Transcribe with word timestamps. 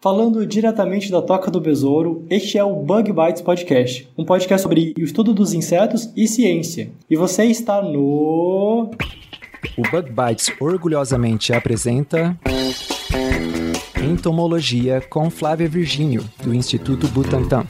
Falando 0.00 0.46
diretamente 0.46 1.10
da 1.10 1.20
Toca 1.20 1.50
do 1.50 1.60
Besouro, 1.60 2.24
este 2.30 2.56
é 2.56 2.62
o 2.62 2.76
Bug 2.76 3.12
Bites 3.12 3.42
Podcast, 3.42 4.08
um 4.16 4.24
podcast 4.24 4.62
sobre 4.62 4.94
o 4.96 5.02
estudo 5.02 5.34
dos 5.34 5.52
insetos 5.52 6.12
e 6.16 6.28
ciência. 6.28 6.92
E 7.10 7.16
você 7.16 7.44
está 7.46 7.82
no. 7.82 8.90
O 9.76 9.82
Bug 9.90 10.10
Bites 10.12 10.52
orgulhosamente 10.60 11.52
apresenta. 11.52 12.38
Entomologia 14.00 15.00
com 15.00 15.28
Flávia 15.30 15.68
Virgínio, 15.68 16.24
do 16.44 16.54
Instituto 16.54 17.08
Butantan. 17.08 17.66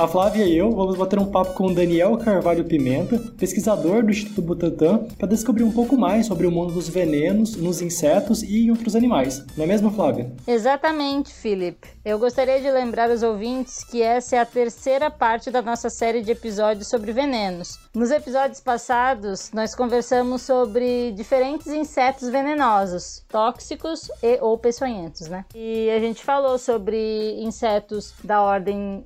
A 0.00 0.08
Flávia 0.08 0.46
e 0.46 0.56
eu 0.56 0.70
vamos 0.70 0.96
bater 0.96 1.18
um 1.18 1.30
papo 1.30 1.52
com 1.52 1.74
Daniel 1.74 2.16
Carvalho 2.16 2.64
Pimenta, 2.64 3.18
pesquisador 3.36 4.02
do 4.02 4.10
Instituto 4.10 4.40
Butantan, 4.40 5.06
para 5.18 5.28
descobrir 5.28 5.62
um 5.62 5.70
pouco 5.70 5.94
mais 5.94 6.24
sobre 6.24 6.46
o 6.46 6.50
mundo 6.50 6.72
dos 6.72 6.88
venenos 6.88 7.54
nos 7.54 7.82
insetos 7.82 8.42
e 8.42 8.64
em 8.64 8.70
outros 8.70 8.96
animais. 8.96 9.44
Não 9.58 9.64
é 9.64 9.68
mesmo, 9.68 9.90
Flávia? 9.90 10.32
Exatamente, 10.46 11.34
Felipe. 11.34 11.86
Eu 12.02 12.18
gostaria 12.18 12.58
de 12.62 12.70
lembrar 12.70 13.10
aos 13.10 13.22
ouvintes 13.22 13.84
que 13.84 14.00
essa 14.00 14.36
é 14.36 14.38
a 14.38 14.46
terceira 14.46 15.10
parte 15.10 15.50
da 15.50 15.60
nossa 15.60 15.90
série 15.90 16.22
de 16.22 16.32
episódios 16.32 16.88
sobre 16.88 17.12
venenos. 17.12 17.78
Nos 17.94 18.10
episódios 18.10 18.58
passados, 18.58 19.50
nós 19.52 19.74
conversamos 19.74 20.40
sobre 20.40 21.12
diferentes 21.12 21.66
insetos 21.66 22.30
venenosos, 22.30 23.22
tóxicos 23.28 24.10
e 24.22 24.38
ou 24.40 24.56
peçonhentos, 24.56 25.28
né? 25.28 25.44
E 25.54 25.90
a 25.90 25.98
gente 25.98 26.24
falou 26.24 26.56
sobre 26.56 27.38
insetos 27.42 28.14
da 28.24 28.40
ordem 28.40 29.04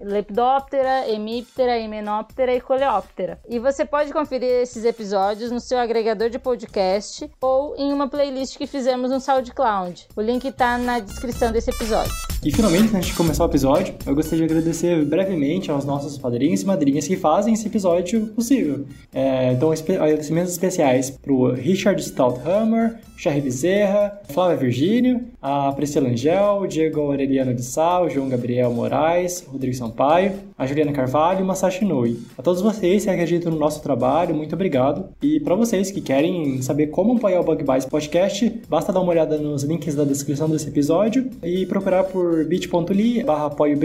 Hemiptera, 1.08 1.76
Hymenoptera 1.78 2.54
e 2.54 2.60
Coleoptera. 2.60 3.38
E 3.48 3.58
você 3.58 3.84
pode 3.84 4.12
conferir 4.12 4.48
esses 4.48 4.84
episódios 4.84 5.50
no 5.50 5.60
seu 5.60 5.78
agregador 5.78 6.30
de 6.30 6.38
podcast 6.38 7.30
ou 7.41 7.74
em 7.76 7.92
uma 7.92 8.08
playlist 8.08 8.56
que 8.56 8.66
fizemos 8.66 9.10
no 9.10 9.20
SoundCloud. 9.20 10.08
O 10.16 10.20
link 10.20 10.46
está 10.46 10.78
na 10.78 11.00
descrição 11.00 11.52
desse 11.52 11.70
episódio. 11.70 12.12
E 12.44 12.52
finalmente, 12.52 12.94
antes 12.94 13.08
de 13.08 13.14
começar 13.14 13.44
o 13.44 13.48
episódio, 13.48 13.94
eu 14.06 14.14
gostaria 14.14 14.46
de 14.46 14.52
agradecer 14.52 15.02
brevemente 15.04 15.70
aos 15.70 15.84
nossos 15.84 16.18
padrinhos 16.18 16.60
e 16.60 16.66
madrinhas 16.66 17.06
que 17.06 17.16
fazem 17.16 17.54
esse 17.54 17.66
episódio 17.66 18.26
possível. 18.28 18.84
É, 19.14 19.52
então, 19.52 19.72
agradecimentos 19.72 20.52
especiais 20.52 21.10
para 21.10 21.32
o 21.32 21.52
Richard 21.52 22.02
Stouthammer, 22.02 22.98
Charlie 23.16 23.42
Bezerra, 23.42 24.20
Flávia 24.28 24.56
Virgínio, 24.56 25.24
a 25.41 25.72
Priscila 25.72 26.08
Angel, 26.08 26.66
Diego 26.66 27.00
Aureliano 27.00 27.54
de 27.54 27.62
Sal, 27.62 28.10
João 28.10 28.28
Gabriel 28.28 28.70
Moraes, 28.72 29.44
Rodrigo 29.48 29.74
Sampaio, 29.74 30.32
a 30.58 30.66
Juliana 30.66 30.92
Carvalho 30.92 31.41
e 31.41 31.42
o 31.42 31.47
Masashi 31.47 31.84
Noi. 31.84 32.19
A 32.36 32.42
todos 32.42 32.60
vocês 32.60 33.05
que 33.05 33.10
acreditam 33.10 33.52
no 33.52 33.58
nosso 33.58 33.83
trabalho, 33.83 34.34
muito 34.34 34.55
obrigado. 34.55 35.08
E 35.22 35.38
para 35.41 35.55
vocês 35.55 35.91
que 35.91 36.00
querem 36.00 36.60
saber 36.62 36.88
como 36.88 37.16
apoiar 37.16 37.41
o 37.41 37.44
Bug 37.44 37.62
Bites 37.62 37.86
Podcast, 37.86 38.62
basta 38.69 38.92
dar 38.92 39.00
uma 39.00 39.10
olhada 39.10 39.38
nos 39.38 39.62
links 39.62 39.94
da 39.94 40.05
descrição 40.05 40.48
desse 40.48 40.69
episódio 40.69 41.30
e 41.42 41.66
procurar 41.66 42.05
por 42.05 42.44
bit.ly 42.44 43.22
barra 43.22 43.47
apoio 43.47 43.78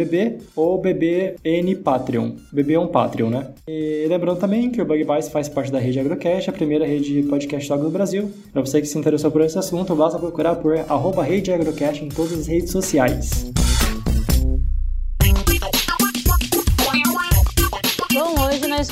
ou 0.56 0.80
BBN 0.80 1.76
Patreon. 1.76 2.32
BB 2.52 2.74
é 2.74 2.80
um 2.80 2.88
Patreon, 2.88 3.30
né? 3.30 3.48
E 3.68 4.06
lembrando 4.08 4.40
também 4.40 4.72
que 4.72 4.82
o 4.82 4.86
Bug 4.86 5.04
Bites 5.04 5.30
faz 5.30 5.48
parte 5.48 5.72
da 5.72 5.80
rede 5.80 6.00
Agrocast, 6.00 6.50
a 6.50 6.54
primeira 6.54 6.86
rede 6.86 7.22
de 7.22 7.28
podcast 7.28 7.70
do 7.70 7.90
Brasil. 7.90 8.32
Para 8.52 8.62
você 8.62 8.82
que 8.82 8.88
se 8.88 8.98
interessou 8.98 9.20
interessou 9.20 9.32
por 9.32 9.42
esse 9.42 9.60
assunto, 9.60 9.96
basta 9.96 10.18
procurar 10.18 10.56
por 10.56 10.78
arroba 10.78 11.24
Rede 11.24 11.52
Agrocast 11.52 12.04
em 12.04 12.10
todas 12.10 12.34
as 12.34 12.48
redes 12.48 12.72
sociais. 12.72 13.52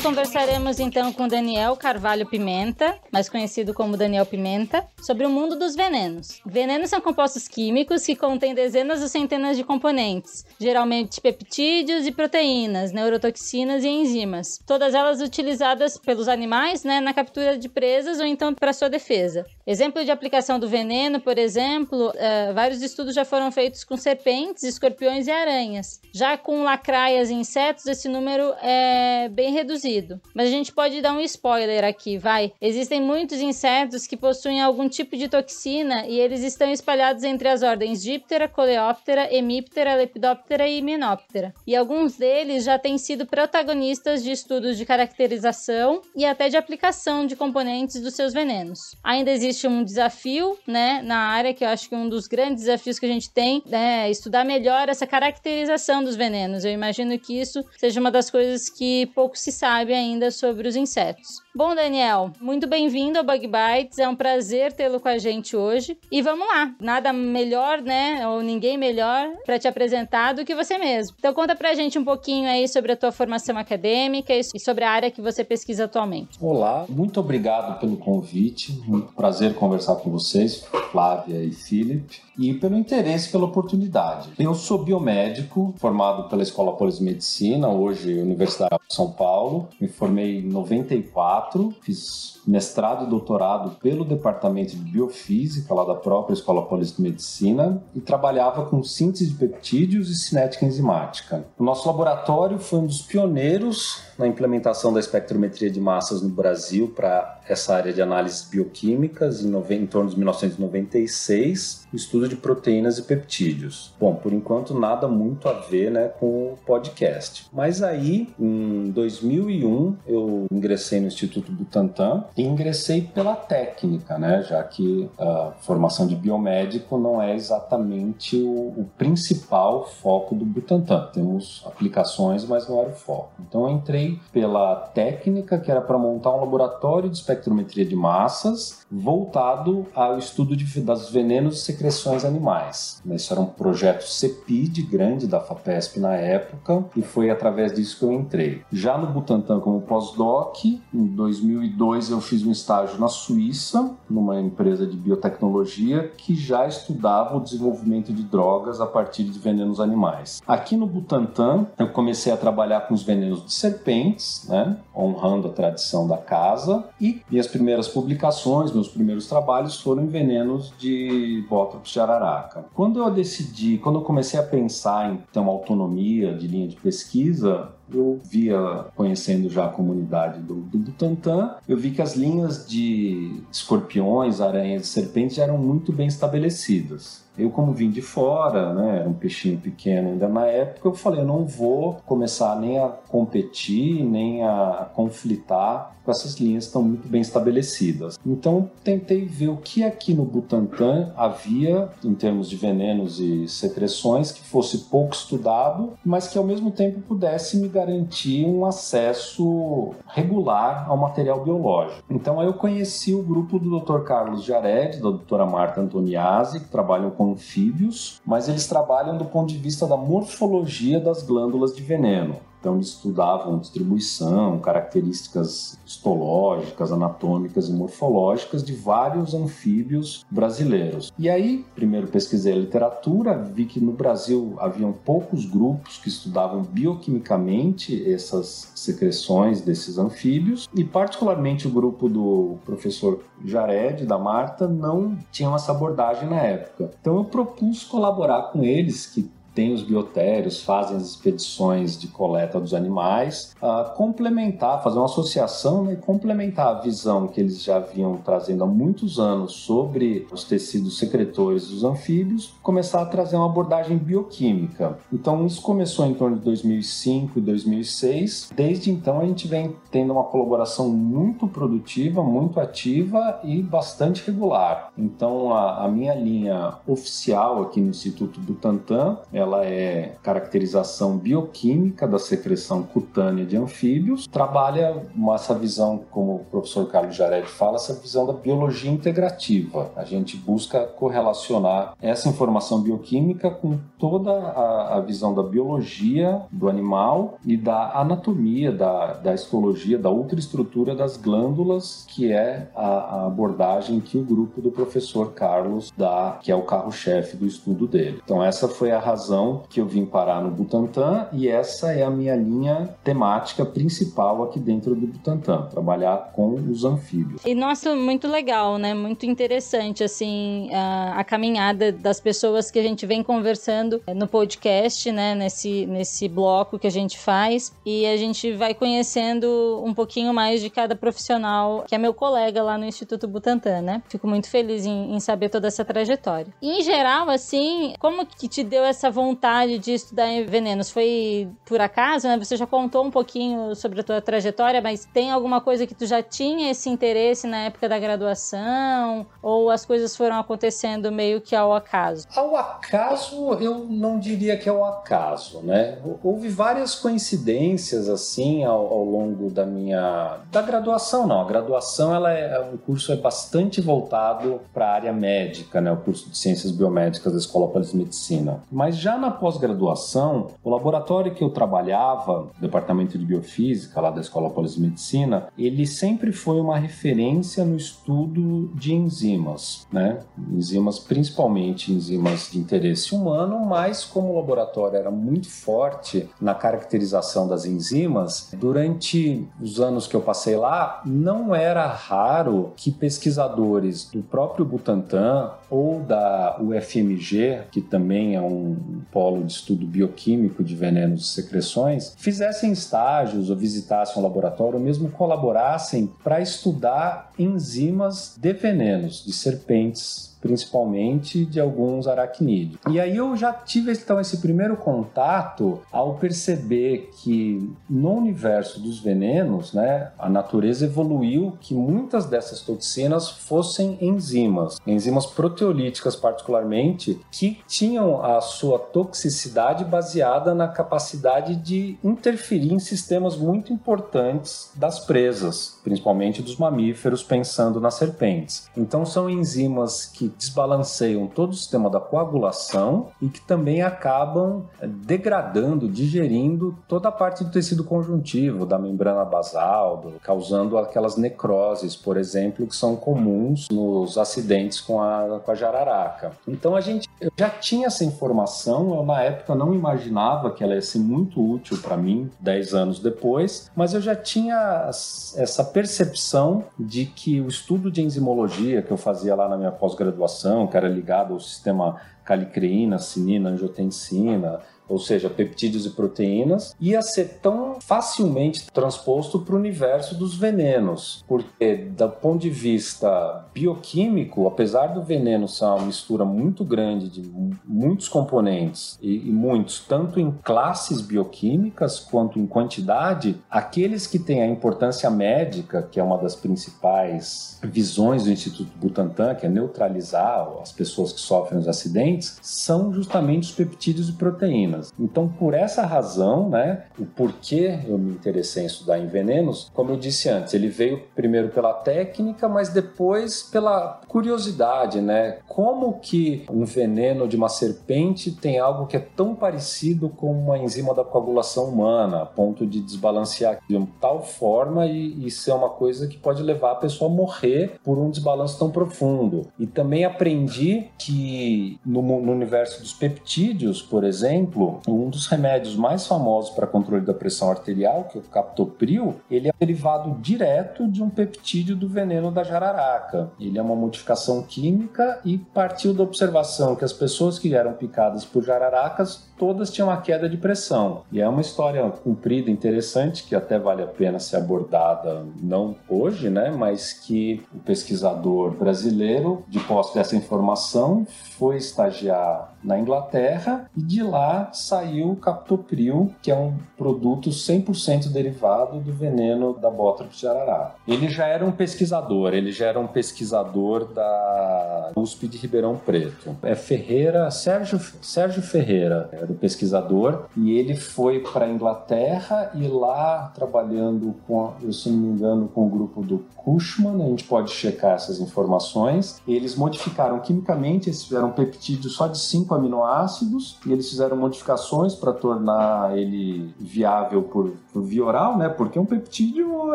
Conversaremos 0.02 0.78
então 0.78 1.12
com 1.12 1.26
Daniel 1.26 1.76
Carvalho 1.76 2.26
Pimenta, 2.26 2.98
mais 3.12 3.28
conhecido 3.28 3.74
como 3.74 3.96
Daniel 3.96 4.24
Pimenta, 4.24 4.86
sobre 5.02 5.26
o 5.26 5.30
mundo 5.30 5.58
dos 5.58 5.74
venenos. 5.74 6.40
Venenos 6.46 6.90
são 6.90 7.00
compostos 7.00 7.48
químicos 7.48 8.04
que 8.04 8.14
contêm 8.14 8.54
dezenas 8.54 9.02
ou 9.02 9.08
centenas 9.08 9.56
de 9.56 9.64
componentes, 9.64 10.44
geralmente 10.60 11.20
peptídeos 11.20 12.06
e 12.06 12.12
proteínas, 12.12 12.92
neurotoxinas 12.92 13.82
e 13.82 13.88
enzimas, 13.88 14.60
todas 14.66 14.94
elas 14.94 15.20
utilizadas 15.20 15.98
pelos 15.98 16.28
animais 16.28 16.84
né, 16.84 17.00
na 17.00 17.12
captura 17.12 17.58
de 17.58 17.68
presas 17.68 18.20
ou 18.20 18.26
então 18.26 18.54
para 18.54 18.72
sua 18.72 18.88
defesa. 18.88 19.44
Exemplo 19.70 20.02
de 20.02 20.10
aplicação 20.10 20.58
do 20.58 20.66
veneno, 20.66 21.20
por 21.20 21.36
exemplo, 21.36 22.08
uh, 22.08 22.54
vários 22.54 22.80
estudos 22.80 23.14
já 23.14 23.22
foram 23.22 23.52
feitos 23.52 23.84
com 23.84 23.98
serpentes, 23.98 24.62
escorpiões 24.62 25.26
e 25.26 25.30
aranhas. 25.30 26.00
Já 26.10 26.38
com 26.38 26.62
lacraias 26.62 27.28
e 27.28 27.34
insetos, 27.34 27.84
esse 27.84 28.08
número 28.08 28.54
é 28.62 29.28
bem 29.28 29.52
reduzido. 29.52 30.18
Mas 30.34 30.48
a 30.48 30.50
gente 30.50 30.72
pode 30.72 31.02
dar 31.02 31.12
um 31.12 31.20
spoiler 31.20 31.84
aqui, 31.84 32.16
vai. 32.16 32.50
Existem 32.62 32.98
muitos 32.98 33.42
insetos 33.42 34.06
que 34.06 34.16
possuem 34.16 34.62
algum 34.62 34.88
tipo 34.88 35.18
de 35.18 35.28
toxina 35.28 36.06
e 36.06 36.18
eles 36.18 36.42
estão 36.42 36.72
espalhados 36.72 37.22
entre 37.22 37.46
as 37.46 37.62
ordens 37.62 38.02
Diptera, 38.02 38.48
Coleoptera, 38.48 39.28
Hemiptera, 39.30 39.96
Lepidoptera 39.96 40.66
e 40.66 40.78
Hymenoptera. 40.78 41.52
E 41.66 41.76
alguns 41.76 42.16
deles 42.16 42.64
já 42.64 42.78
têm 42.78 42.96
sido 42.96 43.26
protagonistas 43.26 44.22
de 44.24 44.32
estudos 44.32 44.78
de 44.78 44.86
caracterização 44.86 46.00
e 46.16 46.24
até 46.24 46.48
de 46.48 46.56
aplicação 46.56 47.26
de 47.26 47.36
componentes 47.36 48.00
dos 48.00 48.14
seus 48.14 48.32
venenos. 48.32 48.96
Ainda 49.04 49.30
existe 49.30 49.57
um 49.66 49.82
desafio, 49.82 50.58
né, 50.66 51.02
na 51.02 51.18
área 51.18 51.54
que 51.54 51.64
eu 51.64 51.68
acho 51.68 51.88
que 51.88 51.94
um 51.94 52.08
dos 52.08 52.26
grandes 52.26 52.64
desafios 52.64 52.98
que 52.98 53.06
a 53.06 53.08
gente 53.08 53.30
tem 53.30 53.62
é 53.70 54.10
estudar 54.10 54.44
melhor 54.44 54.88
essa 54.88 55.06
caracterização 55.06 56.04
dos 56.04 56.16
venenos. 56.16 56.64
Eu 56.64 56.72
imagino 56.72 57.18
que 57.18 57.40
isso 57.40 57.64
seja 57.76 58.00
uma 58.00 58.10
das 58.10 58.30
coisas 58.30 58.68
que 58.68 59.06
pouco 59.14 59.36
se 59.36 59.50
sabe 59.50 59.92
ainda 59.92 60.30
sobre 60.30 60.68
os 60.68 60.76
insetos. 60.76 61.42
Bom, 61.58 61.74
Daniel, 61.74 62.30
muito 62.40 62.68
bem-vindo 62.68 63.18
ao 63.18 63.24
Bug 63.24 63.48
Bites. 63.48 63.98
É 63.98 64.08
um 64.08 64.14
prazer 64.14 64.72
tê-lo 64.72 65.00
com 65.00 65.08
a 65.08 65.18
gente 65.18 65.56
hoje. 65.56 65.98
E 66.08 66.22
vamos 66.22 66.46
lá, 66.46 66.72
nada 66.80 67.12
melhor, 67.12 67.82
né, 67.82 68.28
ou 68.28 68.40
ninguém 68.40 68.78
melhor 68.78 69.28
para 69.44 69.58
te 69.58 69.66
apresentar 69.66 70.34
do 70.34 70.44
que 70.44 70.54
você 70.54 70.78
mesmo. 70.78 71.16
Então 71.18 71.34
conta 71.34 71.56
pra 71.56 71.74
gente 71.74 71.98
um 71.98 72.04
pouquinho 72.04 72.48
aí 72.48 72.68
sobre 72.68 72.92
a 72.92 72.96
tua 72.96 73.10
formação 73.10 73.58
acadêmica 73.58 74.32
e 74.32 74.60
sobre 74.60 74.84
a 74.84 74.90
área 74.92 75.10
que 75.10 75.20
você 75.20 75.42
pesquisa 75.42 75.86
atualmente. 75.86 76.38
Olá, 76.40 76.86
muito 76.88 77.18
obrigado 77.18 77.80
pelo 77.80 77.96
convite. 77.96 78.80
Muito 78.86 79.12
prazer 79.14 79.52
conversar 79.56 79.96
com 79.96 80.12
vocês, 80.12 80.64
Flávia 80.92 81.42
e 81.42 81.50
Felipe, 81.50 82.20
e 82.38 82.54
pelo 82.54 82.76
interesse 82.76 83.30
pela 83.30 83.44
oportunidade. 83.44 84.30
Eu 84.38 84.54
sou 84.54 84.84
biomédico, 84.84 85.74
formado 85.76 86.28
pela 86.28 86.42
Escola 86.42 86.76
Polis 86.76 87.00
Medicina, 87.00 87.68
hoje 87.68 88.14
Universidade 88.20 88.76
de 88.88 88.94
São 88.94 89.10
Paulo. 89.10 89.68
Me 89.80 89.88
formei 89.88 90.38
em 90.38 90.48
94 90.48 91.74
fiz 91.82 92.40
mestrado 92.46 93.04
e 93.04 93.08
doutorado 93.08 93.76
pelo 93.78 94.04
Departamento 94.04 94.76
de 94.76 94.90
Biofísica, 94.90 95.74
lá 95.74 95.84
da 95.84 95.94
própria 95.94 96.34
Escola 96.34 96.66
Paulista 96.66 96.96
de 96.96 97.02
Medicina, 97.02 97.82
e 97.94 98.00
trabalhava 98.00 98.66
com 98.66 98.82
síntese 98.82 99.30
de 99.30 99.34
peptídeos 99.34 100.10
e 100.10 100.14
cinética 100.14 100.64
enzimática. 100.64 101.46
O 101.58 101.64
nosso 101.64 101.86
laboratório 101.86 102.58
foi 102.58 102.78
um 102.80 102.86
dos 102.86 103.02
pioneiros 103.02 104.07
na 104.18 104.26
implementação 104.26 104.92
da 104.92 104.98
espectrometria 104.98 105.70
de 105.70 105.80
massas 105.80 106.20
no 106.20 106.28
Brasil 106.28 106.92
para 106.94 107.40
essa 107.48 107.74
área 107.74 107.92
de 107.92 108.02
análises 108.02 108.46
bioquímicas 108.48 109.42
em, 109.42 109.52
em 109.70 109.86
torno 109.86 110.10
de 110.10 110.18
1996, 110.18 111.86
o 111.92 111.96
estudo 111.96 112.28
de 112.28 112.36
proteínas 112.36 112.98
e 112.98 113.02
peptídeos. 113.02 113.94
Bom, 113.98 114.14
por 114.14 114.32
enquanto 114.32 114.78
nada 114.78 115.08
muito 115.08 115.48
a 115.48 115.54
ver 115.54 115.90
né, 115.90 116.08
com 116.08 116.52
o 116.52 116.58
podcast. 116.66 117.46
Mas 117.52 117.82
aí, 117.82 118.28
em 118.38 118.90
2001, 118.90 119.96
eu 120.06 120.46
ingressei 120.52 121.00
no 121.00 121.06
Instituto 121.06 121.52
Butantan 121.52 122.24
e 122.36 122.42
ingressei 122.42 123.02
pela 123.02 123.34
técnica, 123.36 124.18
né? 124.18 124.42
Já 124.42 124.62
que 124.62 125.08
a 125.18 125.52
formação 125.60 126.06
de 126.06 126.16
biomédico 126.16 126.98
não 126.98 127.22
é 127.22 127.34
exatamente 127.34 128.36
o, 128.36 128.74
o 128.76 128.90
principal 128.98 129.86
foco 129.86 130.34
do 130.34 130.44
Butantan. 130.44 131.08
Temos 131.12 131.62
aplicações, 131.64 132.44
mas 132.44 132.68
não 132.68 132.80
era 132.80 132.90
o 132.90 132.94
foco. 132.94 133.30
Então 133.40 133.62
eu 133.62 133.70
entrei 133.70 134.07
pela 134.32 134.76
técnica, 134.76 135.58
que 135.58 135.70
era 135.70 135.80
para 135.80 135.98
montar 135.98 136.34
um 136.34 136.40
laboratório 136.40 137.08
de 137.08 137.16
espectrometria 137.16 137.84
de 137.84 137.96
massas 137.96 138.86
voltado 138.90 139.86
ao 139.94 140.18
estudo 140.18 140.56
de, 140.56 140.80
das 140.80 141.10
venenos 141.10 141.58
e 141.58 141.64
secreções 141.64 142.24
animais. 142.24 143.02
Isso 143.06 143.32
era 143.32 143.40
um 143.40 143.46
projeto 143.46 144.02
CEPID 144.02 144.82
grande 144.82 145.26
da 145.26 145.40
FAPESP 145.40 146.00
na 146.00 146.14
época 146.14 146.84
e 146.96 147.02
foi 147.02 147.30
através 147.30 147.74
disso 147.74 147.98
que 147.98 148.04
eu 148.04 148.12
entrei. 148.12 148.62
Já 148.72 148.96
no 148.96 149.08
Butantan 149.08 149.60
como 149.60 149.80
pós-doc, 149.82 150.64
em 150.64 151.06
2002 151.06 152.10
eu 152.10 152.20
fiz 152.20 152.44
um 152.44 152.52
estágio 152.52 152.98
na 152.98 153.08
Suíça, 153.08 153.90
numa 154.08 154.40
empresa 154.40 154.86
de 154.86 154.96
biotecnologia 154.96 156.10
que 156.16 156.34
já 156.34 156.66
estudava 156.66 157.36
o 157.36 157.40
desenvolvimento 157.40 158.12
de 158.12 158.22
drogas 158.22 158.80
a 158.80 158.86
partir 158.86 159.24
de 159.24 159.38
venenos 159.38 159.80
animais. 159.80 160.40
Aqui 160.46 160.76
no 160.76 160.86
Butantan, 160.86 161.66
eu 161.78 161.88
comecei 161.88 162.32
a 162.32 162.36
trabalhar 162.36 162.82
com 162.82 162.94
os 162.94 163.02
venenos 163.02 163.44
de 163.44 163.52
serpentes, 163.52 164.46
né, 164.48 164.76
honrando 164.96 165.48
a 165.48 165.52
tradição 165.52 166.06
da 166.06 166.16
casa, 166.16 166.84
e 167.00 167.22
minhas 167.30 167.46
primeiras 167.46 167.88
publicações, 167.88 168.72
meus 168.72 168.88
primeiros 168.88 169.28
trabalhos 169.28 169.80
foram 169.80 170.04
em 170.04 170.08
venenos 170.08 170.72
de 170.78 171.44
Bótropos 171.48 171.90
de 171.90 172.00
araraca. 172.00 172.64
Quando 172.74 172.98
eu 172.98 173.10
decidi, 173.10 173.78
quando 173.78 174.00
eu 174.00 174.02
comecei 174.02 174.38
a 174.38 174.42
pensar 174.42 175.12
em 175.12 175.18
ter 175.32 175.40
uma 175.40 175.52
autonomia 175.52 176.34
de 176.34 176.46
linha 176.46 176.68
de 176.68 176.76
pesquisa, 176.76 177.70
eu 177.92 178.20
via, 178.24 178.86
conhecendo 178.94 179.48
já 179.48 179.66
a 179.66 179.68
comunidade 179.68 180.40
do, 180.40 180.54
do 180.54 180.78
Butantan, 180.78 181.56
eu 181.68 181.76
vi 181.76 181.90
que 181.90 182.02
as 182.02 182.16
linhas 182.16 182.66
de 182.66 183.42
escorpiões, 183.50 184.40
aranhas 184.40 184.82
e 184.82 184.86
serpentes 184.86 185.38
eram 185.38 185.58
muito 185.58 185.92
bem 185.92 186.06
estabelecidas. 186.06 187.27
Eu, 187.38 187.50
como 187.50 187.72
vim 187.72 187.90
de 187.90 188.02
fora, 188.02 188.74
né, 188.74 189.00
era 189.00 189.08
um 189.08 189.14
peixinho 189.14 189.58
pequeno 189.58 190.08
ainda 190.08 190.28
na 190.28 190.46
época, 190.46 190.88
eu 190.88 190.94
falei, 190.94 191.20
eu 191.20 191.26
não 191.26 191.46
vou 191.46 191.98
começar 192.04 192.58
nem 192.58 192.78
a 192.78 192.88
competir, 192.88 194.04
nem 194.04 194.42
a 194.44 194.88
conflitar 194.94 195.98
com 196.08 196.12
essas 196.12 196.40
linhas 196.40 196.64
que 196.64 196.68
estão 196.68 196.82
muito 196.82 197.06
bem 197.06 197.20
estabelecidas. 197.20 198.18
Então, 198.24 198.70
tentei 198.82 199.26
ver 199.26 199.48
o 199.48 199.58
que 199.58 199.84
aqui 199.84 200.14
no 200.14 200.24
Butantan 200.24 201.12
havia, 201.14 201.90
em 202.02 202.14
termos 202.14 202.48
de 202.48 202.56
venenos 202.56 203.20
e 203.20 203.46
secreções, 203.46 204.32
que 204.32 204.40
fosse 204.40 204.86
pouco 204.88 205.14
estudado, 205.14 205.92
mas 206.02 206.26
que 206.26 206.38
ao 206.38 206.44
mesmo 206.44 206.70
tempo 206.70 207.00
pudesse 207.00 207.58
me 207.58 207.68
garantir 207.68 208.46
um 208.46 208.64
acesso 208.64 209.94
regular 210.06 210.86
ao 210.88 210.96
material 210.96 211.44
biológico. 211.44 212.02
Então, 212.08 212.42
eu 212.42 212.54
conheci 212.54 213.12
o 213.12 213.22
grupo 213.22 213.58
do 213.58 213.78
Dr. 213.78 214.00
Carlos 214.00 214.44
Jared, 214.44 214.96
da 214.96 215.10
doutora 215.10 215.44
Marta 215.44 215.82
Antoniazzi, 215.82 216.60
que 216.60 216.68
trabalham 216.68 217.10
com 217.10 217.27
anfíbios, 217.32 218.20
mas 218.24 218.48
eles 218.48 218.66
trabalham 218.66 219.16
do 219.16 219.24
ponto 219.24 219.52
de 219.52 219.58
vista 219.58 219.86
da 219.86 219.96
morfologia 219.96 221.00
das 221.00 221.22
glândulas 221.22 221.74
de 221.74 221.82
veneno. 221.82 222.36
Então, 222.60 222.74
eles 222.74 222.88
estudavam 222.88 223.58
distribuição, 223.58 224.58
características 224.58 225.78
histológicas, 225.86 226.92
anatômicas 226.92 227.68
e 227.68 227.72
morfológicas 227.72 228.64
de 228.64 228.72
vários 228.72 229.34
anfíbios 229.34 230.24
brasileiros. 230.30 231.12
E 231.18 231.30
aí, 231.30 231.64
primeiro 231.74 232.08
pesquisei 232.08 232.52
a 232.52 232.56
literatura, 232.56 233.38
vi 233.38 233.64
que 233.64 233.80
no 233.80 233.92
Brasil 233.92 234.56
haviam 234.58 234.92
poucos 234.92 235.44
grupos 235.44 235.98
que 235.98 236.08
estudavam 236.08 236.62
bioquimicamente 236.62 238.10
essas 238.10 238.72
secreções 238.74 239.60
desses 239.60 239.98
anfíbios, 239.98 240.68
e 240.74 240.84
particularmente 240.84 241.66
o 241.66 241.70
grupo 241.70 242.08
do 242.08 242.56
professor 242.64 243.22
Jared, 243.44 244.04
da 244.04 244.18
Marta, 244.18 244.66
não 244.66 245.16
tinham 245.30 245.54
essa 245.54 245.72
abordagem 245.72 246.28
na 246.28 246.40
época. 246.40 246.90
Então, 247.00 247.16
eu 247.16 247.24
propus 247.24 247.84
colaborar 247.84 248.50
com 248.52 248.64
eles, 248.64 249.06
que 249.06 249.30
tem 249.58 249.74
os 249.74 249.82
biotérios, 249.82 250.62
fazem 250.62 250.96
as 250.96 251.02
expedições 251.02 251.98
de 251.98 252.06
coleta 252.06 252.60
dos 252.60 252.72
animais, 252.72 253.56
uh, 253.60 253.92
complementar, 253.96 254.80
fazer 254.84 254.98
uma 254.98 255.06
associação 255.06 255.82
né, 255.82 255.94
e 255.94 255.96
complementar 255.96 256.68
a 256.68 256.80
visão 256.80 257.26
que 257.26 257.40
eles 257.40 257.60
já 257.60 257.80
vinham 257.80 258.18
trazendo 258.18 258.62
há 258.62 258.66
muitos 258.68 259.18
anos 259.18 259.54
sobre 259.54 260.28
os 260.30 260.44
tecidos 260.44 260.96
secretores 260.96 261.70
dos 261.70 261.82
anfíbios, 261.82 262.54
começar 262.62 263.02
a 263.02 263.06
trazer 263.06 263.34
uma 263.34 263.46
abordagem 263.46 263.98
bioquímica. 263.98 264.96
Então 265.12 265.44
isso 265.44 265.60
começou 265.60 266.06
em 266.06 266.14
torno 266.14 266.36
de 266.36 266.44
2005 266.44 267.40
e 267.40 267.42
2006. 267.42 268.52
Desde 268.54 268.92
então 268.92 269.18
a 269.18 269.26
gente 269.26 269.48
vem 269.48 269.74
tendo 269.90 270.12
uma 270.12 270.22
colaboração 270.22 270.88
muito 270.88 271.48
produtiva, 271.48 272.22
muito 272.22 272.60
ativa 272.60 273.40
e 273.42 273.60
bastante 273.60 274.24
regular. 274.24 274.92
Então 274.96 275.52
a, 275.52 275.84
a 275.84 275.88
minha 275.88 276.14
linha 276.14 276.74
oficial 276.86 277.62
aqui 277.62 277.80
no 277.80 277.90
Instituto 277.90 278.38
Butantan, 278.38 279.18
ela 279.32 279.47
ela 279.48 279.64
é 279.64 280.16
caracterização 280.22 281.16
bioquímica 281.16 282.06
da 282.06 282.18
secreção 282.18 282.82
cutânea 282.82 283.44
de 283.44 283.56
anfíbios, 283.56 284.26
trabalha 284.26 285.02
essa 285.34 285.54
visão, 285.54 286.00
como 286.10 286.36
o 286.36 286.44
professor 286.50 286.86
Carlos 286.86 287.16
Jared 287.16 287.46
fala, 287.48 287.76
essa 287.76 287.94
visão 287.94 288.26
da 288.26 288.32
biologia 288.32 288.90
integrativa. 288.90 289.90
A 289.96 290.04
gente 290.04 290.36
busca 290.36 290.84
correlacionar 290.84 291.94
essa 292.00 292.28
informação 292.28 292.80
bioquímica 292.80 293.50
com 293.50 293.78
toda 293.98 294.30
a, 294.32 294.96
a 294.96 295.00
visão 295.00 295.34
da 295.34 295.42
biologia 295.42 296.42
do 296.50 296.68
animal 296.68 297.38
e 297.44 297.56
da 297.56 297.98
anatomia, 297.98 298.70
da, 298.70 299.14
da 299.14 299.34
histologia, 299.34 299.98
da 299.98 300.10
ultraestrutura 300.10 300.94
das 300.94 301.16
glândulas, 301.16 302.04
que 302.08 302.32
é 302.32 302.68
a, 302.74 302.86
a 302.86 303.26
abordagem 303.26 304.00
que 304.00 304.18
o 304.18 304.24
grupo 304.24 304.60
do 304.60 304.70
professor 304.70 305.32
Carlos 305.32 305.92
dá, 305.96 306.38
que 306.42 306.52
é 306.52 306.54
o 306.54 306.62
carro-chefe 306.62 307.36
do 307.36 307.46
estudo 307.46 307.86
dele. 307.86 308.20
Então, 308.22 308.44
essa 308.44 308.68
foi 308.68 308.90
a 308.90 308.98
razão 308.98 309.37
que 309.68 309.80
eu 309.80 309.86
vim 309.86 310.04
parar 310.04 310.42
no 310.42 310.50
Butantan 310.50 311.28
e 311.32 311.48
essa 311.48 311.92
é 311.92 312.02
a 312.02 312.10
minha 312.10 312.34
linha 312.36 312.94
temática 313.04 313.64
principal 313.64 314.42
aqui 314.42 314.58
dentro 314.58 314.94
do 314.94 315.06
Butantan, 315.06 315.62
trabalhar 315.62 316.32
com 316.34 316.54
os 316.54 316.84
anfíbios. 316.84 317.42
E 317.44 317.54
nossa, 317.54 317.94
muito 317.94 318.28
legal, 318.28 318.78
né? 318.78 318.94
Muito 318.94 319.26
interessante 319.26 320.02
assim 320.04 320.70
a, 320.72 321.20
a 321.20 321.24
caminhada 321.24 321.92
das 321.92 322.20
pessoas 322.20 322.70
que 322.70 322.78
a 322.78 322.82
gente 322.82 323.06
vem 323.06 323.22
conversando 323.22 324.00
no 324.14 324.26
podcast, 324.26 325.10
né? 325.12 325.34
Nesse 325.34 325.86
nesse 325.86 326.28
bloco 326.28 326.78
que 326.78 326.86
a 326.86 326.90
gente 326.90 327.18
faz 327.18 327.72
e 327.84 328.06
a 328.06 328.16
gente 328.16 328.52
vai 328.52 328.74
conhecendo 328.74 329.82
um 329.84 329.94
pouquinho 329.94 330.32
mais 330.32 330.60
de 330.60 330.70
cada 330.70 330.94
profissional 330.94 331.84
que 331.86 331.94
é 331.94 331.98
meu 331.98 332.14
colega 332.14 332.62
lá 332.62 332.76
no 332.76 332.84
Instituto 332.84 333.26
Butantan, 333.26 333.82
né? 333.82 334.02
Fico 334.08 334.26
muito 334.26 334.48
feliz 334.48 334.84
em, 334.86 335.14
em 335.14 335.20
saber 335.20 335.48
toda 335.48 335.68
essa 335.68 335.84
trajetória. 335.84 336.52
Em 336.62 336.82
geral, 336.82 337.28
assim, 337.28 337.94
como 337.98 338.24
que 338.26 338.48
te 338.48 338.62
deu 338.62 338.84
essa 338.84 339.10
vontade 339.18 339.78
de 339.78 339.92
estudar 339.92 340.28
venenos? 340.46 340.90
Foi 340.90 341.48
por 341.66 341.80
acaso, 341.80 342.28
né? 342.28 342.38
Você 342.38 342.56
já 342.56 342.66
contou 342.66 343.04
um 343.04 343.10
pouquinho 343.10 343.74
sobre 343.74 344.00
a 344.00 344.04
tua 344.04 344.20
trajetória, 344.20 344.80
mas 344.80 345.04
tem 345.04 345.32
alguma 345.32 345.60
coisa 345.60 345.86
que 345.86 345.94
tu 345.94 346.06
já 346.06 346.22
tinha 346.22 346.70
esse 346.70 346.88
interesse 346.88 347.46
na 347.46 347.64
época 347.64 347.88
da 347.88 347.98
graduação? 347.98 349.26
Ou 349.42 349.70
as 349.70 349.84
coisas 349.84 350.16
foram 350.16 350.38
acontecendo 350.38 351.10
meio 351.10 351.40
que 351.40 351.56
ao 351.56 351.74
acaso? 351.74 352.26
Ao 352.36 352.54
acaso, 352.56 353.54
eu 353.54 353.86
não 353.88 354.18
diria 354.18 354.56
que 354.56 354.68
é 354.68 354.72
ao 354.72 354.84
acaso, 354.84 355.60
né? 355.62 355.98
Houve 356.22 356.48
várias 356.48 356.94
coincidências, 356.94 358.08
assim, 358.08 358.64
ao, 358.64 358.86
ao 358.86 359.04
longo 359.04 359.50
da 359.50 359.66
minha... 359.66 360.38
da 360.52 360.62
graduação, 360.62 361.26
não. 361.26 361.40
A 361.40 361.44
graduação, 361.44 362.14
ela 362.14 362.32
é... 362.32 362.60
um 362.60 362.76
curso 362.76 363.12
é 363.12 363.16
bastante 363.16 363.80
voltado 363.80 364.60
para 364.72 364.86
a 364.86 364.92
área 364.92 365.12
médica, 365.12 365.80
né? 365.80 365.90
O 365.90 365.96
curso 365.96 366.30
de 366.30 366.38
Ciências 366.38 366.70
Biomédicas 366.70 367.32
da 367.32 367.38
Escola 367.38 367.68
Paulista 367.68 367.96
de 367.96 368.04
Medicina. 368.04 368.60
Mas 368.70 368.96
já 368.96 369.07
já 369.08 369.16
na 369.16 369.30
pós-graduação, 369.30 370.48
o 370.62 370.68
laboratório 370.68 371.34
que 371.34 371.42
eu 371.42 371.48
trabalhava, 371.48 372.50
departamento 372.60 373.16
de 373.16 373.24
biofísica 373.24 373.98
lá 374.02 374.10
da 374.10 374.20
Escola 374.20 374.52
de 374.62 374.80
Medicina, 374.82 375.48
ele 375.56 375.86
sempre 375.86 376.30
foi 376.30 376.60
uma 376.60 376.76
referência 376.76 377.64
no 377.64 377.74
estudo 377.74 378.70
de 378.74 378.92
enzimas, 378.92 379.86
né? 379.90 380.18
Enzimas, 380.52 380.98
principalmente 380.98 381.90
enzimas 381.90 382.50
de 382.50 382.58
interesse 382.58 383.14
humano, 383.14 383.64
mas 383.64 384.04
como 384.04 384.30
o 384.30 384.36
laboratório 384.36 384.98
era 384.98 385.10
muito 385.10 385.48
forte 385.48 386.28
na 386.38 386.54
caracterização 386.54 387.48
das 387.48 387.64
enzimas, 387.64 388.50
durante 388.58 389.48
os 389.58 389.80
anos 389.80 390.06
que 390.06 390.16
eu 390.16 390.20
passei 390.20 390.56
lá, 390.56 391.00
não 391.06 391.54
era 391.54 391.86
raro 391.86 392.74
que 392.76 392.90
pesquisadores 392.90 394.04
do 394.10 394.22
próprio 394.22 394.66
Butantan 394.66 395.52
ou 395.70 396.00
da 396.00 396.58
UFMG, 396.60 397.68
que 397.70 397.80
também 397.80 398.34
é 398.34 398.40
um 398.42 398.97
polo 399.10 399.44
de 399.44 399.52
estudo 399.52 399.86
bioquímico 399.86 400.62
de 400.62 400.74
venenos 400.74 401.22
e 401.22 401.34
secreções, 401.34 402.14
fizessem 402.16 402.72
estágios 402.72 403.50
ou 403.50 403.56
visitassem 403.56 404.20
um 404.20 404.24
laboratório, 404.24 404.78
ou 404.78 404.84
mesmo 404.84 405.10
colaborassem 405.10 406.10
para 406.22 406.40
estudar 406.40 407.32
enzimas 407.38 408.36
de 408.38 408.52
venenos, 408.52 409.24
de 409.24 409.32
serpentes 409.32 410.27
principalmente 410.40 411.44
de 411.44 411.60
alguns 411.60 412.06
aracnídeos. 412.06 412.80
E 412.88 413.00
aí 413.00 413.16
eu 413.16 413.36
já 413.36 413.52
tive 413.52 413.92
então 413.92 414.20
esse 414.20 414.38
primeiro 414.38 414.76
contato 414.76 415.80
ao 415.90 416.14
perceber 416.14 417.10
que 417.22 417.70
no 417.88 418.12
universo 418.12 418.80
dos 418.80 419.00
venenos, 419.00 419.72
né, 419.72 420.10
a 420.18 420.28
natureza 420.28 420.84
evoluiu 420.84 421.56
que 421.60 421.74
muitas 421.74 422.26
dessas 422.26 422.60
toxinas 422.60 423.28
fossem 423.28 423.98
enzimas, 424.00 424.78
enzimas 424.86 425.26
proteolíticas 425.26 426.16
particularmente, 426.16 427.20
que 427.30 427.58
tinham 427.66 428.24
a 428.24 428.40
sua 428.40 428.78
toxicidade 428.78 429.84
baseada 429.84 430.54
na 430.54 430.68
capacidade 430.68 431.56
de 431.56 431.98
interferir 432.02 432.72
em 432.72 432.78
sistemas 432.78 433.36
muito 433.36 433.72
importantes 433.72 434.70
das 434.74 435.00
presas, 435.00 435.78
principalmente 435.82 436.42
dos 436.42 436.56
mamíferos, 436.56 437.22
pensando 437.22 437.80
nas 437.80 437.94
serpentes. 437.94 438.68
Então 438.76 439.04
são 439.04 439.28
enzimas 439.28 440.06
que 440.06 440.27
desbalanceiam 440.36 441.26
todo 441.26 441.50
o 441.50 441.54
sistema 441.54 441.88
da 441.90 442.00
coagulação 442.00 443.08
e 443.20 443.28
que 443.28 443.40
também 443.40 443.82
acabam 443.82 444.64
eh, 444.80 444.86
degradando, 444.86 445.88
digerindo 445.88 446.76
toda 446.86 447.08
a 447.08 447.12
parte 447.12 447.44
do 447.44 447.50
tecido 447.50 447.84
conjuntivo, 447.84 448.66
da 448.66 448.78
membrana 448.78 449.24
basal, 449.24 450.12
causando 450.22 450.78
aquelas 450.78 451.16
necroses, 451.16 451.96
por 451.96 452.16
exemplo, 452.16 452.66
que 452.66 452.74
são 452.74 452.96
comuns 452.96 453.68
nos 453.70 454.18
acidentes 454.18 454.80
com 454.80 455.00
a, 455.00 455.40
com 455.44 455.50
a 455.50 455.54
jararaca. 455.54 456.32
Então 456.46 456.74
a 456.74 456.80
gente 456.80 457.08
já 457.36 457.50
tinha 457.50 457.86
essa 457.86 458.04
informação, 458.04 458.94
eu 458.94 459.04
na 459.04 459.22
época 459.22 459.54
não 459.54 459.74
imaginava 459.74 460.50
que 460.50 460.62
ela 460.62 460.74
ia 460.74 460.82
ser 460.82 460.98
muito 460.98 461.40
útil 461.40 461.78
para 461.78 461.96
mim 461.96 462.30
10 462.40 462.74
anos 462.74 462.98
depois, 463.00 463.70
mas 463.74 463.94
eu 463.94 464.00
já 464.00 464.14
tinha 464.14 464.86
essa 464.88 465.64
percepção 465.64 466.64
de 466.78 467.06
que 467.06 467.40
o 467.40 467.48
estudo 467.48 467.90
de 467.90 468.02
enzimologia 468.02 468.82
que 468.82 468.90
eu 468.90 468.96
fazia 468.96 469.34
lá 469.34 469.48
na 469.48 469.56
minha 469.56 469.72
pós-graduação, 469.72 470.17
que 470.66 470.76
era 470.76 470.88
ligado 470.88 471.34
ao 471.34 471.40
sistema 471.40 472.00
calicreína, 472.24 472.98
cinina, 472.98 473.50
angiotensina, 473.50 474.60
ou 474.88 474.98
seja, 474.98 475.28
peptídeos 475.28 475.86
e 475.86 475.90
proteínas, 475.90 476.74
ia 476.80 477.02
ser 477.02 477.40
tão 477.42 477.80
facilmente 477.80 478.70
transposto 478.72 479.40
para 479.40 479.54
o 479.54 479.58
universo 479.58 480.14
dos 480.14 480.34
venenos, 480.36 481.24
porque 481.26 481.76
do 481.76 482.08
ponto 482.08 482.40
de 482.40 482.50
vista 482.50 483.44
bioquímico, 483.52 484.46
apesar 484.46 484.88
do 484.88 485.02
veneno 485.02 485.48
ser 485.48 485.64
uma 485.64 485.86
mistura 485.86 486.24
muito 486.24 486.64
grande 486.64 487.08
de 487.08 487.22
muitos 487.64 488.08
componentes 488.08 488.98
e, 489.02 489.28
e 489.28 489.30
muitos 489.30 489.80
tanto 489.80 490.20
em 490.20 490.30
classes 490.30 491.00
bioquímicas 491.00 491.98
quanto 491.98 492.38
em 492.38 492.46
quantidade, 492.46 493.36
aqueles 493.50 494.06
que 494.06 494.18
têm 494.18 494.42
a 494.42 494.46
importância 494.46 495.10
médica, 495.10 495.82
que 495.82 496.00
é 496.00 496.02
uma 496.02 496.18
das 496.18 496.34
principais 496.34 497.58
visões 497.62 498.24
do 498.24 498.30
Instituto 498.30 498.70
Butantan, 498.76 499.34
que 499.34 499.46
é 499.46 499.48
neutralizar 499.48 500.48
as 500.60 500.72
pessoas 500.72 501.12
que 501.12 501.20
sofrem 501.20 501.58
os 501.58 501.68
acidentes, 501.68 502.38
são 502.42 502.92
justamente 502.92 503.44
os 503.44 503.52
peptídeos 503.52 504.08
e 504.08 504.12
proteínas. 504.12 504.77
Então, 504.98 505.28
por 505.28 505.54
essa 505.54 505.84
razão, 505.84 506.48
né, 506.48 506.84
o 506.98 507.04
porquê 507.04 507.78
eu 507.86 507.98
me 507.98 508.12
interessei 508.12 508.64
em 508.64 508.66
estudar 508.66 508.98
em 508.98 509.06
venenos, 509.06 509.70
como 509.74 509.90
eu 509.90 509.96
disse 509.96 510.28
antes, 510.28 510.54
ele 510.54 510.68
veio 510.68 511.02
primeiro 511.14 511.48
pela 511.48 511.72
técnica, 511.72 512.48
mas 512.48 512.68
depois 512.68 513.42
pela 513.42 514.00
curiosidade, 514.08 515.00
né? 515.00 515.38
Como 515.46 515.98
que 516.00 516.44
um 516.50 516.64
veneno 516.64 517.26
de 517.26 517.36
uma 517.36 517.48
serpente 517.48 518.30
tem 518.32 518.58
algo 518.58 518.86
que 518.86 518.96
é 518.96 519.00
tão 519.00 519.34
parecido 519.34 520.08
com 520.08 520.30
uma 520.30 520.58
enzima 520.58 520.94
da 520.94 521.04
coagulação 521.04 521.64
humana, 521.64 522.22
a 522.22 522.26
ponto 522.26 522.66
de 522.66 522.80
desbalancear 522.80 523.60
de 523.68 523.78
tal 524.00 524.22
forma 524.22 524.86
e, 524.86 525.26
e 525.26 525.30
ser 525.30 525.52
uma 525.52 525.70
coisa 525.70 526.06
que 526.06 526.16
pode 526.16 526.42
levar 526.42 526.72
a 526.72 526.76
pessoa 526.76 527.10
a 527.10 527.14
morrer 527.14 527.78
por 527.82 527.98
um 527.98 528.10
desbalanço 528.10 528.58
tão 528.58 528.70
profundo. 528.70 529.46
E 529.58 529.66
também 529.66 530.04
aprendi 530.04 530.88
que 530.98 531.78
no, 531.84 532.02
no 532.02 532.32
universo 532.32 532.80
dos 532.80 532.92
peptídeos, 532.92 533.82
por 533.82 534.04
exemplo, 534.04 534.67
um 534.86 535.08
dos 535.08 535.26
remédios 535.26 535.76
mais 535.76 536.06
famosos 536.06 536.50
para 536.50 536.66
controle 536.66 537.04
da 537.04 537.14
pressão 537.14 537.50
arterial, 537.50 538.04
que 538.04 538.18
é 538.18 538.20
o 538.20 538.24
captopril, 538.24 539.16
ele 539.30 539.48
é 539.48 539.52
derivado 539.58 540.16
direto 540.20 540.88
de 540.88 541.02
um 541.02 541.10
peptídeo 541.10 541.76
do 541.76 541.88
veneno 541.88 542.30
da 542.30 542.42
jararaca. 542.42 543.30
Ele 543.38 543.58
é 543.58 543.62
uma 543.62 543.76
modificação 543.76 544.42
química 544.42 545.20
e 545.24 545.38
partiu 545.38 545.92
da 545.92 546.02
observação 546.02 546.74
que 546.74 546.84
as 546.84 546.92
pessoas 546.92 547.38
que 547.38 547.54
eram 547.54 547.72
picadas 547.72 548.24
por 548.24 548.42
jararacas 548.44 549.27
todas 549.38 549.70
tinham 549.70 549.88
uma 549.88 550.00
queda 550.00 550.28
de 550.28 550.36
pressão. 550.36 551.02
E 551.12 551.20
é 551.20 551.28
uma 551.28 551.40
história 551.40 551.88
comprida, 551.90 552.50
interessante, 552.50 553.24
que 553.24 553.34
até 553.34 553.58
vale 553.58 553.82
a 553.82 553.86
pena 553.86 554.18
ser 554.18 554.36
abordada, 554.36 555.24
não 555.40 555.76
hoje, 555.88 556.28
né, 556.28 556.50
mas 556.50 556.92
que 556.92 557.42
o 557.54 557.58
pesquisador 557.58 558.50
brasileiro, 558.50 559.44
de 559.48 559.60
posse 559.60 559.94
dessa 559.94 560.16
informação, 560.16 561.06
foi 561.38 561.56
estagiar 561.56 562.54
na 562.62 562.78
Inglaterra 562.78 563.70
e 563.76 563.82
de 563.82 564.02
lá 564.02 564.50
saiu 564.52 565.12
o 565.12 565.16
captopril, 565.16 566.12
que 566.20 566.30
é 566.30 566.36
um 566.36 566.54
produto 566.76 567.30
100% 567.30 568.10
derivado 568.10 568.80
do 568.80 568.92
veneno 568.92 569.54
da 569.54 569.70
Bótrix 569.70 570.18
de 570.18 570.26
arará. 570.26 570.74
Ele 570.86 571.08
já 571.08 571.26
era 571.26 571.44
um 571.44 571.52
pesquisador, 571.52 572.34
ele 572.34 572.50
já 572.50 572.66
era 572.66 572.80
um 572.80 572.86
pesquisador 572.86 573.84
da 573.92 574.92
USP 574.96 575.28
de 575.28 575.38
Ribeirão 575.38 575.76
Preto. 575.76 576.36
É 576.42 576.54
Ferreira, 576.54 577.30
Sérgio, 577.30 577.78
Sérgio 578.02 578.42
Ferreira 578.42 579.08
era 579.28 579.32
o 579.32 579.36
pesquisador 579.36 580.24
e 580.36 580.52
ele 580.52 580.74
foi 580.74 581.20
para 581.20 581.44
a 581.44 581.48
Inglaterra 581.48 582.50
e 582.54 582.66
lá 582.66 583.30
trabalhando 583.34 584.14
com, 584.26 584.52
eu 584.62 584.72
se 584.72 584.90
não 584.90 584.98
me 584.98 585.08
engano, 585.08 585.48
com 585.48 585.66
o 585.66 585.70
grupo 585.70 586.02
do 586.02 586.24
Cushman, 586.34 587.02
a 587.02 587.08
gente 587.08 587.24
pode 587.24 587.50
checar 587.50 587.92
essas 587.92 588.20
informações. 588.20 589.20
Eles 589.28 589.54
modificaram 589.54 590.18
quimicamente, 590.20 590.88
eles 590.88 591.04
fizeram 591.04 591.30
peptídeo 591.30 591.90
só 591.90 592.06
de 592.06 592.18
5 592.18 592.54
aminoácidos 592.54 593.58
e 593.66 593.72
eles 593.72 593.90
fizeram 593.90 594.16
modificações 594.16 594.94
para 594.94 595.12
tornar 595.12 595.96
ele 595.96 596.54
viável 596.58 597.22
por, 597.22 597.52
via 597.82 598.04
oral, 598.04 598.36
né? 598.36 598.48
Porque 598.48 598.78
um 598.78 598.84
peptídeo 598.84 599.74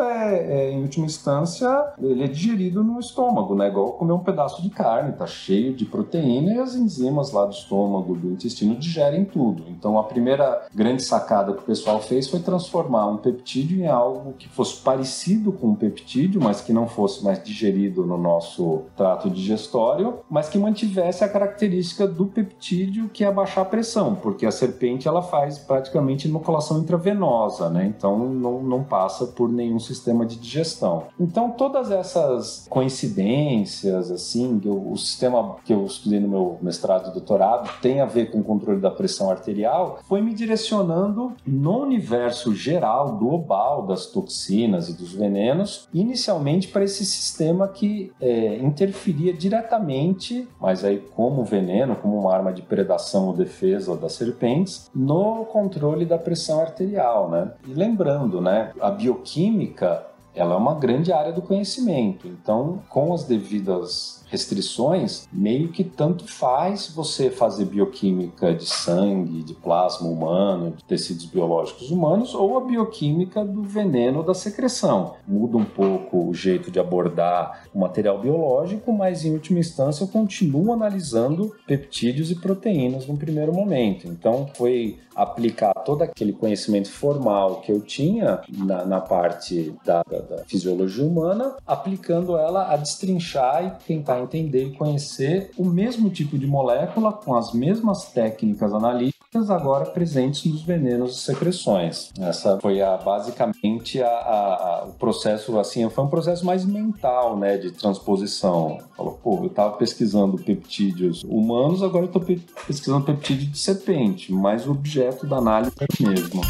é, 0.00 0.36
é, 0.36 0.70
em 0.72 0.82
última 0.82 1.06
instância, 1.06 1.68
ele 2.00 2.24
é 2.24 2.26
digerido 2.26 2.82
no 2.82 2.98
estômago, 2.98 3.54
né? 3.54 3.68
Igual 3.68 3.92
comer 3.92 4.12
um 4.12 4.18
pedaço 4.18 4.62
de 4.62 4.70
carne, 4.70 5.12
tá 5.12 5.26
cheio 5.26 5.74
de 5.74 5.84
proteína 5.84 6.54
e 6.54 6.58
as 6.58 6.74
enzimas 6.74 7.32
lá 7.32 7.44
do 7.44 7.52
estômago, 7.52 8.14
do 8.14 8.32
intestino 8.32 8.74
digerem 8.76 9.24
tudo. 9.24 9.64
Então 9.68 9.98
a 9.98 10.04
primeira 10.04 10.66
grande 10.74 11.02
sacada 11.02 11.52
que 11.52 11.60
o 11.60 11.64
pessoal 11.64 12.00
fez 12.00 12.28
foi 12.28 12.40
transformar 12.40 13.06
um 13.06 13.16
peptídeo 13.16 13.80
em 13.80 13.86
algo 13.86 14.32
que 14.38 14.48
fosse 14.48 14.76
parecido 14.80 15.52
com 15.52 15.68
um 15.68 15.74
peptídeo, 15.74 16.40
mas 16.42 16.60
que 16.60 16.72
não 16.72 16.86
fosse 16.86 17.24
mais 17.24 17.42
digerido 17.42 18.04
no 18.04 18.18
nosso 18.18 18.82
trato 18.96 19.30
digestório, 19.30 20.18
mas 20.28 20.48
que 20.48 20.58
mantivesse 20.58 21.24
a 21.24 21.28
característica 21.28 22.06
do 22.06 22.26
peptídeo 22.26 23.08
que 23.08 23.24
é 23.24 23.28
abaixar 23.28 23.62
a 23.62 23.68
pressão, 23.68 24.14
porque 24.14 24.46
a 24.46 24.50
serpente 24.50 25.08
ela 25.08 25.22
faz 25.22 25.58
praticamente 25.58 26.28
inoculação 26.28 26.78
intravenosa, 26.78 27.68
né? 27.70 27.86
Então 27.96 28.18
não, 28.18 28.62
não 28.62 28.82
passa 28.82 29.26
por 29.26 29.48
nenhum 29.48 29.78
sistema 29.78 30.24
de 30.24 30.36
digestão. 30.36 31.04
Então 31.18 31.50
todas 31.50 31.90
essas 31.90 32.66
coincidências, 32.68 34.10
assim, 34.10 34.60
o, 34.64 34.92
o 34.92 34.96
sistema 34.96 35.56
que 35.64 35.72
eu 35.72 35.84
estudei 35.84 36.20
no 36.20 36.28
meu 36.28 36.58
mestrado 36.60 37.10
e 37.10 37.12
doutorado 37.12 37.70
tem 37.80 38.00
a 38.00 38.06
ver 38.06 38.30
com 38.30 38.40
o 38.40 38.44
controle 38.44 38.80
da 38.80 38.90
pressão 38.90 39.30
arterial, 39.30 39.98
foi 40.04 40.20
me 40.20 40.34
direcionando 40.34 41.32
no 41.46 41.82
universo 41.82 42.54
geral, 42.54 43.16
global 43.16 43.86
das 43.86 44.06
toxinas 44.06 44.88
e 44.88 44.92
dos 44.92 45.12
venenos, 45.12 45.88
inicialmente 45.92 46.68
para 46.68 46.84
esse 46.84 47.04
sistema 47.04 47.68
que 47.68 48.12
é, 48.20 48.56
interferia 48.56 49.32
diretamente, 49.32 50.48
mas 50.60 50.84
aí 50.84 50.98
como 51.14 51.44
veneno, 51.44 51.96
como 51.96 52.18
uma 52.18 52.32
arma 52.32 52.52
de 52.52 52.62
predação 52.62 53.26
ou 53.26 53.32
defesa 53.34 53.96
das 53.96 54.12
serpentes, 54.12 54.90
no 54.94 55.44
controle 55.46 56.04
da 56.04 56.18
pressão 56.18 56.60
arterial, 56.60 57.28
né? 57.28 57.52
E 57.66 57.73
lembrando, 57.74 58.40
né, 58.40 58.72
a 58.80 58.90
bioquímica 58.90 60.06
ela 60.34 60.54
é 60.54 60.56
uma 60.56 60.74
grande 60.74 61.12
área 61.12 61.32
do 61.32 61.40
conhecimento. 61.40 62.26
Então, 62.26 62.82
com 62.88 63.14
as 63.14 63.24
devidas 63.24 64.23
restrições, 64.34 65.28
meio 65.32 65.68
que 65.68 65.84
tanto 65.84 66.26
faz 66.26 66.88
você 66.88 67.30
fazer 67.30 67.66
bioquímica 67.66 68.52
de 68.52 68.66
sangue, 68.66 69.44
de 69.44 69.54
plasma 69.54 70.08
humano, 70.08 70.72
de 70.76 70.84
tecidos 70.84 71.24
biológicos 71.24 71.88
humanos, 71.90 72.34
ou 72.34 72.58
a 72.58 72.60
bioquímica 72.60 73.44
do 73.44 73.62
veneno 73.62 74.24
da 74.24 74.34
secreção. 74.34 75.14
Muda 75.26 75.56
um 75.56 75.64
pouco 75.64 76.28
o 76.28 76.34
jeito 76.34 76.68
de 76.68 76.80
abordar 76.80 77.64
o 77.72 77.78
material 77.78 78.20
biológico, 78.20 78.92
mas 78.92 79.24
em 79.24 79.32
última 79.32 79.60
instância 79.60 80.02
eu 80.02 80.08
continuo 80.08 80.72
analisando 80.72 81.54
peptídeos 81.64 82.32
e 82.32 82.34
proteínas 82.34 83.06
no 83.06 83.16
primeiro 83.16 83.54
momento. 83.54 84.08
Então 84.08 84.48
foi 84.54 84.98
aplicar 85.14 85.72
todo 85.84 86.02
aquele 86.02 86.32
conhecimento 86.32 86.90
formal 86.90 87.60
que 87.60 87.70
eu 87.70 87.80
tinha 87.80 88.40
na, 88.48 88.84
na 88.84 89.00
parte 89.00 89.74
da, 89.84 90.02
da, 90.02 90.18
da 90.18 90.44
fisiologia 90.44 91.04
humana, 91.04 91.56
aplicando 91.66 92.36
ela 92.36 92.72
a 92.72 92.76
destrinchar 92.76 93.64
e 93.64 93.86
tentar 93.86 94.20
entender 94.24 94.66
e 94.66 94.76
conhecer 94.76 95.50
o 95.56 95.64
mesmo 95.64 96.10
tipo 96.10 96.38
de 96.38 96.46
molécula 96.46 97.12
com 97.12 97.34
as 97.34 97.52
mesmas 97.52 98.12
técnicas 98.12 98.72
analíticas 98.72 99.50
agora 99.50 99.86
presentes 99.86 100.44
nos 100.50 100.62
venenos 100.62 101.16
e 101.16 101.20
secreções. 101.20 102.12
Essa 102.20 102.58
foi 102.60 102.80
a, 102.80 102.96
basicamente 102.96 104.00
a, 104.00 104.08
a, 104.08 104.84
o 104.88 104.92
processo, 104.92 105.58
assim, 105.58 105.88
foi 105.90 106.04
um 106.04 106.08
processo 106.08 106.46
mais 106.46 106.64
mental, 106.64 107.36
né, 107.36 107.56
de 107.56 107.72
transposição. 107.72 108.78
Falou, 108.96 109.18
pô, 109.22 109.38
eu 109.42 109.46
estava 109.46 109.76
pesquisando 109.76 110.38
peptídeos 110.38 111.24
humanos, 111.24 111.82
agora 111.82 112.04
eu 112.04 112.10
estou 112.12 112.22
pesquisando 112.66 113.04
peptídeo 113.04 113.48
de 113.48 113.58
serpente, 113.58 114.32
mas 114.32 114.66
o 114.66 114.70
objeto 114.70 115.26
da 115.26 115.36
análise 115.36 115.72
é 115.80 115.84
o 115.84 116.08
mesmo. 116.08 116.40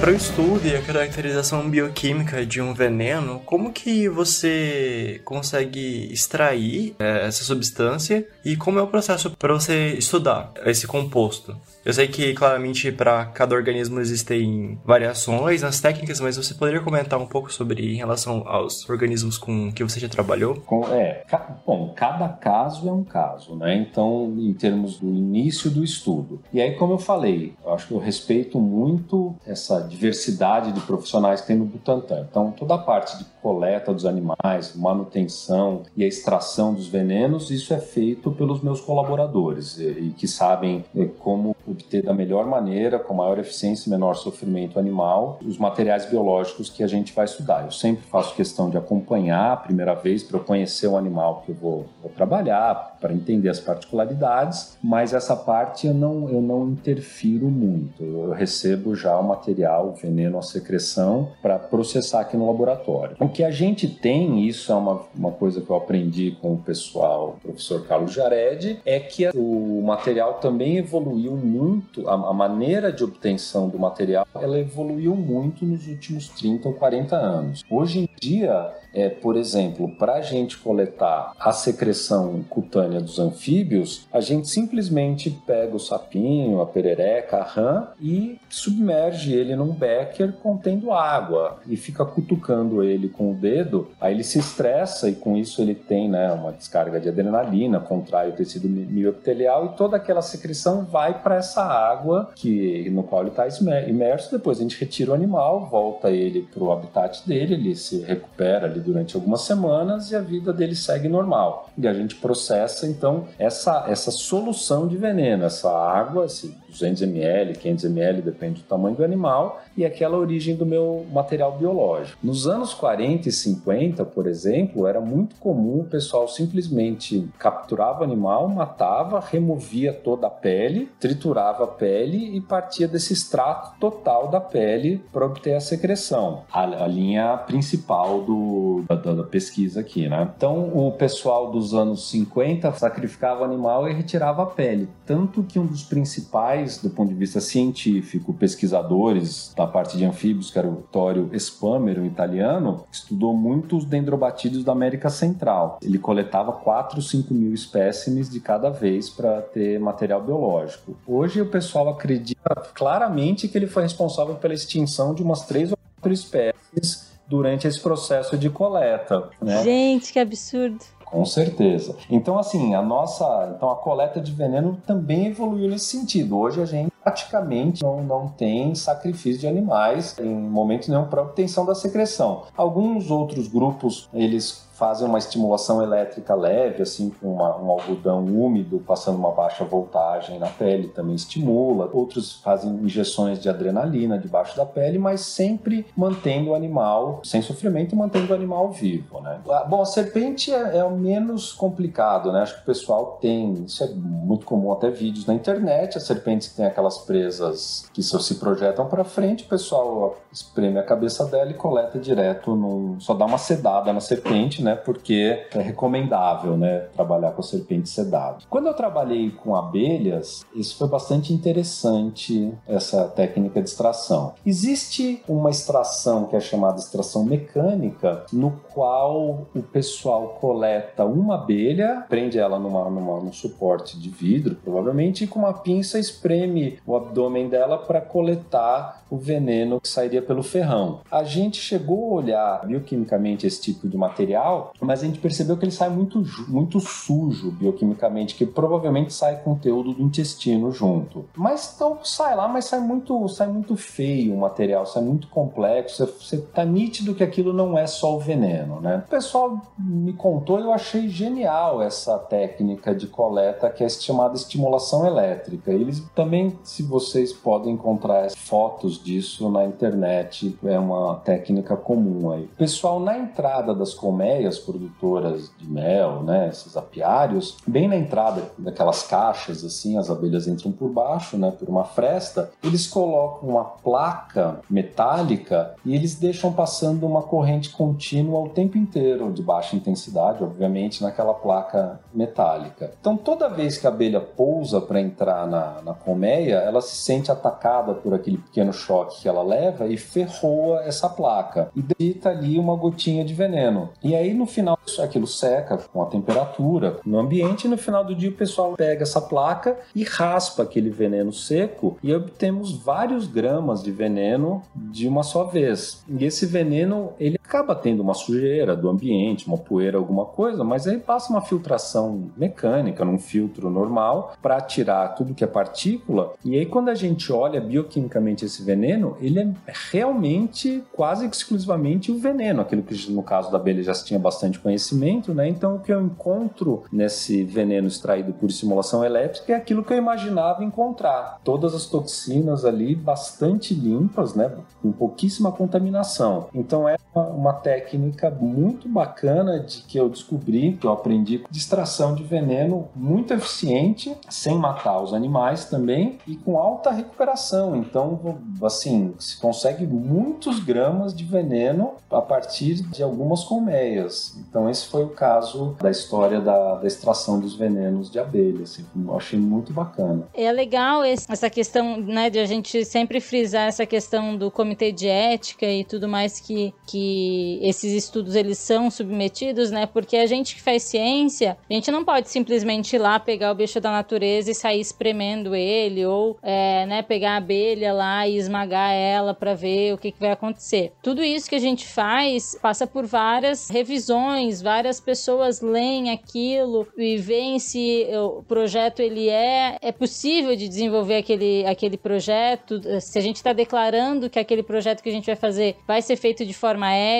Para 0.00 0.12
o 0.12 0.14
estudo 0.14 0.66
e 0.66 0.74
a 0.74 0.80
caracterização 0.80 1.68
bioquímica 1.68 2.46
de 2.46 2.58
um 2.58 2.72
veneno, 2.72 3.38
como 3.44 3.70
que 3.70 4.08
você 4.08 5.20
consegue 5.26 6.10
extrair 6.10 6.96
é, 6.98 7.26
essa 7.26 7.44
substância 7.44 8.26
e 8.42 8.56
como 8.56 8.78
é 8.78 8.82
o 8.82 8.86
processo 8.86 9.30
para 9.32 9.52
você 9.52 9.92
estudar 9.92 10.52
esse 10.64 10.86
composto? 10.86 11.54
Eu 11.84 11.94
sei 11.94 12.08
que 12.08 12.34
claramente 12.34 12.92
para 12.92 13.24
cada 13.26 13.54
organismo 13.54 14.00
existem 14.00 14.78
variações 14.84 15.62
nas 15.62 15.80
técnicas, 15.80 16.20
mas 16.20 16.36
você 16.36 16.52
poderia 16.52 16.80
comentar 16.80 17.18
um 17.18 17.26
pouco 17.26 17.50
sobre 17.50 17.94
em 17.94 17.96
relação 17.96 18.42
aos 18.46 18.88
organismos 18.88 19.38
com 19.38 19.72
que 19.72 19.82
você 19.82 19.98
já 19.98 20.08
trabalhou? 20.08 20.56
Com, 20.56 20.84
é, 20.92 21.24
ca, 21.26 21.56
bom, 21.66 21.94
cada 21.96 22.28
caso 22.28 22.86
é 22.86 22.92
um 22.92 23.02
caso, 23.02 23.56
né? 23.56 23.74
Então, 23.76 24.34
em 24.38 24.52
termos 24.52 24.98
do 24.98 25.08
início 25.08 25.70
do 25.70 25.82
estudo. 25.82 26.42
E 26.52 26.60
aí, 26.60 26.72
como 26.72 26.92
eu 26.92 26.98
falei, 26.98 27.54
eu 27.64 27.72
acho 27.72 27.88
que 27.88 27.94
eu 27.94 27.98
respeito 27.98 28.60
muito 28.60 29.34
essa 29.46 29.80
diversidade 29.80 30.72
de 30.72 30.80
profissionais 30.80 31.40
que 31.40 31.46
tem 31.46 31.56
no 31.56 31.64
Butantan. 31.64 32.26
Então, 32.28 32.52
toda 32.52 32.74
a 32.74 32.78
parte 32.78 33.16
de 33.16 33.24
coleta 33.42 33.92
dos 33.92 34.04
animais, 34.04 34.74
manutenção 34.74 35.82
e 35.96 36.04
a 36.04 36.06
extração 36.06 36.74
dos 36.74 36.88
venenos, 36.88 37.50
isso 37.50 37.72
é 37.74 37.78
feito 37.78 38.30
pelos 38.30 38.62
meus 38.62 38.80
colaboradores 38.80 39.78
e, 39.78 40.14
que 40.16 40.26
sabem 40.26 40.84
eh, 40.96 41.08
como 41.18 41.56
obter 41.66 42.02
da 42.02 42.12
melhor 42.12 42.46
maneira, 42.46 42.98
com 42.98 43.14
maior 43.14 43.38
eficiência 43.38 43.88
e 43.88 43.90
menor 43.90 44.14
sofrimento 44.14 44.78
animal, 44.78 45.38
os 45.46 45.58
materiais 45.58 46.06
biológicos 46.06 46.68
que 46.68 46.82
a 46.82 46.86
gente 46.86 47.12
vai 47.12 47.24
estudar. 47.24 47.64
Eu 47.64 47.70
sempre 47.70 48.04
faço 48.06 48.34
questão 48.34 48.68
de 48.68 48.76
acompanhar 48.76 49.52
a 49.52 49.56
primeira 49.56 49.94
vez 49.94 50.22
para 50.22 50.38
eu 50.38 50.44
conhecer 50.44 50.86
o 50.86 50.96
animal 50.96 51.42
que 51.44 51.52
eu 51.52 51.56
vou, 51.56 51.86
vou 52.02 52.10
trabalhar, 52.10 52.96
para 53.00 53.12
entender 53.12 53.48
as 53.48 53.58
particularidades, 53.58 54.76
mas 54.82 55.14
essa 55.14 55.34
parte 55.34 55.86
eu 55.86 55.94
não, 55.94 56.28
eu 56.28 56.42
não 56.42 56.68
interfiro 56.68 57.46
muito. 57.46 58.02
Eu 58.02 58.30
recebo 58.30 58.94
já 58.94 59.18
o 59.18 59.26
material, 59.26 59.88
o 59.88 59.92
veneno, 59.92 60.38
a 60.38 60.42
secreção, 60.42 61.28
para 61.40 61.58
processar 61.58 62.20
aqui 62.20 62.36
no 62.36 62.46
laboratório. 62.46 63.16
Que 63.30 63.42
a 63.42 63.50
gente 63.50 63.88
tem, 63.88 64.46
isso 64.46 64.72
é 64.72 64.74
uma, 64.74 65.02
uma 65.14 65.30
coisa 65.32 65.60
que 65.60 65.70
eu 65.70 65.76
aprendi 65.76 66.36
com 66.40 66.54
o 66.54 66.58
pessoal, 66.58 67.36
o 67.38 67.40
professor 67.40 67.86
Carlos 67.86 68.12
Jared, 68.12 68.80
é 68.84 68.98
que 69.00 69.28
o 69.34 69.82
material 69.82 70.34
também 70.34 70.76
evoluiu 70.76 71.36
muito, 71.36 72.08
a, 72.08 72.14
a 72.14 72.32
maneira 72.32 72.92
de 72.92 73.04
obtenção 73.04 73.68
do 73.68 73.78
material, 73.78 74.26
ela 74.34 74.58
evoluiu 74.58 75.14
muito 75.14 75.64
nos 75.64 75.86
últimos 75.86 76.28
30 76.28 76.68
ou 76.68 76.74
40 76.74 77.16
anos. 77.16 77.64
Hoje 77.70 78.00
em 78.00 78.08
dia, 78.20 78.72
é, 78.92 79.08
por 79.08 79.36
exemplo, 79.36 79.88
para 79.96 80.14
a 80.14 80.20
gente 80.20 80.58
coletar 80.58 81.32
a 81.38 81.52
secreção 81.52 82.44
cutânea 82.48 83.00
dos 83.00 83.18
anfíbios, 83.18 84.06
a 84.12 84.20
gente 84.20 84.48
simplesmente 84.48 85.30
pega 85.30 85.74
o 85.74 85.80
sapinho, 85.80 86.60
a 86.60 86.66
perereca, 86.66 87.38
a 87.38 87.42
rã 87.42 87.88
e 88.00 88.38
submerge 88.48 89.32
ele 89.32 89.54
num 89.54 89.72
becker 89.72 90.32
contendo 90.42 90.92
água 90.92 91.58
e 91.66 91.76
fica 91.76 92.04
cutucando 92.04 92.82
ele 92.82 93.08
com 93.08 93.30
o 93.30 93.34
dedo. 93.34 93.88
Aí 94.00 94.14
ele 94.14 94.24
se 94.24 94.38
estressa 94.38 95.08
e 95.08 95.14
com 95.14 95.36
isso 95.36 95.62
ele 95.62 95.74
tem 95.74 96.08
né, 96.08 96.32
uma 96.32 96.52
descarga 96.52 97.00
de 97.00 97.08
adrenalina, 97.08 97.80
contrai 97.80 98.30
o 98.30 98.32
tecido 98.32 98.68
mioepitelial 98.68 99.66
e 99.66 99.76
toda 99.76 99.96
aquela 99.96 100.22
secreção 100.22 100.84
vai 100.84 101.22
para 101.22 101.36
essa 101.36 101.62
água 101.62 102.30
que 102.34 102.88
no 102.90 103.02
qual 103.02 103.22
ele 103.22 103.30
está 103.30 103.46
imerso. 103.88 104.30
Depois 104.30 104.58
a 104.58 104.62
gente 104.62 104.78
retira 104.78 105.12
o 105.12 105.14
animal, 105.14 105.66
volta 105.66 106.10
ele 106.10 106.42
para 106.42 106.62
o 106.62 106.72
habitat 106.72 107.26
dele, 107.26 107.54
ele 107.54 107.76
se 107.76 108.00
recupera 108.00 108.68
durante 108.80 109.14
algumas 109.14 109.42
semanas 109.42 110.10
e 110.10 110.16
a 110.16 110.20
vida 110.20 110.52
dele 110.52 110.74
segue 110.74 111.08
normal. 111.08 111.70
E 111.76 111.86
a 111.86 111.92
gente 111.92 112.16
processa 112.16 112.86
então 112.86 113.28
essa, 113.38 113.84
essa 113.88 114.10
solução 114.10 114.88
de 114.88 114.96
veneno, 114.96 115.44
essa 115.44 115.70
água, 115.70 116.26
esse 116.26 116.56
200 116.70 117.02
ml, 117.02 117.54
500 117.54 117.84
ml, 117.84 118.22
depende 118.22 118.62
do 118.62 118.66
tamanho 118.66 118.96
do 118.96 119.04
animal, 119.04 119.62
e 119.76 119.84
aquela 119.84 120.16
origem 120.16 120.56
do 120.56 120.66
meu 120.66 121.06
material 121.12 121.56
biológico. 121.58 122.18
Nos 122.22 122.46
anos 122.46 122.74
40 122.74 123.28
e 123.28 123.32
50, 123.32 124.04
por 124.04 124.26
exemplo, 124.26 124.86
era 124.86 125.00
muito 125.00 125.36
comum 125.36 125.80
o 125.80 125.84
pessoal 125.84 126.28
simplesmente 126.28 127.28
capturava 127.38 128.00
o 128.00 128.04
animal, 128.04 128.48
matava, 128.48 129.20
removia 129.20 129.92
toda 129.92 130.26
a 130.26 130.30
pele, 130.30 130.90
triturava 130.98 131.64
a 131.64 131.66
pele 131.66 132.36
e 132.36 132.40
partia 132.40 132.86
desse 132.86 133.12
extrato 133.12 133.78
total 133.78 134.28
da 134.28 134.40
pele 134.40 135.02
para 135.12 135.24
obter 135.24 135.54
a 135.54 135.60
secreção. 135.60 136.42
A, 136.52 136.62
a 136.62 136.86
linha 136.86 137.36
principal 137.38 138.22
do, 138.22 138.84
da, 138.88 138.94
da, 138.94 139.24
pesquisa 139.24 139.80
aqui, 139.80 140.08
né? 140.08 140.30
Então, 140.36 140.70
o 140.76 140.92
pessoal 140.92 141.50
dos 141.50 141.74
anos 141.74 142.10
50 142.10 142.72
sacrificava 142.72 143.42
o 143.42 143.44
animal 143.44 143.88
e 143.88 143.92
retirava 143.92 144.42
a 144.42 144.46
pele. 144.46 144.88
Tanto 145.06 145.42
que 145.42 145.58
um 145.58 145.66
dos 145.66 145.82
principais, 145.82 146.59
do 146.82 146.90
ponto 146.90 147.08
de 147.08 147.14
vista 147.14 147.40
científico, 147.40 148.32
pesquisadores 148.34 149.52
da 149.56 149.66
parte 149.66 149.96
de 149.96 150.04
anfíbios, 150.04 150.50
que 150.50 150.58
era 150.58 150.68
o 150.68 150.76
Vittorio 150.76 151.30
Spammer, 151.34 151.98
um 151.98 152.06
italiano, 152.06 152.84
estudou 152.90 153.34
muitos 153.34 153.84
dendrobatídeos 153.84 154.64
da 154.64 154.72
América 154.72 155.10
Central. 155.10 155.78
Ele 155.82 155.98
coletava 155.98 156.52
4, 156.52 157.00
5 157.00 157.34
mil 157.34 157.52
espécimes 157.54 158.30
de 158.30 158.40
cada 158.40 158.70
vez 158.70 159.08
para 159.08 159.42
ter 159.42 159.78
material 159.78 160.22
biológico. 160.22 160.96
Hoje 161.06 161.40
o 161.40 161.46
pessoal 161.46 161.88
acredita 161.88 162.54
claramente 162.74 163.48
que 163.48 163.56
ele 163.56 163.66
foi 163.66 163.82
responsável 163.82 164.34
pela 164.36 164.54
extinção 164.54 165.14
de 165.14 165.22
umas 165.22 165.46
3 165.46 165.72
ou 165.72 165.78
4 165.96 166.12
espécies 166.12 167.10
durante 167.26 167.68
esse 167.68 167.80
processo 167.80 168.36
de 168.36 168.50
coleta. 168.50 169.30
Né? 169.40 169.62
Gente, 169.62 170.12
que 170.12 170.18
absurdo! 170.18 170.84
Com 171.10 171.24
certeza. 171.24 171.96
Então, 172.08 172.38
assim, 172.38 172.74
a 172.74 172.82
nossa. 172.82 173.52
Então, 173.56 173.70
a 173.70 173.76
coleta 173.76 174.20
de 174.20 174.32
veneno 174.32 174.78
também 174.86 175.26
evoluiu 175.26 175.68
nesse 175.68 175.86
sentido. 175.86 176.38
Hoje 176.38 176.62
a 176.62 176.66
gente 176.66 176.90
praticamente 177.02 177.82
não, 177.82 178.02
não 178.02 178.28
tem 178.28 178.74
sacrifício 178.74 179.40
de 179.40 179.46
animais 179.46 180.16
em 180.18 180.34
momento 180.34 180.88
nenhum 180.88 181.06
para 181.06 181.22
obtenção 181.22 181.64
da 181.64 181.74
secreção. 181.74 182.44
Alguns 182.56 183.10
outros 183.10 183.48
grupos, 183.48 184.08
eles 184.12 184.68
fazem 184.80 185.06
uma 185.06 185.18
estimulação 185.18 185.82
elétrica 185.82 186.34
leve, 186.34 186.82
assim, 186.82 187.10
com 187.20 187.34
uma, 187.34 187.54
um 187.58 187.70
algodão 187.70 188.24
úmido 188.24 188.78
passando 188.78 189.18
uma 189.18 189.30
baixa 189.30 189.62
voltagem 189.62 190.38
na 190.38 190.46
pele, 190.46 190.88
também 190.88 191.14
estimula. 191.14 191.90
Outros 191.92 192.36
fazem 192.36 192.72
injeções 192.76 193.38
de 193.38 193.50
adrenalina 193.50 194.18
debaixo 194.18 194.56
da 194.56 194.64
pele, 194.64 194.98
mas 194.98 195.20
sempre 195.20 195.86
mantendo 195.94 196.50
o 196.50 196.54
animal 196.54 197.20
sem 197.22 197.42
sofrimento 197.42 197.94
e 197.94 197.98
mantendo 197.98 198.32
o 198.32 198.34
animal 198.34 198.70
vivo, 198.70 199.20
né? 199.20 199.40
Ah, 199.50 199.64
bom, 199.64 199.82
a 199.82 199.84
serpente 199.84 200.50
é, 200.50 200.78
é 200.78 200.84
o 200.84 200.96
menos 200.96 201.52
complicado, 201.52 202.32
né? 202.32 202.40
Acho 202.40 202.56
que 202.56 202.62
o 202.62 202.66
pessoal 202.66 203.18
tem, 203.20 203.52
isso 203.64 203.84
é 203.84 203.88
muito 203.88 204.46
comum 204.46 204.72
até 204.72 204.88
vídeos 204.88 205.26
na 205.26 205.34
internet, 205.34 205.98
as 205.98 206.04
serpentes 206.04 206.48
que 206.48 206.56
têm 206.56 206.64
aquelas 206.64 206.96
presas 206.96 207.86
que 207.92 208.02
só 208.02 208.18
se 208.18 208.36
projetam 208.36 208.86
para 208.86 209.04
frente, 209.04 209.44
o 209.44 209.48
pessoal 209.48 210.16
espreme 210.32 210.78
a 210.78 210.82
cabeça 210.82 211.26
dela 211.26 211.50
e 211.50 211.54
coleta 211.54 211.98
direto 211.98 212.56
num, 212.56 212.98
só 212.98 213.12
dá 213.12 213.26
uma 213.26 213.36
sedada 213.36 213.92
na 213.92 214.00
serpente, 214.00 214.62
né? 214.62 214.69
Né? 214.70 214.76
Porque 214.76 215.46
é 215.52 215.60
recomendável, 215.60 216.56
né? 216.56 216.86
Trabalhar 216.94 217.32
com 217.32 217.40
a 217.40 217.44
serpente 217.44 217.88
sedada. 217.88 218.38
Quando 218.48 218.66
eu 218.66 218.74
trabalhei 218.74 219.30
com 219.30 219.54
abelhas, 219.54 220.44
isso 220.54 220.76
foi 220.76 220.88
bastante 220.88 221.32
interessante, 221.32 222.52
essa 222.66 223.04
técnica 223.08 223.60
de 223.60 223.68
extração. 223.68 224.34
Existe 224.46 225.22
uma 225.28 225.50
extração 225.50 226.24
que 226.24 226.36
é 226.36 226.40
chamada 226.40 226.78
extração 226.78 227.24
mecânica, 227.24 228.24
no 228.32 228.52
qual 228.72 229.46
o 229.54 229.62
pessoal 229.62 230.38
coleta 230.40 231.04
uma 231.04 231.34
abelha, 231.34 232.04
prende 232.08 232.38
ela 232.38 232.58
numa, 232.58 232.88
numa, 232.88 233.20
num 233.20 233.32
suporte 233.32 233.98
de 233.98 234.08
vidro, 234.08 234.56
provavelmente, 234.56 235.24
e 235.24 235.26
com 235.26 235.40
uma 235.40 235.52
pinça 235.52 235.98
espreme 235.98 236.78
o 236.86 236.96
abdômen 236.96 237.48
dela 237.48 237.78
para 237.78 238.00
coletar 238.00 239.04
o 239.10 239.16
veneno 239.16 239.80
que 239.80 239.88
sairia 239.88 240.22
pelo 240.22 240.42
ferrão. 240.42 241.00
A 241.10 241.24
gente 241.24 241.58
chegou 241.58 242.12
a 242.12 242.14
olhar 242.22 242.66
bioquimicamente 242.66 243.46
esse 243.46 243.60
tipo 243.60 243.88
de 243.88 243.96
material 243.96 244.59
mas 244.80 245.02
a 245.02 245.06
gente 245.06 245.18
percebeu 245.18 245.56
que 245.56 245.64
ele 245.64 245.72
sai 245.72 245.88
muito, 245.88 246.24
muito 246.48 246.80
sujo 246.80 247.50
bioquimicamente, 247.50 248.34
que 248.34 248.46
provavelmente 248.46 249.12
sai 249.12 249.42
conteúdo 249.42 249.92
do 249.92 250.02
intestino 250.02 250.70
junto. 250.70 251.24
Mas 251.36 251.72
então 251.74 251.98
sai 252.02 252.34
lá, 252.34 252.48
mas 252.48 252.66
sai 252.66 252.80
muito, 252.80 253.28
sai 253.28 253.48
muito 253.48 253.76
feio 253.76 254.34
o 254.34 254.38
material, 254.38 254.86
sai 254.86 255.02
muito 255.02 255.28
complexo, 255.28 256.06
você 256.06 256.38
tá 256.38 256.64
nítido 256.64 257.14
que 257.14 257.22
aquilo 257.22 257.52
não 257.52 257.76
é 257.76 257.86
só 257.86 258.16
o 258.16 258.18
veneno, 258.18 258.80
né? 258.80 259.02
O 259.06 259.10
pessoal 259.10 259.60
me 259.78 260.12
contou 260.12 260.58
e 260.58 260.62
eu 260.62 260.72
achei 260.72 261.08
genial 261.08 261.82
essa 261.82 262.18
técnica 262.18 262.94
de 262.94 263.06
coleta 263.06 263.70
que 263.70 263.84
é 263.84 263.88
chamada 263.88 264.34
estimulação 264.34 265.06
elétrica. 265.06 265.70
Eles 265.72 266.00
também, 266.14 266.58
se 266.62 266.82
vocês 266.82 267.32
podem 267.32 267.74
encontrar 267.74 268.30
fotos 268.30 269.02
disso 269.02 269.50
na 269.50 269.64
internet, 269.64 270.58
é 270.64 270.78
uma 270.78 271.16
técnica 271.16 271.76
comum 271.76 272.30
aí. 272.30 272.48
Pessoal 272.56 273.00
na 273.00 273.18
entrada 273.18 273.74
das 273.74 273.94
colmeias 273.94 274.49
as 274.50 274.58
produtoras 274.58 275.50
de 275.58 275.68
mel, 275.68 276.22
né, 276.22 276.48
esses 276.48 276.76
apiários, 276.76 277.56
bem 277.66 277.88
na 277.88 277.96
entrada 277.96 278.42
daquelas 278.58 279.02
caixas, 279.04 279.64
assim, 279.64 279.96
as 279.96 280.10
abelhas 280.10 280.46
entram 280.46 280.72
por 280.72 280.90
baixo, 280.90 281.36
né, 281.36 281.50
por 281.50 281.68
uma 281.68 281.84
fresta, 281.84 282.50
eles 282.62 282.86
colocam 282.86 283.48
uma 283.48 283.64
placa 283.64 284.60
metálica 284.68 285.74
e 285.84 285.94
eles 285.94 286.14
deixam 286.14 286.52
passando 286.52 287.06
uma 287.06 287.22
corrente 287.22 287.70
contínua 287.70 288.40
o 288.40 288.48
tempo 288.48 288.76
inteiro, 288.76 289.32
de 289.32 289.42
baixa 289.42 289.76
intensidade, 289.76 290.42
obviamente, 290.42 291.02
naquela 291.02 291.34
placa 291.34 292.00
metálica. 292.12 292.92
Então, 293.00 293.16
toda 293.16 293.48
vez 293.48 293.78
que 293.78 293.86
a 293.86 293.90
abelha 293.90 294.20
pousa 294.20 294.80
para 294.80 295.00
entrar 295.00 295.46
na, 295.46 295.80
na 295.82 295.94
colmeia, 295.94 296.56
ela 296.56 296.80
se 296.80 296.96
sente 296.96 297.30
atacada 297.30 297.94
por 297.94 298.14
aquele 298.14 298.38
pequeno 298.38 298.72
choque 298.72 299.22
que 299.22 299.28
ela 299.28 299.42
leva 299.42 299.86
e 299.86 299.96
ferroa 299.96 300.82
essa 300.84 301.08
placa 301.08 301.70
e 301.74 301.82
deita 301.82 302.30
ali 302.30 302.58
uma 302.58 302.76
gotinha 302.76 303.24
de 303.24 303.34
veneno. 303.34 303.90
E 304.02 304.14
aí, 304.14 304.29
no 304.34 304.46
final 304.46 304.78
aquilo 304.98 305.26
seca 305.26 305.78
com 305.78 306.02
a 306.02 306.06
temperatura 306.06 306.98
no 307.04 307.18
ambiente 307.18 307.64
e 307.64 307.68
no 307.68 307.78
final 307.78 308.04
do 308.04 308.14
dia 308.14 308.30
o 308.30 308.34
pessoal 308.34 308.74
pega 308.76 309.02
essa 309.02 309.20
placa 309.20 309.78
e 309.94 310.02
raspa 310.02 310.62
aquele 310.62 310.90
veneno 310.90 311.32
seco 311.32 311.96
e 312.02 312.12
obtemos 312.12 312.72
vários 312.72 313.26
gramas 313.26 313.82
de 313.82 313.92
veneno 313.92 314.62
de 314.74 315.06
uma 315.06 315.22
só 315.22 315.44
vez. 315.44 316.02
E 316.08 316.24
esse 316.24 316.46
veneno 316.46 317.12
ele 317.20 317.39
acaba 317.50 317.74
tendo 317.74 318.00
uma 318.00 318.14
sujeira 318.14 318.76
do 318.76 318.88
ambiente, 318.88 319.48
uma 319.48 319.58
poeira, 319.58 319.98
alguma 319.98 320.24
coisa, 320.24 320.62
mas 320.62 320.86
aí 320.86 320.98
passa 320.98 321.32
uma 321.32 321.40
filtração 321.40 322.30
mecânica 322.36 323.04
num 323.04 323.18
filtro 323.18 323.68
normal 323.68 324.34
para 324.40 324.60
tirar 324.60 325.08
tudo 325.16 325.34
que 325.34 325.42
é 325.42 325.48
partícula. 325.48 326.32
E 326.44 326.56
aí 326.56 326.64
quando 326.64 326.90
a 326.90 326.94
gente 326.94 327.32
olha 327.32 327.60
bioquimicamente 327.60 328.44
esse 328.44 328.62
veneno, 328.62 329.16
ele 329.20 329.40
é 329.40 329.72
realmente 329.90 330.84
quase 330.92 331.26
exclusivamente 331.26 332.12
o 332.12 332.18
veneno, 332.18 332.60
aquilo 332.60 332.84
que 332.84 333.10
no 333.10 333.22
caso 333.22 333.50
da 333.50 333.58
abelha 333.58 333.82
já 333.82 333.94
se 333.94 334.04
tinha 334.04 334.18
bastante 334.18 334.60
conhecimento, 334.60 335.34
né? 335.34 335.48
Então 335.48 335.74
o 335.74 335.80
que 335.80 335.92
eu 335.92 336.00
encontro 336.00 336.84
nesse 336.92 337.42
veneno 337.42 337.88
extraído 337.88 338.32
por 338.32 338.48
estimulação 338.48 339.04
elétrica 339.04 339.54
é 339.54 339.56
aquilo 339.56 339.82
que 339.82 339.92
eu 339.92 339.98
imaginava 339.98 340.62
encontrar. 340.62 341.40
Todas 341.42 341.74
as 341.74 341.86
toxinas 341.86 342.64
ali 342.64 342.94
bastante 342.94 343.74
limpas, 343.74 344.34
né? 344.34 344.52
Com 344.80 344.92
pouquíssima 344.92 345.50
contaminação. 345.50 346.46
Então 346.54 346.88
é 346.88 346.96
uma 347.14 347.39
técnica 347.52 348.30
muito 348.30 348.88
bacana 348.88 349.60
de 349.60 349.82
que 349.82 349.98
eu 349.98 350.08
descobri, 350.08 350.72
que 350.72 350.86
eu 350.86 350.92
aprendi 350.92 351.44
de 351.50 351.58
extração 351.58 352.14
de 352.14 352.22
veneno 352.22 352.88
muito 352.94 353.32
eficiente, 353.32 354.14
sem 354.28 354.56
matar 354.56 355.00
os 355.00 355.14
animais 355.14 355.64
também 355.64 356.18
e 356.26 356.36
com 356.36 356.58
alta 356.58 356.90
recuperação. 356.90 357.76
Então, 357.76 358.38
assim, 358.62 359.14
se 359.18 359.40
consegue 359.40 359.86
muitos 359.86 360.60
gramas 360.60 361.14
de 361.14 361.24
veneno 361.24 361.92
a 362.10 362.20
partir 362.20 362.74
de 362.74 363.02
algumas 363.02 363.44
colmeias. 363.44 364.36
Então, 364.38 364.68
esse 364.68 364.86
foi 364.86 365.04
o 365.04 365.10
caso 365.10 365.76
da 365.80 365.90
história 365.90 366.40
da, 366.40 366.76
da 366.76 366.86
extração 366.86 367.40
dos 367.40 367.54
venenos 367.54 368.10
de 368.10 368.18
abelha. 368.18 368.64
Assim, 368.64 368.84
eu 368.96 369.16
achei 369.16 369.38
muito 369.38 369.72
bacana. 369.72 370.26
É 370.34 370.50
legal 370.50 371.02
essa 371.02 371.48
questão, 371.48 371.96
né, 371.96 372.28
de 372.30 372.38
a 372.38 372.46
gente 372.46 372.84
sempre 372.84 373.20
frisar 373.20 373.68
essa 373.68 373.86
questão 373.86 374.36
do 374.36 374.50
comitê 374.50 374.92
de 374.92 375.08
ética 375.08 375.66
e 375.66 375.84
tudo 375.84 376.08
mais 376.08 376.40
que, 376.40 376.74
que 376.86 377.29
esses 377.62 377.92
estudos 377.92 378.34
eles 378.34 378.58
são 378.58 378.90
submetidos, 378.90 379.70
né? 379.70 379.86
Porque 379.86 380.16
a 380.16 380.26
gente 380.26 380.54
que 380.54 380.62
faz 380.62 380.82
ciência, 380.82 381.56
a 381.68 381.72
gente 381.72 381.90
não 381.90 382.04
pode 382.04 382.28
simplesmente 382.28 382.96
ir 382.96 382.98
lá 382.98 383.18
pegar 383.18 383.52
o 383.52 383.54
bicho 383.54 383.80
da 383.80 383.90
natureza 383.90 384.50
e 384.50 384.54
sair 384.54 384.80
espremendo 384.80 385.54
ele 385.54 386.04
ou, 386.06 386.38
é, 386.42 386.86
né, 386.86 387.02
pegar 387.02 387.32
a 387.32 387.36
abelha 387.36 387.92
lá 387.92 388.26
e 388.26 388.36
esmagar 388.36 388.92
ela 388.92 389.34
para 389.34 389.54
ver 389.54 389.94
o 389.94 389.98
que, 389.98 390.12
que 390.12 390.20
vai 390.20 390.30
acontecer. 390.30 390.92
Tudo 391.02 391.22
isso 391.22 391.48
que 391.48 391.54
a 391.54 391.60
gente 391.60 391.86
faz 391.86 392.58
passa 392.60 392.86
por 392.86 393.06
várias 393.06 393.68
revisões, 393.68 394.62
várias 394.62 395.00
pessoas 395.00 395.60
leem 395.60 396.10
aquilo 396.10 396.86
e 396.96 397.16
veem 397.16 397.58
se 397.58 398.06
o 398.14 398.42
projeto 398.42 399.00
ele 399.00 399.28
é 399.28 399.78
é 399.80 399.92
possível 399.92 400.54
de 400.56 400.68
desenvolver 400.68 401.16
aquele, 401.16 401.64
aquele 401.66 401.96
projeto, 401.96 402.80
se 403.00 403.18
a 403.18 403.22
gente 403.22 403.36
está 403.36 403.52
declarando 403.52 404.30
que 404.30 404.38
aquele 404.38 404.62
projeto 404.62 405.02
que 405.02 405.08
a 405.08 405.12
gente 405.12 405.26
vai 405.26 405.36
fazer 405.36 405.76
vai 405.86 406.02
ser 406.02 406.16
feito 406.16 406.44
de 406.44 406.54
forma 406.54 406.92
ética 406.92 407.19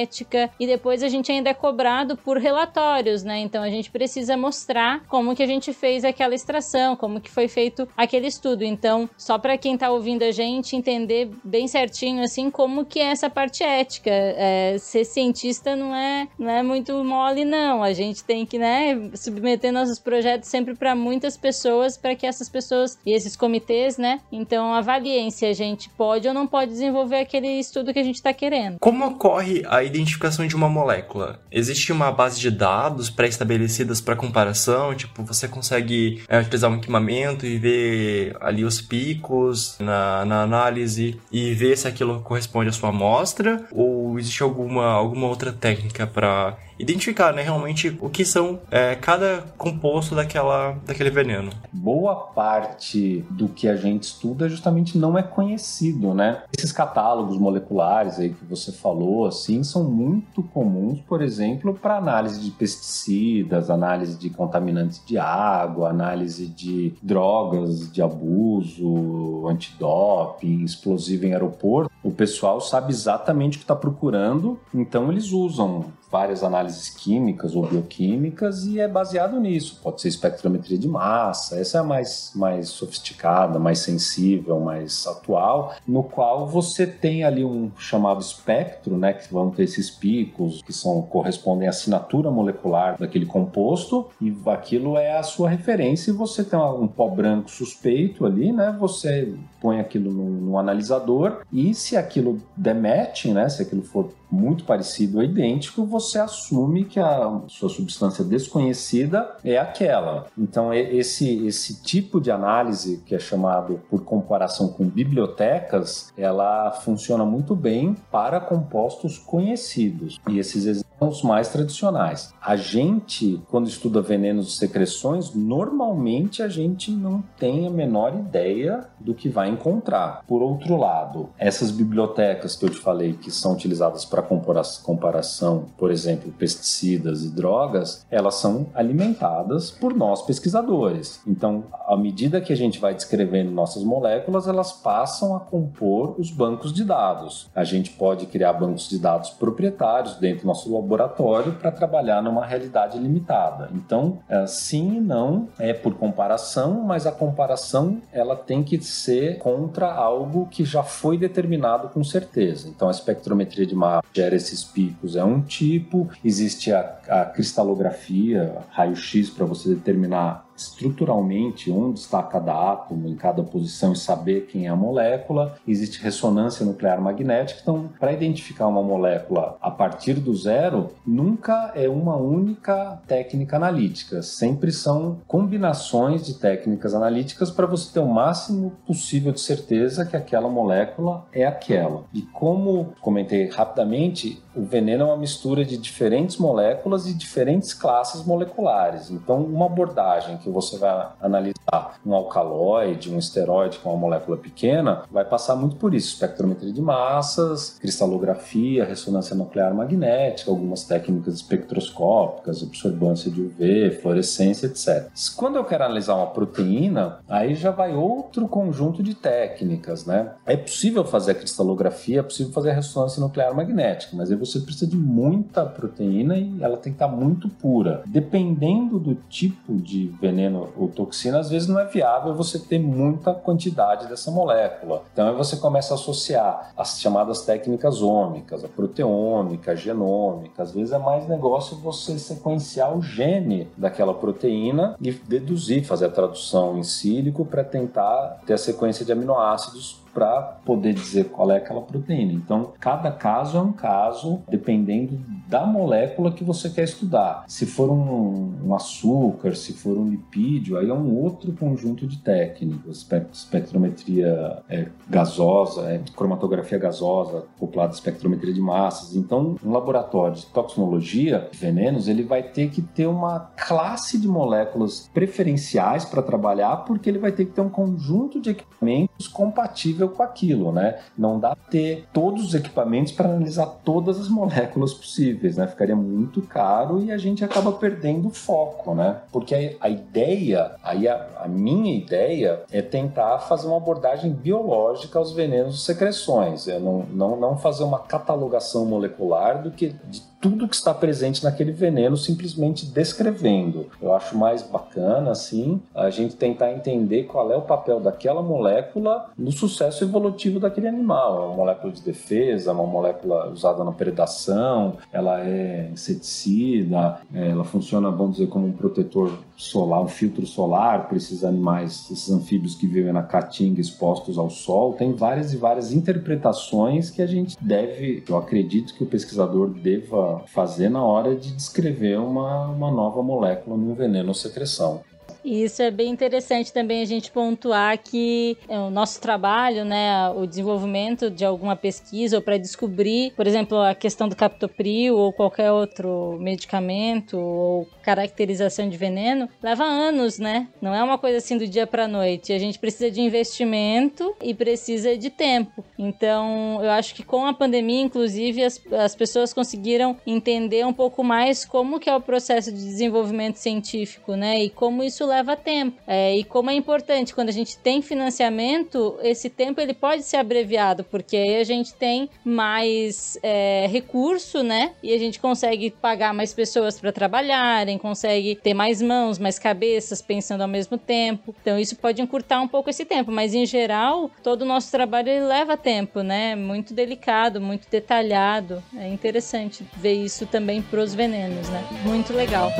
e 0.58 0.66
depois 0.66 1.02
a 1.02 1.08
gente 1.08 1.30
ainda 1.30 1.50
é 1.50 1.54
cobrado 1.54 2.16
por 2.16 2.38
relatórios, 2.38 3.22
né? 3.22 3.38
Então 3.40 3.62
a 3.62 3.70
gente 3.70 3.90
precisa 3.90 4.36
mostrar 4.36 5.04
como 5.08 5.34
que 5.34 5.42
a 5.42 5.46
gente 5.46 5.72
fez 5.72 6.04
aquela 6.04 6.34
extração, 6.34 6.96
como 6.96 7.20
que 7.20 7.30
foi 7.30 7.48
feito 7.48 7.88
aquele 7.96 8.26
estudo. 8.26 8.64
Então, 8.64 9.08
só 9.16 9.38
para 9.38 9.56
quem 9.58 9.74
está 9.74 9.90
ouvindo 9.90 10.22
a 10.22 10.30
gente 10.30 10.76
entender 10.76 11.30
bem 11.44 11.66
certinho 11.66 12.22
assim 12.22 12.50
como 12.50 12.84
que 12.84 13.00
é 13.00 13.10
essa 13.10 13.28
parte 13.28 13.62
ética. 13.62 14.10
É, 14.10 14.76
ser 14.78 15.04
cientista 15.04 15.76
não 15.76 15.94
é 15.94 16.28
não 16.38 16.50
é 16.50 16.62
muito 16.62 17.02
mole 17.04 17.44
não. 17.44 17.82
A 17.82 17.92
gente 17.92 18.24
tem 18.24 18.46
que, 18.46 18.58
né, 18.58 19.10
submeter 19.14 19.72
nossos 19.72 19.98
projetos 19.98 20.48
sempre 20.48 20.74
para 20.74 20.94
muitas 20.94 21.36
pessoas 21.36 21.96
para 21.96 22.14
que 22.14 22.26
essas 22.26 22.48
pessoas 22.48 22.98
e 23.04 23.12
esses 23.12 23.36
comitês, 23.36 23.98
né, 23.98 24.20
então 24.30 24.72
avaliem 24.72 25.30
se 25.30 25.44
a 25.46 25.52
gente 25.52 25.88
pode 25.90 26.26
ou 26.28 26.34
não 26.34 26.46
pode 26.46 26.70
desenvolver 26.70 27.18
aquele 27.18 27.48
estudo 27.58 27.92
que 27.92 27.98
a 27.98 28.04
gente 28.04 28.16
está 28.16 28.32
querendo. 28.32 28.78
Como 28.78 29.06
ocorre 29.06 29.62
a 29.66 29.82
identificação 29.90 30.46
de 30.46 30.57
uma 30.57 30.68
molécula? 30.68 31.40
Existe 31.50 31.92
uma 31.92 32.11
base 32.11 32.40
de 32.40 32.50
dados 32.50 33.11
pré-estabelecidas 33.11 34.00
para 34.00 34.16
comparação? 34.16 34.94
Tipo, 34.94 35.22
você 35.24 35.48
consegue 35.48 36.22
é, 36.29 36.40
utilizar 36.40 36.70
um 36.70 36.76
equipamento 36.76 37.44
e 37.44 37.59
ver 37.59 38.37
ali 38.40 38.64
os 38.64 38.81
picos 38.81 39.76
na, 39.79 40.24
na 40.24 40.42
análise 40.42 41.20
e 41.31 41.53
ver 41.55 41.76
se 41.76 41.88
aquilo 41.88 42.20
corresponde 42.20 42.70
à 42.70 42.72
sua 42.72 42.90
amostra? 42.90 43.64
Ou 43.72 43.99
existe 44.18 44.42
alguma, 44.42 44.86
alguma 44.86 45.26
outra 45.26 45.52
técnica 45.52 46.06
para 46.06 46.56
identificar 46.80 47.32
né, 47.32 47.42
realmente 47.42 47.96
o 48.00 48.08
que 48.08 48.24
são 48.24 48.58
é, 48.70 48.94
cada 48.94 49.44
composto 49.58 50.14
daquela, 50.14 50.76
daquele 50.86 51.10
veneno. 51.10 51.50
Boa 51.70 52.14
parte 52.16 53.24
do 53.30 53.48
que 53.48 53.68
a 53.68 53.76
gente 53.76 54.04
estuda 54.04 54.48
justamente 54.48 54.96
não 54.96 55.18
é 55.18 55.22
conhecido, 55.22 56.14
né? 56.14 56.42
Esses 56.56 56.72
catálogos 56.72 57.36
moleculares 57.36 58.18
aí 58.18 58.30
que 58.30 58.44
você 58.44 58.72
falou, 58.72 59.26
assim, 59.26 59.62
são 59.62 59.84
muito 59.84 60.42
comuns, 60.42 61.00
por 61.00 61.20
exemplo, 61.20 61.74
para 61.74 61.98
análise 61.98 62.40
de 62.40 62.50
pesticidas, 62.50 63.68
análise 63.68 64.16
de 64.16 64.30
contaminantes 64.30 65.02
de 65.04 65.18
água, 65.18 65.90
análise 65.90 66.46
de 66.46 66.94
drogas 67.02 67.92
de 67.92 68.00
abuso, 68.00 69.46
antidoping, 69.46 70.64
explosivo 70.64 71.26
em 71.26 71.32
aeroporto. 71.32 71.89
O 72.02 72.10
pessoal 72.10 72.60
sabe 72.60 72.92
exatamente 72.92 73.56
o 73.56 73.58
que 73.58 73.64
está 73.64 73.76
procurando, 73.76 74.58
então 74.72 75.10
eles 75.10 75.32
usam 75.32 75.92
várias 76.10 76.42
análises 76.42 76.90
químicas 76.90 77.54
ou 77.54 77.66
bioquímicas 77.66 78.64
e 78.66 78.80
é 78.80 78.88
baseado 78.88 79.38
nisso. 79.38 79.78
Pode 79.82 80.00
ser 80.00 80.08
espectrometria 80.08 80.76
de 80.76 80.88
massa, 80.88 81.58
essa 81.58 81.78
é 81.78 81.80
a 81.80 81.84
mais, 81.84 82.32
mais 82.34 82.68
sofisticada, 82.68 83.58
mais 83.58 83.78
sensível, 83.80 84.58
mais 84.60 85.06
atual, 85.06 85.74
no 85.86 86.02
qual 86.02 86.46
você 86.46 86.86
tem 86.86 87.24
ali 87.24 87.44
um 87.44 87.70
chamado 87.78 88.20
espectro, 88.20 88.96
né, 88.96 89.12
que 89.12 89.32
vão 89.32 89.50
ter 89.50 89.64
esses 89.64 89.90
picos 89.90 90.62
que 90.62 90.72
são 90.72 91.02
correspondem 91.02 91.66
à 91.66 91.70
assinatura 91.70 92.30
molecular 92.30 92.98
daquele 92.98 93.26
composto 93.26 94.08
e 94.20 94.34
aquilo 94.46 94.96
é 94.96 95.16
a 95.16 95.22
sua 95.22 95.48
referência 95.48 96.10
e 96.10 96.14
você 96.14 96.42
tem 96.42 96.58
um 96.58 96.88
pó 96.88 97.08
branco 97.08 97.50
suspeito 97.50 98.26
ali, 98.26 98.52
né, 98.52 98.76
você 98.78 99.32
põe 99.60 99.78
aquilo 99.78 100.10
no, 100.10 100.24
no 100.24 100.58
analisador 100.58 101.42
e 101.52 101.74
se 101.74 101.96
aquilo 101.96 102.40
demete, 102.56 103.30
né, 103.30 103.48
se 103.48 103.62
aquilo 103.62 103.82
for 103.82 104.10
muito 104.30 104.64
parecido 104.64 105.18
ou 105.18 105.24
idêntico, 105.24 105.84
você 105.84 106.18
assume 106.18 106.84
que 106.84 107.00
a 107.00 107.40
sua 107.48 107.68
substância 107.68 108.24
desconhecida 108.24 109.36
é 109.44 109.58
aquela. 109.58 110.26
Então, 110.36 110.72
esse, 110.72 111.46
esse 111.46 111.82
tipo 111.82 112.20
de 112.20 112.30
análise, 112.30 113.02
que 113.04 113.14
é 113.14 113.18
chamado 113.18 113.80
por 113.90 114.04
comparação 114.04 114.68
com 114.68 114.84
bibliotecas, 114.84 116.12
ela 116.16 116.70
funciona 116.70 117.24
muito 117.24 117.54
bem 117.54 117.96
para 118.10 118.40
compostos 118.40 119.18
conhecidos. 119.18 120.20
E 120.28 120.38
esses 120.38 120.84
os 121.08 121.22
mais 121.22 121.48
tradicionais. 121.48 122.32
A 122.40 122.56
gente, 122.56 123.40
quando 123.50 123.68
estuda 123.68 124.02
venenos 124.02 124.48
e 124.48 124.56
secreções, 124.56 125.34
normalmente 125.34 126.42
a 126.42 126.48
gente 126.48 126.90
não 126.90 127.22
tem 127.38 127.66
a 127.66 127.70
menor 127.70 128.14
ideia 128.14 128.86
do 128.98 129.14
que 129.14 129.28
vai 129.28 129.48
encontrar. 129.48 130.22
Por 130.26 130.42
outro 130.42 130.76
lado, 130.76 131.30
essas 131.38 131.70
bibliotecas 131.70 132.56
que 132.56 132.64
eu 132.64 132.70
te 132.70 132.78
falei 132.78 133.14
que 133.14 133.30
são 133.30 133.52
utilizadas 133.52 134.04
para 134.04 134.22
comparação, 134.22 135.66
por 135.78 135.90
exemplo, 135.90 136.32
pesticidas 136.32 137.24
e 137.24 137.30
drogas, 137.30 138.06
elas 138.10 138.36
são 138.36 138.66
alimentadas 138.74 139.70
por 139.70 139.94
nós 139.94 140.22
pesquisadores. 140.22 141.20
Então, 141.26 141.64
à 141.86 141.96
medida 141.96 142.40
que 142.40 142.52
a 142.52 142.56
gente 142.56 142.78
vai 142.78 142.94
descrevendo 142.94 143.50
nossas 143.50 143.82
moléculas, 143.82 144.46
elas 144.46 144.72
passam 144.72 145.34
a 145.34 145.40
compor 145.40 146.14
os 146.18 146.30
bancos 146.30 146.72
de 146.72 146.84
dados. 146.84 147.48
A 147.54 147.64
gente 147.64 147.90
pode 147.90 148.26
criar 148.26 148.52
bancos 148.52 148.88
de 148.88 148.98
dados 148.98 149.30
proprietários 149.30 150.16
dentro 150.16 150.42
do 150.42 150.46
nosso 150.46 150.70
laboratório 150.90 151.53
para 151.53 151.70
trabalhar 151.70 152.20
numa 152.20 152.44
realidade 152.44 152.98
limitada. 152.98 153.70
Então, 153.72 154.18
é, 154.29 154.44
sim 154.46 154.96
e 154.96 155.00
não 155.00 155.48
é 155.59 155.72
por 155.72 155.94
comparação, 155.94 156.83
mas 156.83 157.07
a 157.07 157.12
comparação 157.12 158.03
ela 158.12 158.35
tem 158.35 158.64
que 158.64 158.83
ser 158.83 159.38
contra 159.38 159.92
algo 159.92 160.46
que 160.50 160.64
já 160.64 160.83
foi 160.83 161.16
determinado 161.16 161.88
com 161.88 162.03
certeza. 162.03 162.68
Então, 162.68 162.88
a 162.88 162.90
espectrometria 162.90 163.64
de 163.64 163.74
massa 163.74 164.03
gera 164.12 164.35
esses 164.35 164.64
picos 164.64 165.14
é 165.14 165.22
um 165.22 165.40
tipo, 165.40 166.09
existe 166.24 166.72
a, 166.72 166.98
a 167.09 167.24
cristalografia, 167.26 168.57
raio-x 168.70 169.31
para 169.31 169.46
você 169.46 169.68
determinar 169.68 170.49
estruturalmente 170.60 171.70
onde 171.70 171.98
está 171.98 172.22
cada 172.22 172.52
átomo 172.72 173.08
em 173.08 173.14
cada 173.14 173.42
posição 173.42 173.92
e 173.92 173.96
saber 173.96 174.46
quem 174.46 174.66
é 174.66 174.68
a 174.68 174.76
molécula. 174.76 175.56
Existe 175.66 176.02
ressonância 176.02 176.64
nuclear 176.64 177.00
magnética. 177.00 177.60
Então, 177.62 177.88
para 177.98 178.12
identificar 178.12 178.66
uma 178.66 178.82
molécula 178.82 179.56
a 179.60 179.70
partir 179.70 180.14
do 180.14 180.34
zero, 180.34 180.90
nunca 181.06 181.72
é 181.74 181.88
uma 181.88 182.16
única 182.16 183.00
técnica 183.06 183.56
analítica. 183.56 184.22
Sempre 184.22 184.72
são 184.72 185.18
combinações 185.26 186.24
de 186.24 186.34
técnicas 186.34 186.94
analíticas 186.94 187.50
para 187.50 187.66
você 187.66 187.92
ter 187.92 188.00
o 188.00 188.08
máximo 188.08 188.72
possível 188.86 189.32
de 189.32 189.40
certeza 189.40 190.04
que 190.04 190.16
aquela 190.16 190.48
molécula 190.48 191.26
é 191.32 191.44
aquela. 191.46 192.04
E 192.12 192.22
como 192.22 192.92
comentei 193.00 193.48
rapidamente, 193.48 194.42
o 194.54 194.62
veneno 194.62 195.04
é 195.04 195.06
uma 195.06 195.16
mistura 195.16 195.64
de 195.64 195.76
diferentes 195.76 196.36
moléculas 196.36 197.06
e 197.06 197.14
diferentes 197.14 197.72
classes 197.72 198.24
moleculares. 198.24 199.10
Então, 199.10 199.42
uma 199.42 199.66
abordagem 199.66 200.36
que 200.38 200.48
você 200.48 200.76
vai 200.76 201.08
analisar 201.20 202.00
um 202.04 202.14
alcaloide, 202.14 203.12
um 203.12 203.18
esteroide 203.18 203.78
com 203.78 203.90
uma 203.90 203.98
molécula 203.98 204.36
pequena, 204.36 205.02
vai 205.10 205.24
passar 205.24 205.54
muito 205.56 205.76
por 205.76 205.94
isso: 205.94 206.08
espectrometria 206.08 206.72
de 206.72 206.82
massas, 206.82 207.78
cristalografia, 207.80 208.84
ressonância 208.84 209.36
nuclear 209.36 209.74
magnética, 209.74 210.50
algumas 210.50 210.84
técnicas 210.84 211.34
espectroscópicas, 211.34 212.62
absorbância 212.62 213.30
de 213.30 213.40
UV, 213.40 213.98
fluorescência, 214.02 214.66
etc. 214.66 215.08
Quando 215.36 215.56
eu 215.56 215.64
quero 215.64 215.84
analisar 215.84 216.16
uma 216.16 216.26
proteína, 216.26 217.18
aí 217.28 217.54
já 217.54 217.70
vai 217.70 217.94
outro 217.94 218.48
conjunto 218.48 219.02
de 219.02 219.14
técnicas, 219.14 220.04
né? 220.06 220.32
É 220.44 220.56
possível 220.56 221.04
fazer 221.04 221.32
a 221.32 221.34
cristalografia, 221.34 222.20
é 222.20 222.22
possível 222.22 222.52
fazer 222.52 222.70
a 222.70 222.74
ressonância 222.74 223.20
nuclear 223.20 223.54
magnética, 223.54 224.16
mas 224.16 224.30
você 224.40 224.61
precisa 224.61 224.90
de 224.90 224.96
muita 224.96 225.66
proteína 225.66 226.37
e 226.37 226.62
ela 226.62 226.76
tem 226.76 226.92
que 226.92 226.96
estar 226.96 227.09
muito 227.09 227.48
pura. 227.48 228.03
Dependendo 228.07 228.98
do 228.98 229.14
tipo 229.29 229.74
de 229.76 230.07
veneno 230.20 230.68
ou 230.76 230.88
toxina, 230.88 231.38
às 231.38 231.50
vezes 231.50 231.68
não 231.68 231.79
é 231.79 231.85
viável 231.85 232.35
você 232.35 232.59
ter 232.59 232.79
muita 232.79 233.35
quantidade 233.35 234.09
dessa 234.09 234.31
molécula. 234.31 235.03
Então 235.12 235.29
aí 235.29 235.35
você 235.35 235.57
começa 235.57 235.94
a 235.94 235.96
associar 235.96 236.72
as 236.76 237.00
chamadas 237.00 237.42
técnicas 237.42 238.00
ômicas, 238.03 238.64
a 238.64 238.68
proteômica, 238.68 239.72
a 239.72 239.74
genômica. 239.74 240.62
Às 240.62 240.72
vezes 240.72 240.92
é 240.92 240.98
mais 240.98 241.29
negócio 241.29 241.76
você 241.76 242.18
sequenciar 242.18 242.96
o 242.96 243.03
gene 243.03 243.68
daquela 243.76 244.14
proteína 244.14 244.96
e 245.00 245.12
deduzir, 245.12 245.85
fazer 245.85 246.07
a 246.07 246.11
tradução 246.11 246.79
em 246.79 246.83
sílico 246.83 247.44
para 247.44 247.62
tentar 247.62 248.40
ter 248.46 248.55
a 248.55 248.59
sequência 248.59 249.05
de 249.05 249.12
aminoácidos 249.12 250.00
para 250.12 250.42
poder 250.64 250.94
dizer 250.94 251.24
qual 251.30 251.50
é 251.50 251.56
aquela 251.56 251.82
proteína. 251.82 252.32
Então, 252.32 252.72
cada 252.80 253.10
caso 253.10 253.56
é 253.56 253.60
um 253.60 253.72
caso, 253.72 254.42
dependendo 254.48 255.18
da 255.50 255.66
molécula 255.66 256.30
que 256.30 256.44
você 256.44 256.70
quer 256.70 256.84
estudar. 256.84 257.44
Se 257.48 257.66
for 257.66 257.90
um, 257.90 258.54
um 258.64 258.74
açúcar, 258.74 259.56
se 259.56 259.72
for 259.72 259.98
um 259.98 260.08
lipídio, 260.08 260.78
aí 260.78 260.88
é 260.88 260.94
um 260.94 261.16
outro 261.16 261.52
conjunto 261.52 262.06
de 262.06 262.18
técnicas. 262.18 263.06
Espectrometria 263.32 264.62
é, 264.68 264.86
gasosa, 265.08 265.90
é, 265.90 266.00
cromatografia 266.14 266.78
gasosa, 266.78 267.44
acoplada 267.56 267.92
à 267.92 267.94
espectrometria 267.94 268.54
de 268.54 268.60
massas. 268.60 269.16
Então, 269.16 269.56
um 269.64 269.72
laboratório 269.72 270.36
de 270.36 270.46
toxinologia 270.46 271.48
de 271.50 271.58
venenos, 271.58 272.06
ele 272.06 272.22
vai 272.22 272.44
ter 272.44 272.70
que 272.70 272.80
ter 272.80 273.08
uma 273.08 273.50
classe 273.56 274.18
de 274.18 274.28
moléculas 274.28 275.10
preferenciais 275.12 276.04
para 276.04 276.22
trabalhar, 276.22 276.84
porque 276.84 277.10
ele 277.10 277.18
vai 277.18 277.32
ter 277.32 277.46
que 277.46 277.52
ter 277.52 277.60
um 277.60 277.68
conjunto 277.68 278.40
de 278.40 278.50
equipamentos 278.50 279.26
compatíveis 279.26 280.12
com 280.12 280.22
aquilo, 280.22 280.70
né? 280.70 281.00
Não 281.18 281.40
dá 281.40 281.56
ter 281.56 282.06
todos 282.12 282.44
os 282.44 282.54
equipamentos 282.54 283.12
para 283.12 283.28
analisar 283.28 283.66
todas 283.84 284.20
as 284.20 284.28
moléculas 284.28 284.94
possíveis, 284.94 285.39
né? 285.57 285.66
Ficaria 285.66 285.96
muito 285.96 286.42
caro 286.42 287.03
e 287.03 287.11
a 287.11 287.18
gente 287.18 287.44
acaba 287.44 287.72
perdendo 287.72 288.31
foco, 288.31 288.94
né? 288.94 289.20
Porque 289.33 289.76
a, 289.81 289.88
ideia, 289.88 290.76
aí 290.83 291.09
a, 291.09 291.42
a, 291.44 291.48
minha 291.48 291.94
ideia 291.96 292.62
é 292.70 292.83
tentar 292.83 293.38
fazer 293.40 293.66
uma 293.66 293.76
abordagem 293.76 294.33
biológica 294.33 295.18
aos 295.18 295.33
venenos 295.33 295.76
e 295.76 295.85
secreções, 295.85 296.66
não, 296.66 297.05
não, 297.11 297.37
não 297.37 297.59
fazer 297.59 297.85
uma 297.85 297.98
catalogação 297.98 298.85
molecular 298.85 299.62
do 299.62 299.70
que 299.70 299.94
de 300.09 300.29
tudo 300.40 300.66
que 300.66 300.74
está 300.74 300.94
presente 300.94 301.44
naquele 301.44 301.70
veneno 301.70 302.16
simplesmente 302.16 302.87
descrevendo. 302.87 303.87
Eu 304.00 304.14
acho 304.14 304.37
mais 304.37 304.62
bacana, 304.62 305.31
assim, 305.31 305.81
a 305.94 306.09
gente 306.09 306.35
tentar 306.35 306.72
entender 306.72 307.24
qual 307.24 307.53
é 307.53 307.57
o 307.57 307.62
papel 307.62 308.00
daquela 308.00 308.42
molécula 308.42 309.26
no 309.37 309.53
sucesso 309.53 310.03
evolutivo 310.03 310.59
daquele 310.59 310.88
animal. 310.88 311.42
É 311.42 311.46
uma 311.46 311.57
molécula 311.57 311.92
de 311.92 312.03
defesa, 312.03 312.72
uma 312.72 312.87
molécula 312.87 313.50
usada 313.50 313.85
na 313.85 313.92
predação, 313.92 314.96
ela 315.12 315.42
é 315.42 315.90
inseticida, 315.92 317.20
é, 317.35 317.50
ela 317.50 317.64
funciona, 317.64 318.11
vamos 318.11 318.37
dizer, 318.37 318.48
como 318.48 318.66
um 318.66 318.72
protetor 318.72 319.31
solar, 319.57 320.00
um 320.00 320.09
filtro 320.09 320.46
solar 320.46 321.07
para 321.07 321.18
esses 321.18 321.44
animais, 321.44 322.11
esses 322.11 322.31
anfíbios 322.31 322.74
que 322.74 322.87
vivem 322.87 323.12
na 323.12 323.22
caatinga 323.22 323.81
expostos 323.81 324.38
ao 324.38 324.48
sol. 324.48 324.94
Tem 324.94 325.12
várias 325.12 325.53
e 325.53 325.59
várias 325.59 325.92
interpretações 325.92 327.11
que 327.11 327.20
a 327.20 327.26
gente 327.26 327.57
deve, 327.61 328.24
eu 328.26 328.38
acredito 328.38 328.94
que 328.94 329.05
o 329.05 329.07
pesquisador 329.07 329.68
deva 329.68 330.29
fazer 330.46 330.88
na 330.88 331.02
hora 331.02 331.34
de 331.34 331.52
descrever 331.52 332.18
uma, 332.18 332.66
uma 332.66 332.90
nova 332.90 333.22
molécula 333.22 333.76
no 333.76 333.94
veneno 333.94 334.28
ou 334.28 334.34
secreção. 334.34 335.02
E 335.44 335.64
isso 335.64 335.83
é 335.83 335.90
bem 335.90 336.11
interessante 336.11 336.72
também 336.72 337.03
a 337.03 337.07
gente 337.07 337.31
pontuar 337.31 337.98
que 337.98 338.57
é, 338.68 338.79
o 338.79 338.90
nosso 338.90 339.20
trabalho, 339.20 339.85
né, 339.85 340.29
o 340.31 340.46
desenvolvimento 340.46 341.31
de 341.31 341.44
alguma 341.44 341.76
pesquisa 341.76 342.37
ou 342.37 342.42
para 342.42 342.59
descobrir, 342.59 343.33
por 343.35 343.46
exemplo, 343.46 343.79
a 343.79 343.94
questão 343.94 344.29
do 344.29 344.37
captopril 344.37 345.16
ou 345.16 345.33
qualquer 345.33 345.72
outro 345.72 346.37
medicamento 346.40 347.38
ou 347.38 347.88
caracterização 348.03 348.88
de 348.88 348.96
veneno, 348.96 349.48
leva 349.62 349.85
anos, 349.85 350.38
né? 350.38 350.68
Não 350.81 350.94
é 350.94 351.03
uma 351.03 351.18
coisa 351.18 351.38
assim 351.38 351.57
do 351.57 351.66
dia 351.66 351.87
para 351.87 352.09
noite. 352.09 352.53
A 352.53 352.59
gente 352.59 352.79
precisa 352.79 353.11
de 353.11 353.20
investimento 353.20 354.35
e 354.42 354.55
precisa 354.55 355.16
de 355.16 355.31
tempo. 355.31 355.85
Então, 355.98 356.81
eu 356.83 356.90
acho 356.90 357.14
que 357.14 357.22
com 357.22 357.46
a 357.46 357.55
pandemia, 357.55 358.03
inclusive, 358.03 358.64
as, 358.64 358.81
as 358.92 359.14
pessoas 359.14 359.53
conseguiram 359.53 360.16
entender 360.26 360.85
um 360.87 360.92
pouco 360.92 361.22
mais 361.22 361.64
como 361.64 362.00
que 362.00 362.11
é 362.11 362.14
o 362.14 362.20
processo 362.20 362.72
de 362.72 362.79
desenvolvimento 362.79 363.57
científico, 363.57 364.35
né? 364.35 364.62
E 364.62 364.70
como 364.70 365.03
isso 365.03 365.29
leva 365.30 365.56
tempo. 365.56 366.00
É, 366.06 366.36
e 366.36 366.44
como 366.44 366.70
é 366.70 366.74
importante, 366.74 367.34
quando 367.34 367.48
a 367.48 367.52
gente 367.52 367.78
tem 367.78 368.02
financiamento, 368.02 369.18
esse 369.22 369.48
tempo 369.48 369.80
ele 369.80 369.94
pode 369.94 370.22
ser 370.22 370.36
abreviado, 370.36 371.04
porque 371.04 371.36
aí 371.36 371.56
a 371.56 371.64
gente 371.64 371.94
tem 371.94 372.28
mais 372.44 373.38
é, 373.42 373.86
recurso, 373.88 374.62
né? 374.62 374.92
E 375.02 375.12
a 375.12 375.18
gente 375.18 375.38
consegue 375.38 375.90
pagar 375.90 376.34
mais 376.34 376.52
pessoas 376.52 377.00
para 377.00 377.12
trabalharem, 377.12 377.96
consegue 377.98 378.56
ter 378.56 378.74
mais 378.74 379.00
mãos, 379.00 379.38
mais 379.38 379.58
cabeças 379.58 380.20
pensando 380.20 380.62
ao 380.62 380.68
mesmo 380.68 380.98
tempo. 380.98 381.54
Então 381.60 381.78
isso 381.78 381.96
pode 381.96 382.20
encurtar 382.20 382.60
um 382.60 382.68
pouco 382.68 382.90
esse 382.90 383.04
tempo, 383.04 383.30
mas 383.30 383.54
em 383.54 383.64
geral, 383.64 384.30
todo 384.42 384.62
o 384.62 384.66
nosso 384.66 384.90
trabalho 384.90 385.28
ele 385.28 385.44
leva 385.44 385.76
tempo, 385.76 386.22
né? 386.22 386.54
Muito 386.56 386.92
delicado, 386.92 387.60
muito 387.60 387.88
detalhado. 387.90 388.82
É 388.96 389.08
interessante 389.08 389.84
ver 389.96 390.14
isso 390.14 390.46
também 390.46 390.82
para 390.82 391.00
os 391.00 391.14
venenos, 391.14 391.68
né? 391.68 391.84
Muito 392.04 392.32
legal. 392.32 392.72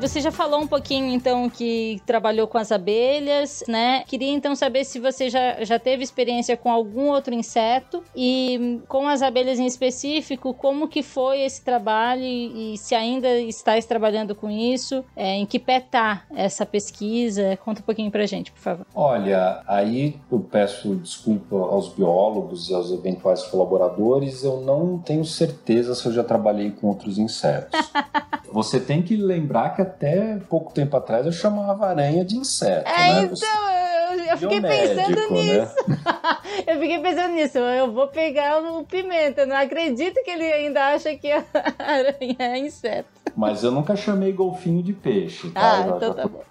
Você 0.00 0.20
já 0.20 0.30
falou 0.30 0.60
um 0.60 0.66
pouquinho, 0.66 1.12
então, 1.12 1.48
que 1.48 2.00
trabalhou 2.06 2.46
com 2.46 2.58
as 2.58 2.72
abelhas, 2.72 3.62
né? 3.68 4.02
Queria, 4.06 4.30
então, 4.30 4.54
saber 4.54 4.84
se 4.84 4.98
você 4.98 5.28
já, 5.28 5.62
já 5.64 5.78
teve 5.78 6.02
experiência 6.02 6.56
com 6.56 6.70
algum 6.70 7.08
outro 7.08 7.34
inseto 7.34 8.02
e 8.16 8.80
com 8.88 9.06
as 9.06 9.22
abelhas 9.22 9.58
em 9.58 9.66
específico, 9.66 10.54
como 10.54 10.88
que 10.88 11.02
foi 11.02 11.42
esse 11.42 11.62
trabalho 11.62 12.22
e, 12.22 12.74
e 12.74 12.78
se 12.78 12.94
ainda 12.94 13.28
está 13.40 13.80
trabalhando 13.82 14.34
com 14.34 14.50
isso, 14.50 15.04
é, 15.16 15.36
em 15.36 15.46
que 15.46 15.58
pé 15.58 15.80
tá 15.80 16.24
essa 16.34 16.64
pesquisa? 16.64 17.58
Conta 17.64 17.80
um 17.80 17.84
pouquinho 17.84 18.10
pra 18.10 18.26
gente, 18.26 18.52
por 18.52 18.60
favor. 18.60 18.86
Olha, 18.94 19.62
aí 19.66 20.16
eu 20.30 20.40
peço 20.40 20.94
desculpa 20.96 21.56
aos 21.56 21.88
biólogos 21.88 22.68
e 22.68 22.74
aos 22.74 22.90
eventuais 22.90 23.42
colaboradores, 23.42 24.44
eu 24.44 24.60
não 24.60 24.98
tenho 24.98 25.24
certeza 25.24 25.94
se 25.94 26.06
eu 26.06 26.12
já 26.12 26.24
trabalhei 26.24 26.70
com 26.70 26.88
outros 26.88 27.18
insetos. 27.18 27.78
Você 28.52 28.80
tem 28.80 29.00
que 29.00 29.16
lembrar 29.16 29.49
que 29.70 29.82
até 29.82 30.38
pouco 30.48 30.72
tempo 30.72 30.96
atrás 30.96 31.26
eu 31.26 31.32
chamava 31.32 31.88
aranha 31.88 32.24
de 32.24 32.36
inseto. 32.36 32.88
É, 32.88 33.14
né? 33.14 33.30
então, 33.32 33.70
eu, 34.18 34.24
eu 34.24 34.38
fiquei 34.38 34.60
pensando 34.60 35.16
né? 35.16 35.28
nisso. 35.30 35.74
eu 36.66 36.78
fiquei 36.78 36.98
pensando 37.00 37.34
nisso. 37.34 37.58
Eu 37.58 37.92
vou 37.92 38.06
pegar 38.08 38.62
o 38.62 38.84
pimenta. 38.84 39.44
Não 39.46 39.56
acredito 39.56 40.22
que 40.22 40.30
ele 40.30 40.44
ainda 40.44 40.94
acha 40.94 41.14
que 41.16 41.32
a 41.32 41.44
aranha 41.78 42.36
é 42.38 42.58
inseto. 42.58 43.08
Mas 43.36 43.64
eu 43.64 43.72
nunca 43.72 43.96
chamei 43.96 44.32
golfinho 44.32 44.82
de 44.82 44.92
peixe, 44.92 45.50
tá? 45.50 45.78
Ah, 45.78 45.96
então 45.96 46.14
tá 46.14 46.28
bom. 46.28 46.42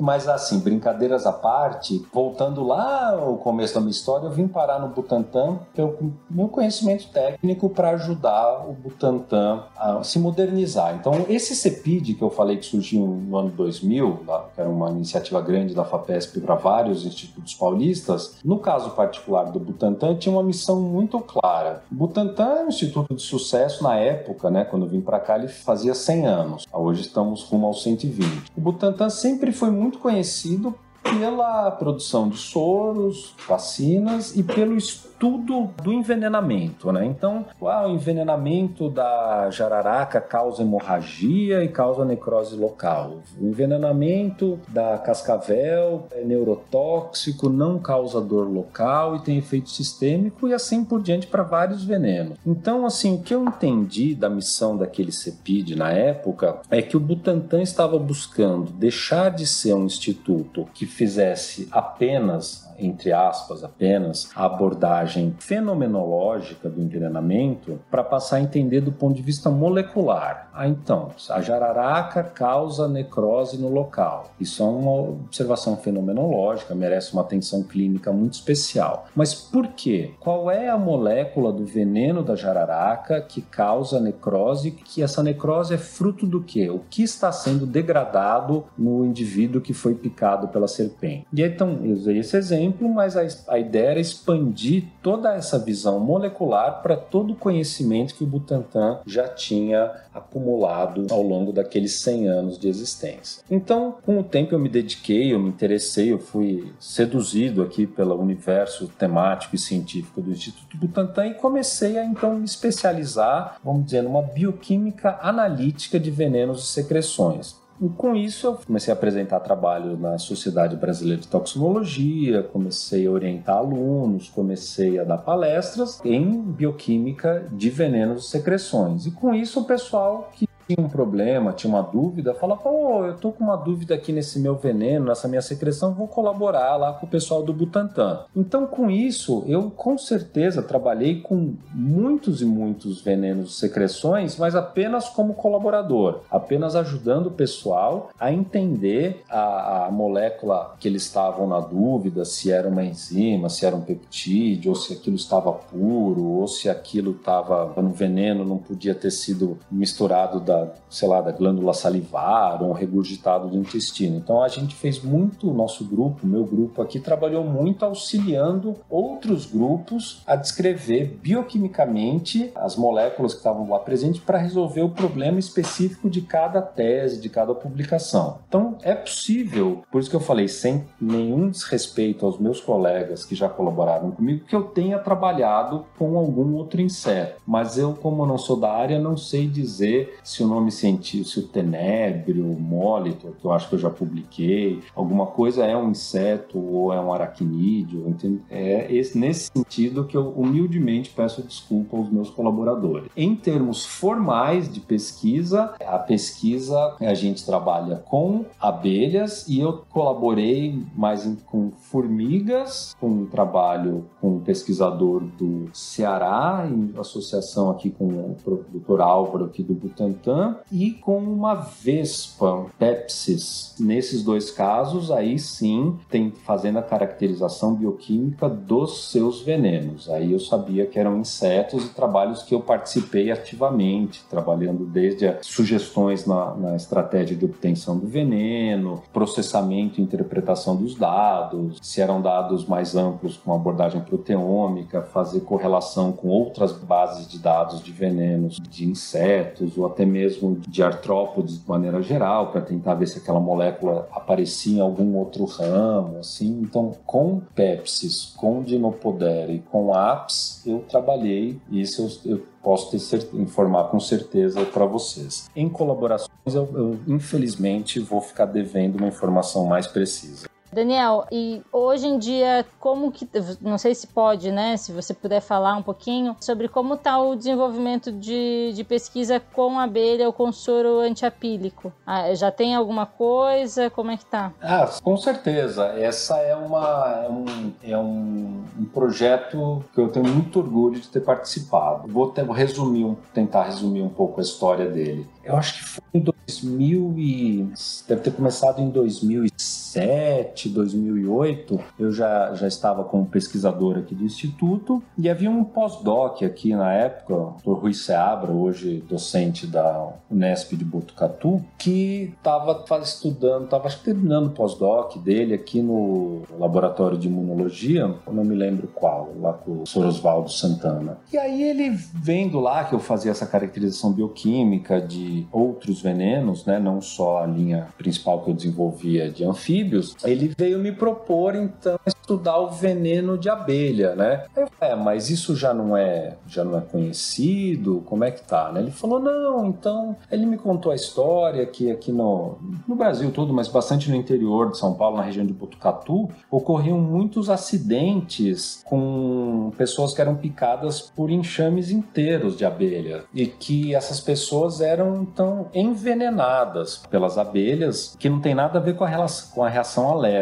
Mas 0.00 0.26
assim, 0.26 0.58
brincadeiras 0.58 1.26
à 1.26 1.32
parte, 1.32 2.04
voltando 2.12 2.64
lá 2.64 3.10
ao 3.10 3.36
começo 3.36 3.74
da 3.74 3.80
minha 3.80 3.90
história, 3.90 4.26
eu 4.26 4.30
vim 4.30 4.48
parar 4.48 4.78
no 4.78 4.88
Butantan 4.88 5.58
pelo 5.74 6.12
meu 6.30 6.48
conhecimento 6.48 7.08
técnico 7.08 7.68
para 7.68 7.90
ajudar 7.90 8.66
o 8.66 8.72
Butantan 8.72 9.64
a 9.76 10.02
se 10.02 10.18
modernizar. 10.18 10.94
Então, 10.94 11.26
esse 11.28 11.54
CEPID 11.54 12.14
que 12.14 12.22
eu 12.22 12.30
falei 12.30 12.56
que 12.56 12.64
surgiu 12.64 13.06
no 13.06 13.36
ano 13.36 13.50
2000, 13.50 14.20
que 14.54 14.60
era 14.60 14.68
uma 14.70 14.90
iniciativa 14.90 15.40
grande 15.40 15.74
da 15.74 15.84
FAPESP 15.84 16.40
para 16.40 16.54
vários 16.54 17.04
institutos 17.04 17.54
paulistas, 17.54 18.36
no 18.42 18.58
caso 18.58 18.90
particular 18.90 19.44
do 19.44 19.60
Butantan, 19.60 20.16
tinha 20.16 20.34
uma 20.34 20.42
missão 20.42 20.80
muito 20.80 21.20
clara. 21.20 21.82
O 21.92 21.94
Butantan 21.94 22.54
é 22.60 22.64
um 22.64 22.68
instituto 22.68 23.14
de 23.14 23.22
sucesso 23.22 23.82
na 23.82 23.96
época, 23.96 24.50
né, 24.50 24.64
quando 24.64 24.86
eu 24.86 24.88
vim 24.88 25.00
para 25.00 25.20
cá, 25.20 25.36
ele 25.36 25.48
fazia 25.48 25.94
100 25.94 26.26
anos. 26.26 26.66
Hoje 26.72 27.02
estamos 27.02 27.42
rumo 27.42 27.66
aos 27.66 27.82
120. 27.82 28.52
O 28.56 28.60
Butantan 28.60 29.10
sempre 29.10 29.52
foi 29.52 29.70
muito 29.90 29.98
conhecido 29.98 30.72
pela 31.02 31.70
produção 31.72 32.28
de 32.28 32.38
soros, 32.38 33.34
vacinas 33.48 34.36
e 34.36 34.42
pelo 34.42 34.76
estudo 34.76 35.68
do 35.82 35.92
envenenamento, 35.92 36.90
né? 36.90 37.04
Então, 37.04 37.44
ah, 37.62 37.86
o 37.86 37.90
envenenamento 37.90 38.88
da 38.88 39.50
jararaca 39.50 40.18
causa 40.20 40.62
hemorragia 40.62 41.62
e 41.62 41.68
causa 41.68 42.06
necrose 42.06 42.56
local. 42.56 43.18
O 43.38 43.46
envenenamento 43.46 44.58
da 44.68 44.96
cascavel 44.96 46.06
é 46.12 46.24
neurotóxico, 46.24 47.50
não 47.50 47.78
causa 47.78 48.20
dor 48.20 48.50
local 48.50 49.16
e 49.16 49.20
tem 49.20 49.36
efeito 49.36 49.68
sistêmico 49.68 50.48
e 50.48 50.54
assim 50.54 50.82
por 50.84 51.02
diante 51.02 51.26
para 51.26 51.42
vários 51.42 51.84
venenos. 51.84 52.38
Então, 52.46 52.86
assim, 52.86 53.16
o 53.16 53.22
que 53.22 53.34
eu 53.34 53.44
entendi 53.44 54.14
da 54.14 54.30
missão 54.30 54.76
daquele 54.76 55.12
CEPID 55.12 55.76
na 55.76 55.90
época 55.90 56.60
é 56.70 56.80
que 56.80 56.96
o 56.96 57.00
Butantan 57.00 57.60
estava 57.60 57.98
buscando 57.98 58.72
deixar 58.72 59.30
de 59.30 59.46
ser 59.46 59.74
um 59.74 59.84
instituto 59.84 60.66
que 60.72 60.86
fizesse 60.90 61.68
apenas 61.70 62.69
entre 62.80 63.12
aspas, 63.12 63.62
apenas 63.62 64.30
a 64.34 64.44
abordagem 64.44 65.34
fenomenológica 65.38 66.68
do 66.68 66.80
envenenamento 66.80 67.78
para 67.90 68.04
passar 68.04 68.36
a 68.36 68.40
entender 68.40 68.80
do 68.80 68.92
ponto 68.92 69.14
de 69.14 69.22
vista 69.22 69.50
molecular. 69.50 70.50
Ah, 70.52 70.68
então, 70.68 71.10
a 71.28 71.40
jararaca 71.40 72.22
causa 72.22 72.88
necrose 72.88 73.58
no 73.58 73.68
local. 73.68 74.30
Isso 74.40 74.62
é 74.62 74.66
uma 74.66 74.92
observação 74.92 75.76
fenomenológica, 75.76 76.74
merece 76.74 77.12
uma 77.12 77.22
atenção 77.22 77.62
clínica 77.62 78.12
muito 78.12 78.34
especial. 78.34 79.06
Mas 79.14 79.34
por 79.34 79.68
quê? 79.68 80.12
Qual 80.20 80.50
é 80.50 80.68
a 80.68 80.78
molécula 80.78 81.52
do 81.52 81.64
veneno 81.64 82.22
da 82.22 82.34
jararaca 82.34 83.20
que 83.20 83.42
causa 83.42 84.00
necrose? 84.00 84.70
Que 84.70 85.02
essa 85.02 85.22
necrose 85.22 85.74
é 85.74 85.78
fruto 85.78 86.26
do 86.26 86.42
quê? 86.42 86.70
O 86.70 86.80
que 86.90 87.02
está 87.02 87.32
sendo 87.32 87.66
degradado 87.66 88.64
no 88.76 89.04
indivíduo 89.04 89.60
que 89.60 89.72
foi 89.72 89.94
picado 89.94 90.48
pela 90.48 90.68
serpente? 90.68 91.26
E 91.32 91.42
então, 91.42 91.80
eu 91.82 91.92
usei 91.92 92.18
esse 92.18 92.36
exemplo 92.36 92.69
exemplo, 92.70 92.88
mas 92.88 93.16
a, 93.16 93.26
a 93.48 93.58
ideia 93.58 93.90
era 93.90 94.00
expandir 94.00 94.84
toda 95.02 95.34
essa 95.34 95.58
visão 95.58 96.00
molecular 96.00 96.82
para 96.82 96.96
todo 96.96 97.32
o 97.32 97.36
conhecimento 97.36 98.14
que 98.14 98.24
o 98.24 98.26
Butantan 98.26 99.00
já 99.06 99.28
tinha 99.28 99.90
acumulado 100.14 101.06
ao 101.10 101.22
longo 101.22 101.52
daqueles 101.52 102.00
100 102.00 102.28
anos 102.28 102.58
de 102.58 102.68
existência. 102.68 103.42
Então, 103.50 103.96
com 104.04 104.18
o 104.18 104.24
tempo 104.24 104.54
eu 104.54 104.58
me 104.58 104.68
dediquei, 104.68 105.32
eu 105.32 105.38
me 105.38 105.48
interessei, 105.48 106.12
eu 106.12 106.18
fui 106.18 106.72
seduzido 106.78 107.62
aqui 107.62 107.86
pelo 107.86 108.20
universo 108.20 108.88
temático 108.98 109.54
e 109.54 109.58
científico 109.58 110.20
do 110.20 110.30
Instituto 110.30 110.76
Butantan 110.76 111.26
e 111.26 111.34
comecei 111.34 111.98
a 111.98 112.04
então 112.04 112.36
me 112.36 112.44
especializar, 112.44 113.56
vamos 113.62 113.84
dizer, 113.86 114.02
numa 114.02 114.22
bioquímica 114.22 115.18
analítica 115.20 115.98
de 115.98 116.10
venenos 116.10 116.64
e 116.64 116.66
secreções. 116.66 117.59
E 117.80 117.88
com 117.88 118.14
isso 118.14 118.46
eu 118.46 118.54
comecei 118.66 118.92
a 118.92 118.96
apresentar 118.96 119.40
trabalho 119.40 119.96
na 119.96 120.18
Sociedade 120.18 120.76
Brasileira 120.76 121.22
de 121.22 121.28
Toxicologia, 121.28 122.42
comecei 122.42 123.06
a 123.06 123.10
orientar 123.10 123.56
alunos, 123.56 124.28
comecei 124.28 124.98
a 124.98 125.04
dar 125.04 125.16
palestras 125.18 125.98
em 126.04 126.42
bioquímica 126.42 127.48
de 127.50 127.70
venenos 127.70 128.26
e 128.26 128.30
secreções. 128.30 129.06
E 129.06 129.10
com 129.10 129.34
isso 129.34 129.60
o 129.60 129.64
pessoal 129.64 130.30
que 130.34 130.49
tinha 130.74 130.86
um 130.86 130.88
problema, 130.88 131.52
tinha 131.52 131.72
uma 131.72 131.82
dúvida, 131.82 132.34
falava, 132.34 132.60
pô, 132.62 133.04
eu 133.04 133.16
tô 133.16 133.32
com 133.32 133.42
uma 133.42 133.56
dúvida 133.56 133.94
aqui 133.94 134.12
nesse 134.12 134.38
meu 134.38 134.54
veneno, 134.54 135.06
nessa 135.06 135.26
minha 135.26 135.42
secreção, 135.42 135.92
vou 135.92 136.06
colaborar 136.06 136.76
lá 136.76 136.92
com 136.92 137.06
o 137.06 137.08
pessoal 137.08 137.42
do 137.42 137.52
Butantan. 137.52 138.24
Então, 138.36 138.66
com 138.66 138.88
isso, 138.88 139.42
eu 139.48 139.70
com 139.70 139.98
certeza 139.98 140.62
trabalhei 140.62 141.20
com 141.20 141.54
muitos 141.74 142.40
e 142.40 142.44
muitos 142.44 143.02
venenos 143.02 143.54
e 143.54 143.58
secreções, 143.58 144.36
mas 144.36 144.54
apenas 144.54 145.08
como 145.08 145.34
colaborador, 145.34 146.20
apenas 146.30 146.76
ajudando 146.76 147.26
o 147.26 147.32
pessoal 147.32 148.10
a 148.18 148.32
entender 148.32 149.24
a, 149.28 149.86
a 149.86 149.90
molécula 149.90 150.76
que 150.78 150.86
eles 150.86 151.02
estavam 151.02 151.48
na 151.48 151.58
dúvida, 151.58 152.24
se 152.24 152.52
era 152.52 152.68
uma 152.68 152.84
enzima, 152.84 153.48
se 153.48 153.66
era 153.66 153.74
um 153.74 153.80
peptídeo, 153.80 154.70
ou 154.70 154.76
se 154.76 154.92
aquilo 154.92 155.16
estava 155.16 155.52
puro, 155.52 156.24
ou 156.24 156.46
se 156.46 156.68
aquilo 156.68 157.12
estava 157.12 157.72
no 157.80 157.90
veneno, 157.90 158.44
não 158.44 158.58
podia 158.58 158.94
ter 158.94 159.10
sido 159.10 159.58
misturado 159.70 160.38
da 160.38 160.59
sei 160.88 161.08
lá, 161.08 161.20
da 161.20 161.32
glândula 161.32 161.72
salivar 161.72 162.62
ou 162.62 162.70
um 162.70 162.72
regurgitado 162.72 163.48
do 163.48 163.56
intestino. 163.56 164.16
Então 164.16 164.42
a 164.42 164.48
gente 164.48 164.74
fez 164.74 165.02
muito, 165.02 165.52
nosso 165.52 165.84
grupo, 165.84 166.26
meu 166.26 166.44
grupo 166.44 166.82
aqui, 166.82 166.98
trabalhou 166.98 167.44
muito 167.44 167.84
auxiliando 167.84 168.76
outros 168.88 169.46
grupos 169.46 170.22
a 170.26 170.36
descrever 170.36 171.18
bioquimicamente 171.22 172.50
as 172.54 172.76
moléculas 172.76 173.32
que 173.32 173.38
estavam 173.38 173.68
lá 173.68 173.78
presentes 173.78 174.20
para 174.20 174.38
resolver 174.38 174.82
o 174.82 174.90
problema 174.90 175.38
específico 175.38 176.08
de 176.10 176.22
cada 176.22 176.60
tese, 176.60 177.20
de 177.20 177.28
cada 177.28 177.54
publicação. 177.54 178.38
Então 178.48 178.76
é 178.82 178.94
possível, 178.94 179.82
por 179.90 180.00
isso 180.00 180.10
que 180.10 180.16
eu 180.16 180.20
falei, 180.20 180.48
sem 180.48 180.84
nenhum 181.00 181.48
desrespeito 181.48 182.26
aos 182.26 182.38
meus 182.38 182.60
colegas 182.60 183.24
que 183.24 183.34
já 183.34 183.48
colaboraram 183.48 184.10
comigo, 184.10 184.44
que 184.44 184.56
eu 184.56 184.64
tenha 184.64 184.98
trabalhado 184.98 185.84
com 185.98 186.16
algum 186.16 186.54
outro 186.54 186.80
inseto. 186.80 187.40
Mas 187.46 187.78
eu, 187.78 187.94
como 187.94 188.22
eu 188.22 188.26
não 188.26 188.38
sou 188.38 188.56
da 188.56 188.72
área, 188.72 188.98
não 188.98 189.16
sei 189.16 189.46
dizer 189.46 190.18
se 190.22 190.42
o 190.42 190.48
nome 190.50 190.70
científico, 190.70 191.48
tenébrio, 191.48 192.44
molitor, 192.44 193.32
que 193.40 193.44
eu 193.44 193.52
acho 193.52 193.68
que 193.68 193.74
eu 193.76 193.78
já 193.78 193.90
publiquei, 193.90 194.80
alguma 194.94 195.26
coisa 195.26 195.64
é 195.64 195.76
um 195.76 195.90
inseto 195.90 196.58
ou 196.58 196.92
é 196.92 197.00
um 197.00 197.12
aracnídeo, 197.12 198.08
entende? 198.08 198.40
é 198.50 198.92
esse, 198.92 199.16
nesse 199.16 199.50
sentido 199.52 200.04
que 200.04 200.16
eu 200.16 200.28
humildemente 200.30 201.10
peço 201.10 201.42
desculpa 201.42 201.96
aos 201.96 202.10
meus 202.10 202.30
colaboradores. 202.30 203.08
Em 203.16 203.34
termos 203.36 203.84
formais 203.84 204.70
de 204.70 204.80
pesquisa, 204.80 205.74
a 205.86 205.98
pesquisa 205.98 206.96
a 207.00 207.14
gente 207.14 207.44
trabalha 207.46 207.96
com 207.96 208.44
abelhas 208.60 209.46
e 209.48 209.60
eu 209.60 209.84
colaborei 209.90 210.82
mais 210.94 211.24
em, 211.26 211.36
com 211.36 211.70
formigas, 211.70 212.94
com 213.00 213.08
um 213.08 213.26
trabalho 213.26 214.04
com 214.20 214.36
um 214.36 214.40
pesquisador 214.40 215.22
do 215.38 215.68
Ceará, 215.72 216.68
em 216.70 216.92
associação 216.98 217.70
aqui 217.70 217.90
com 217.90 218.06
o 218.06 218.36
Dr. 218.72 219.00
Álvaro 219.00 219.44
aqui 219.44 219.62
do 219.62 219.74
Butantan, 219.74 220.39
e 220.70 220.90
com 220.90 221.18
uma 221.18 221.54
vespa, 221.54 222.66
Pepsis. 222.78 223.74
Nesses 223.78 224.22
dois 224.22 224.50
casos, 224.50 225.10
aí 225.10 225.38
sim, 225.38 225.96
tem 226.08 226.30
fazendo 226.30 226.78
a 226.78 226.82
caracterização 226.82 227.74
bioquímica 227.74 228.48
dos 228.48 229.10
seus 229.10 229.42
venenos. 229.42 230.08
Aí 230.08 230.32
eu 230.32 230.40
sabia 230.40 230.86
que 230.86 230.98
eram 230.98 231.18
insetos 231.18 231.84
e 231.86 231.88
trabalhos 231.90 232.42
que 232.42 232.54
eu 232.54 232.60
participei 232.60 233.30
ativamente, 233.30 234.22
trabalhando 234.28 234.84
desde 234.84 235.36
sugestões 235.42 236.26
na, 236.26 236.54
na 236.54 236.76
estratégia 236.76 237.36
de 237.36 237.44
obtenção 237.44 237.98
do 237.98 238.06
veneno, 238.06 239.02
processamento 239.12 240.00
e 240.00 240.04
interpretação 240.04 240.76
dos 240.76 240.94
dados, 240.94 241.78
se 241.82 242.00
eram 242.00 242.20
dados 242.20 242.66
mais 242.66 242.94
amplos 242.96 243.36
com 243.36 243.54
abordagem 243.54 244.00
proteômica, 244.00 245.02
fazer 245.02 245.40
correlação 245.40 246.12
com 246.12 246.28
outras 246.28 246.72
bases 246.72 247.26
de 247.26 247.38
dados 247.38 247.82
de 247.82 247.92
venenos 247.92 248.58
de 248.60 248.86
insetos 248.86 249.76
ou 249.76 249.86
até 249.86 250.04
mesmo 250.04 250.19
mesmo 250.20 250.60
de 250.68 250.82
artrópodes 250.82 251.60
de 251.60 251.68
maneira 251.68 252.02
geral, 252.02 252.50
para 252.50 252.60
tentar 252.60 252.94
ver 252.94 253.06
se 253.06 253.18
aquela 253.18 253.40
molécula 253.40 254.08
aparecia 254.12 254.78
em 254.78 254.80
algum 254.80 255.16
outro 255.16 255.44
ramo, 255.44 256.18
assim. 256.18 256.60
Então, 256.62 256.94
com 257.06 257.40
Pepsis, 257.54 258.32
com 258.36 258.62
Dinopodera 258.62 259.52
e 259.52 259.60
com 259.60 259.94
Apps, 259.94 260.62
eu 260.66 260.84
trabalhei, 260.88 261.58
e 261.70 261.80
isso 261.80 262.20
eu, 262.24 262.32
eu 262.32 262.42
posso 262.62 262.90
ter 262.90 263.00
informar 263.34 263.84
com 263.84 263.98
certeza 263.98 264.64
para 264.66 264.84
vocês. 264.84 265.50
Em 265.56 265.68
colaborações, 265.68 266.30
eu, 266.46 266.68
eu 266.74 266.98
infelizmente 267.08 267.98
vou 268.00 268.20
ficar 268.20 268.44
devendo 268.44 268.96
uma 268.96 269.08
informação 269.08 269.64
mais 269.64 269.86
precisa. 269.86 270.49
Daniel, 270.72 271.26
e 271.32 271.62
hoje 271.72 272.06
em 272.06 272.18
dia, 272.18 272.64
como 272.78 273.10
que. 273.10 273.28
Não 273.60 273.78
sei 273.78 273.94
se 273.94 274.06
pode, 274.06 274.52
né? 274.52 274.76
Se 274.76 274.92
você 274.92 275.12
puder 275.12 275.40
falar 275.40 275.76
um 275.76 275.82
pouquinho 275.82 276.36
sobre 276.40 276.68
como 276.68 276.94
está 276.94 277.20
o 277.20 277.34
desenvolvimento 277.34 278.12
de, 278.12 278.72
de 278.74 278.84
pesquisa 278.84 279.40
com 279.52 279.78
abelha 279.78 280.26
ou 280.26 280.32
com 280.32 280.52
soro 280.52 281.00
antiapílico. 281.00 281.92
Ah, 282.06 282.32
já 282.34 282.50
tem 282.50 282.74
alguma 282.74 283.06
coisa? 283.06 283.90
Como 283.90 284.10
é 284.10 284.16
que 284.16 284.24
tá? 284.24 284.52
Ah, 284.60 284.88
com 285.02 285.16
certeza. 285.16 285.86
Essa 285.86 286.36
é, 286.38 286.54
uma, 286.54 287.24
é, 287.24 287.28
um, 287.28 287.72
é 287.82 287.98
um, 287.98 288.64
um 288.78 288.84
projeto 288.84 289.84
que 289.92 290.00
eu 290.00 290.08
tenho 290.08 290.28
muito 290.28 290.58
orgulho 290.58 291.00
de 291.00 291.08
ter 291.08 291.20
participado. 291.20 292.08
Vou, 292.08 292.30
ter, 292.30 292.44
vou 292.44 292.54
resumir, 292.54 293.04
um, 293.04 293.16
tentar 293.34 293.64
resumir 293.64 294.02
um 294.02 294.08
pouco 294.08 294.40
a 294.40 294.42
história 294.42 294.88
dele. 294.88 295.26
Eu 295.44 295.56
acho 295.56 295.74
que 295.74 295.84
foi 295.84 296.04
em 296.14 296.20
2000 296.20 297.14
e... 297.18 297.72
Deve 298.06 298.22
ter 298.22 298.32
começado 298.32 298.80
em 298.80 298.90
2007, 298.90 300.59
2008. 300.68 301.80
Eu 301.98 302.12
já, 302.12 302.54
já 302.54 302.68
estava 302.68 303.04
como 303.04 303.26
pesquisador 303.26 303.98
aqui 303.98 304.14
do 304.14 304.24
Instituto 304.24 305.02
e 305.16 305.28
havia 305.28 305.50
um 305.50 305.64
pós-doc 305.64 306.42
aqui 306.42 306.74
na 306.74 306.92
época, 306.92 307.34
o 307.34 307.56
Dr. 307.62 307.80
Rui 307.80 307.94
Seabra, 307.94 308.52
hoje 308.52 309.02
docente 309.08 309.66
da 309.66 310.08
Unesp 310.30 310.76
de 310.76 310.84
Botucatu, 310.84 311.64
que 311.78 312.34
estava 312.36 312.84
estudando, 313.02 313.64
estava 313.64 313.88
terminando 313.90 314.46
o 314.48 314.50
pós-doc 314.50 315.16
dele 315.18 315.54
aqui 315.54 315.82
no 315.82 316.42
laboratório 316.58 317.18
de 317.18 317.28
imunologia, 317.28 318.14
eu 318.26 318.32
não 318.32 318.44
me 318.44 318.54
lembro 318.54 318.88
qual, 318.88 319.32
lá 319.40 319.52
com 319.52 319.82
o 319.82 319.86
Sorosvaldo 319.86 320.50
Santana. 320.50 321.18
E 321.32 321.38
aí 321.38 321.62
ele 321.62 321.90
vendo 321.90 322.60
lá 322.60 322.84
que 322.84 322.94
eu 322.94 323.00
fazia 323.00 323.30
essa 323.30 323.46
caracterização 323.46 324.12
bioquímica 324.12 325.00
de 325.00 325.46
outros 325.52 326.00
venenos, 326.00 326.64
né, 326.64 326.78
não 326.78 327.00
só 327.00 327.42
a 327.42 327.46
linha 327.46 327.88
principal 327.96 328.42
que 328.42 328.50
eu 328.50 328.54
desenvolvia 328.54 329.30
de 329.30 329.44
anfíbios, 329.44 330.16
ele 330.24 330.49
veio 330.56 330.78
me 330.78 330.92
propor 330.92 331.54
então 331.54 331.98
estudar 332.06 332.58
o 332.58 332.70
veneno 332.70 333.36
de 333.36 333.48
abelha, 333.48 334.14
né? 334.14 334.44
Eu 334.56 334.68
falei, 334.68 334.94
é, 334.94 334.96
mas 334.96 335.30
isso 335.30 335.56
já 335.56 335.74
não 335.74 335.96
é, 335.96 336.36
já 336.46 336.64
não 336.64 336.78
é 336.78 336.80
conhecido, 336.80 338.02
como 338.06 338.24
é 338.24 338.30
que 338.30 338.42
tá, 338.42 338.70
né? 338.72 338.80
Ele 338.80 338.90
falou, 338.90 339.18
não, 339.18 339.66
então, 339.66 340.16
ele 340.30 340.46
me 340.46 340.56
contou 340.56 340.92
a 340.92 340.94
história 340.94 341.66
que 341.66 341.90
aqui 341.90 342.12
no, 342.12 342.58
no 342.86 342.94
Brasil 342.94 343.30
todo, 343.30 343.52
mas 343.52 343.68
bastante 343.68 344.08
no 344.10 344.16
interior 344.16 344.70
de 344.70 344.78
São 344.78 344.94
Paulo, 344.94 345.16
na 345.16 345.22
região 345.22 345.44
de 345.44 345.52
Botucatu, 345.52 346.28
ocorriam 346.50 346.98
muitos 346.98 347.50
acidentes 347.50 348.82
com 348.84 349.72
pessoas 349.76 350.14
que 350.14 350.20
eram 350.20 350.36
picadas 350.36 351.00
por 351.00 351.30
enxames 351.30 351.90
inteiros 351.90 352.56
de 352.56 352.64
abelha 352.64 353.24
e 353.34 353.46
que 353.46 353.94
essas 353.94 354.20
pessoas 354.20 354.80
eram 354.80 355.22
então 355.22 355.66
envenenadas 355.74 357.02
pelas 357.10 357.38
abelhas, 357.38 358.16
que 358.18 358.28
não 358.28 358.40
tem 358.40 358.54
nada 358.54 358.78
a 358.78 358.82
ver 358.82 358.96
com 358.96 359.04
a, 359.04 359.08
relação, 359.08 359.50
com 359.54 359.64
a 359.64 359.68
reação 359.68 360.08
alérgica, 360.08 360.39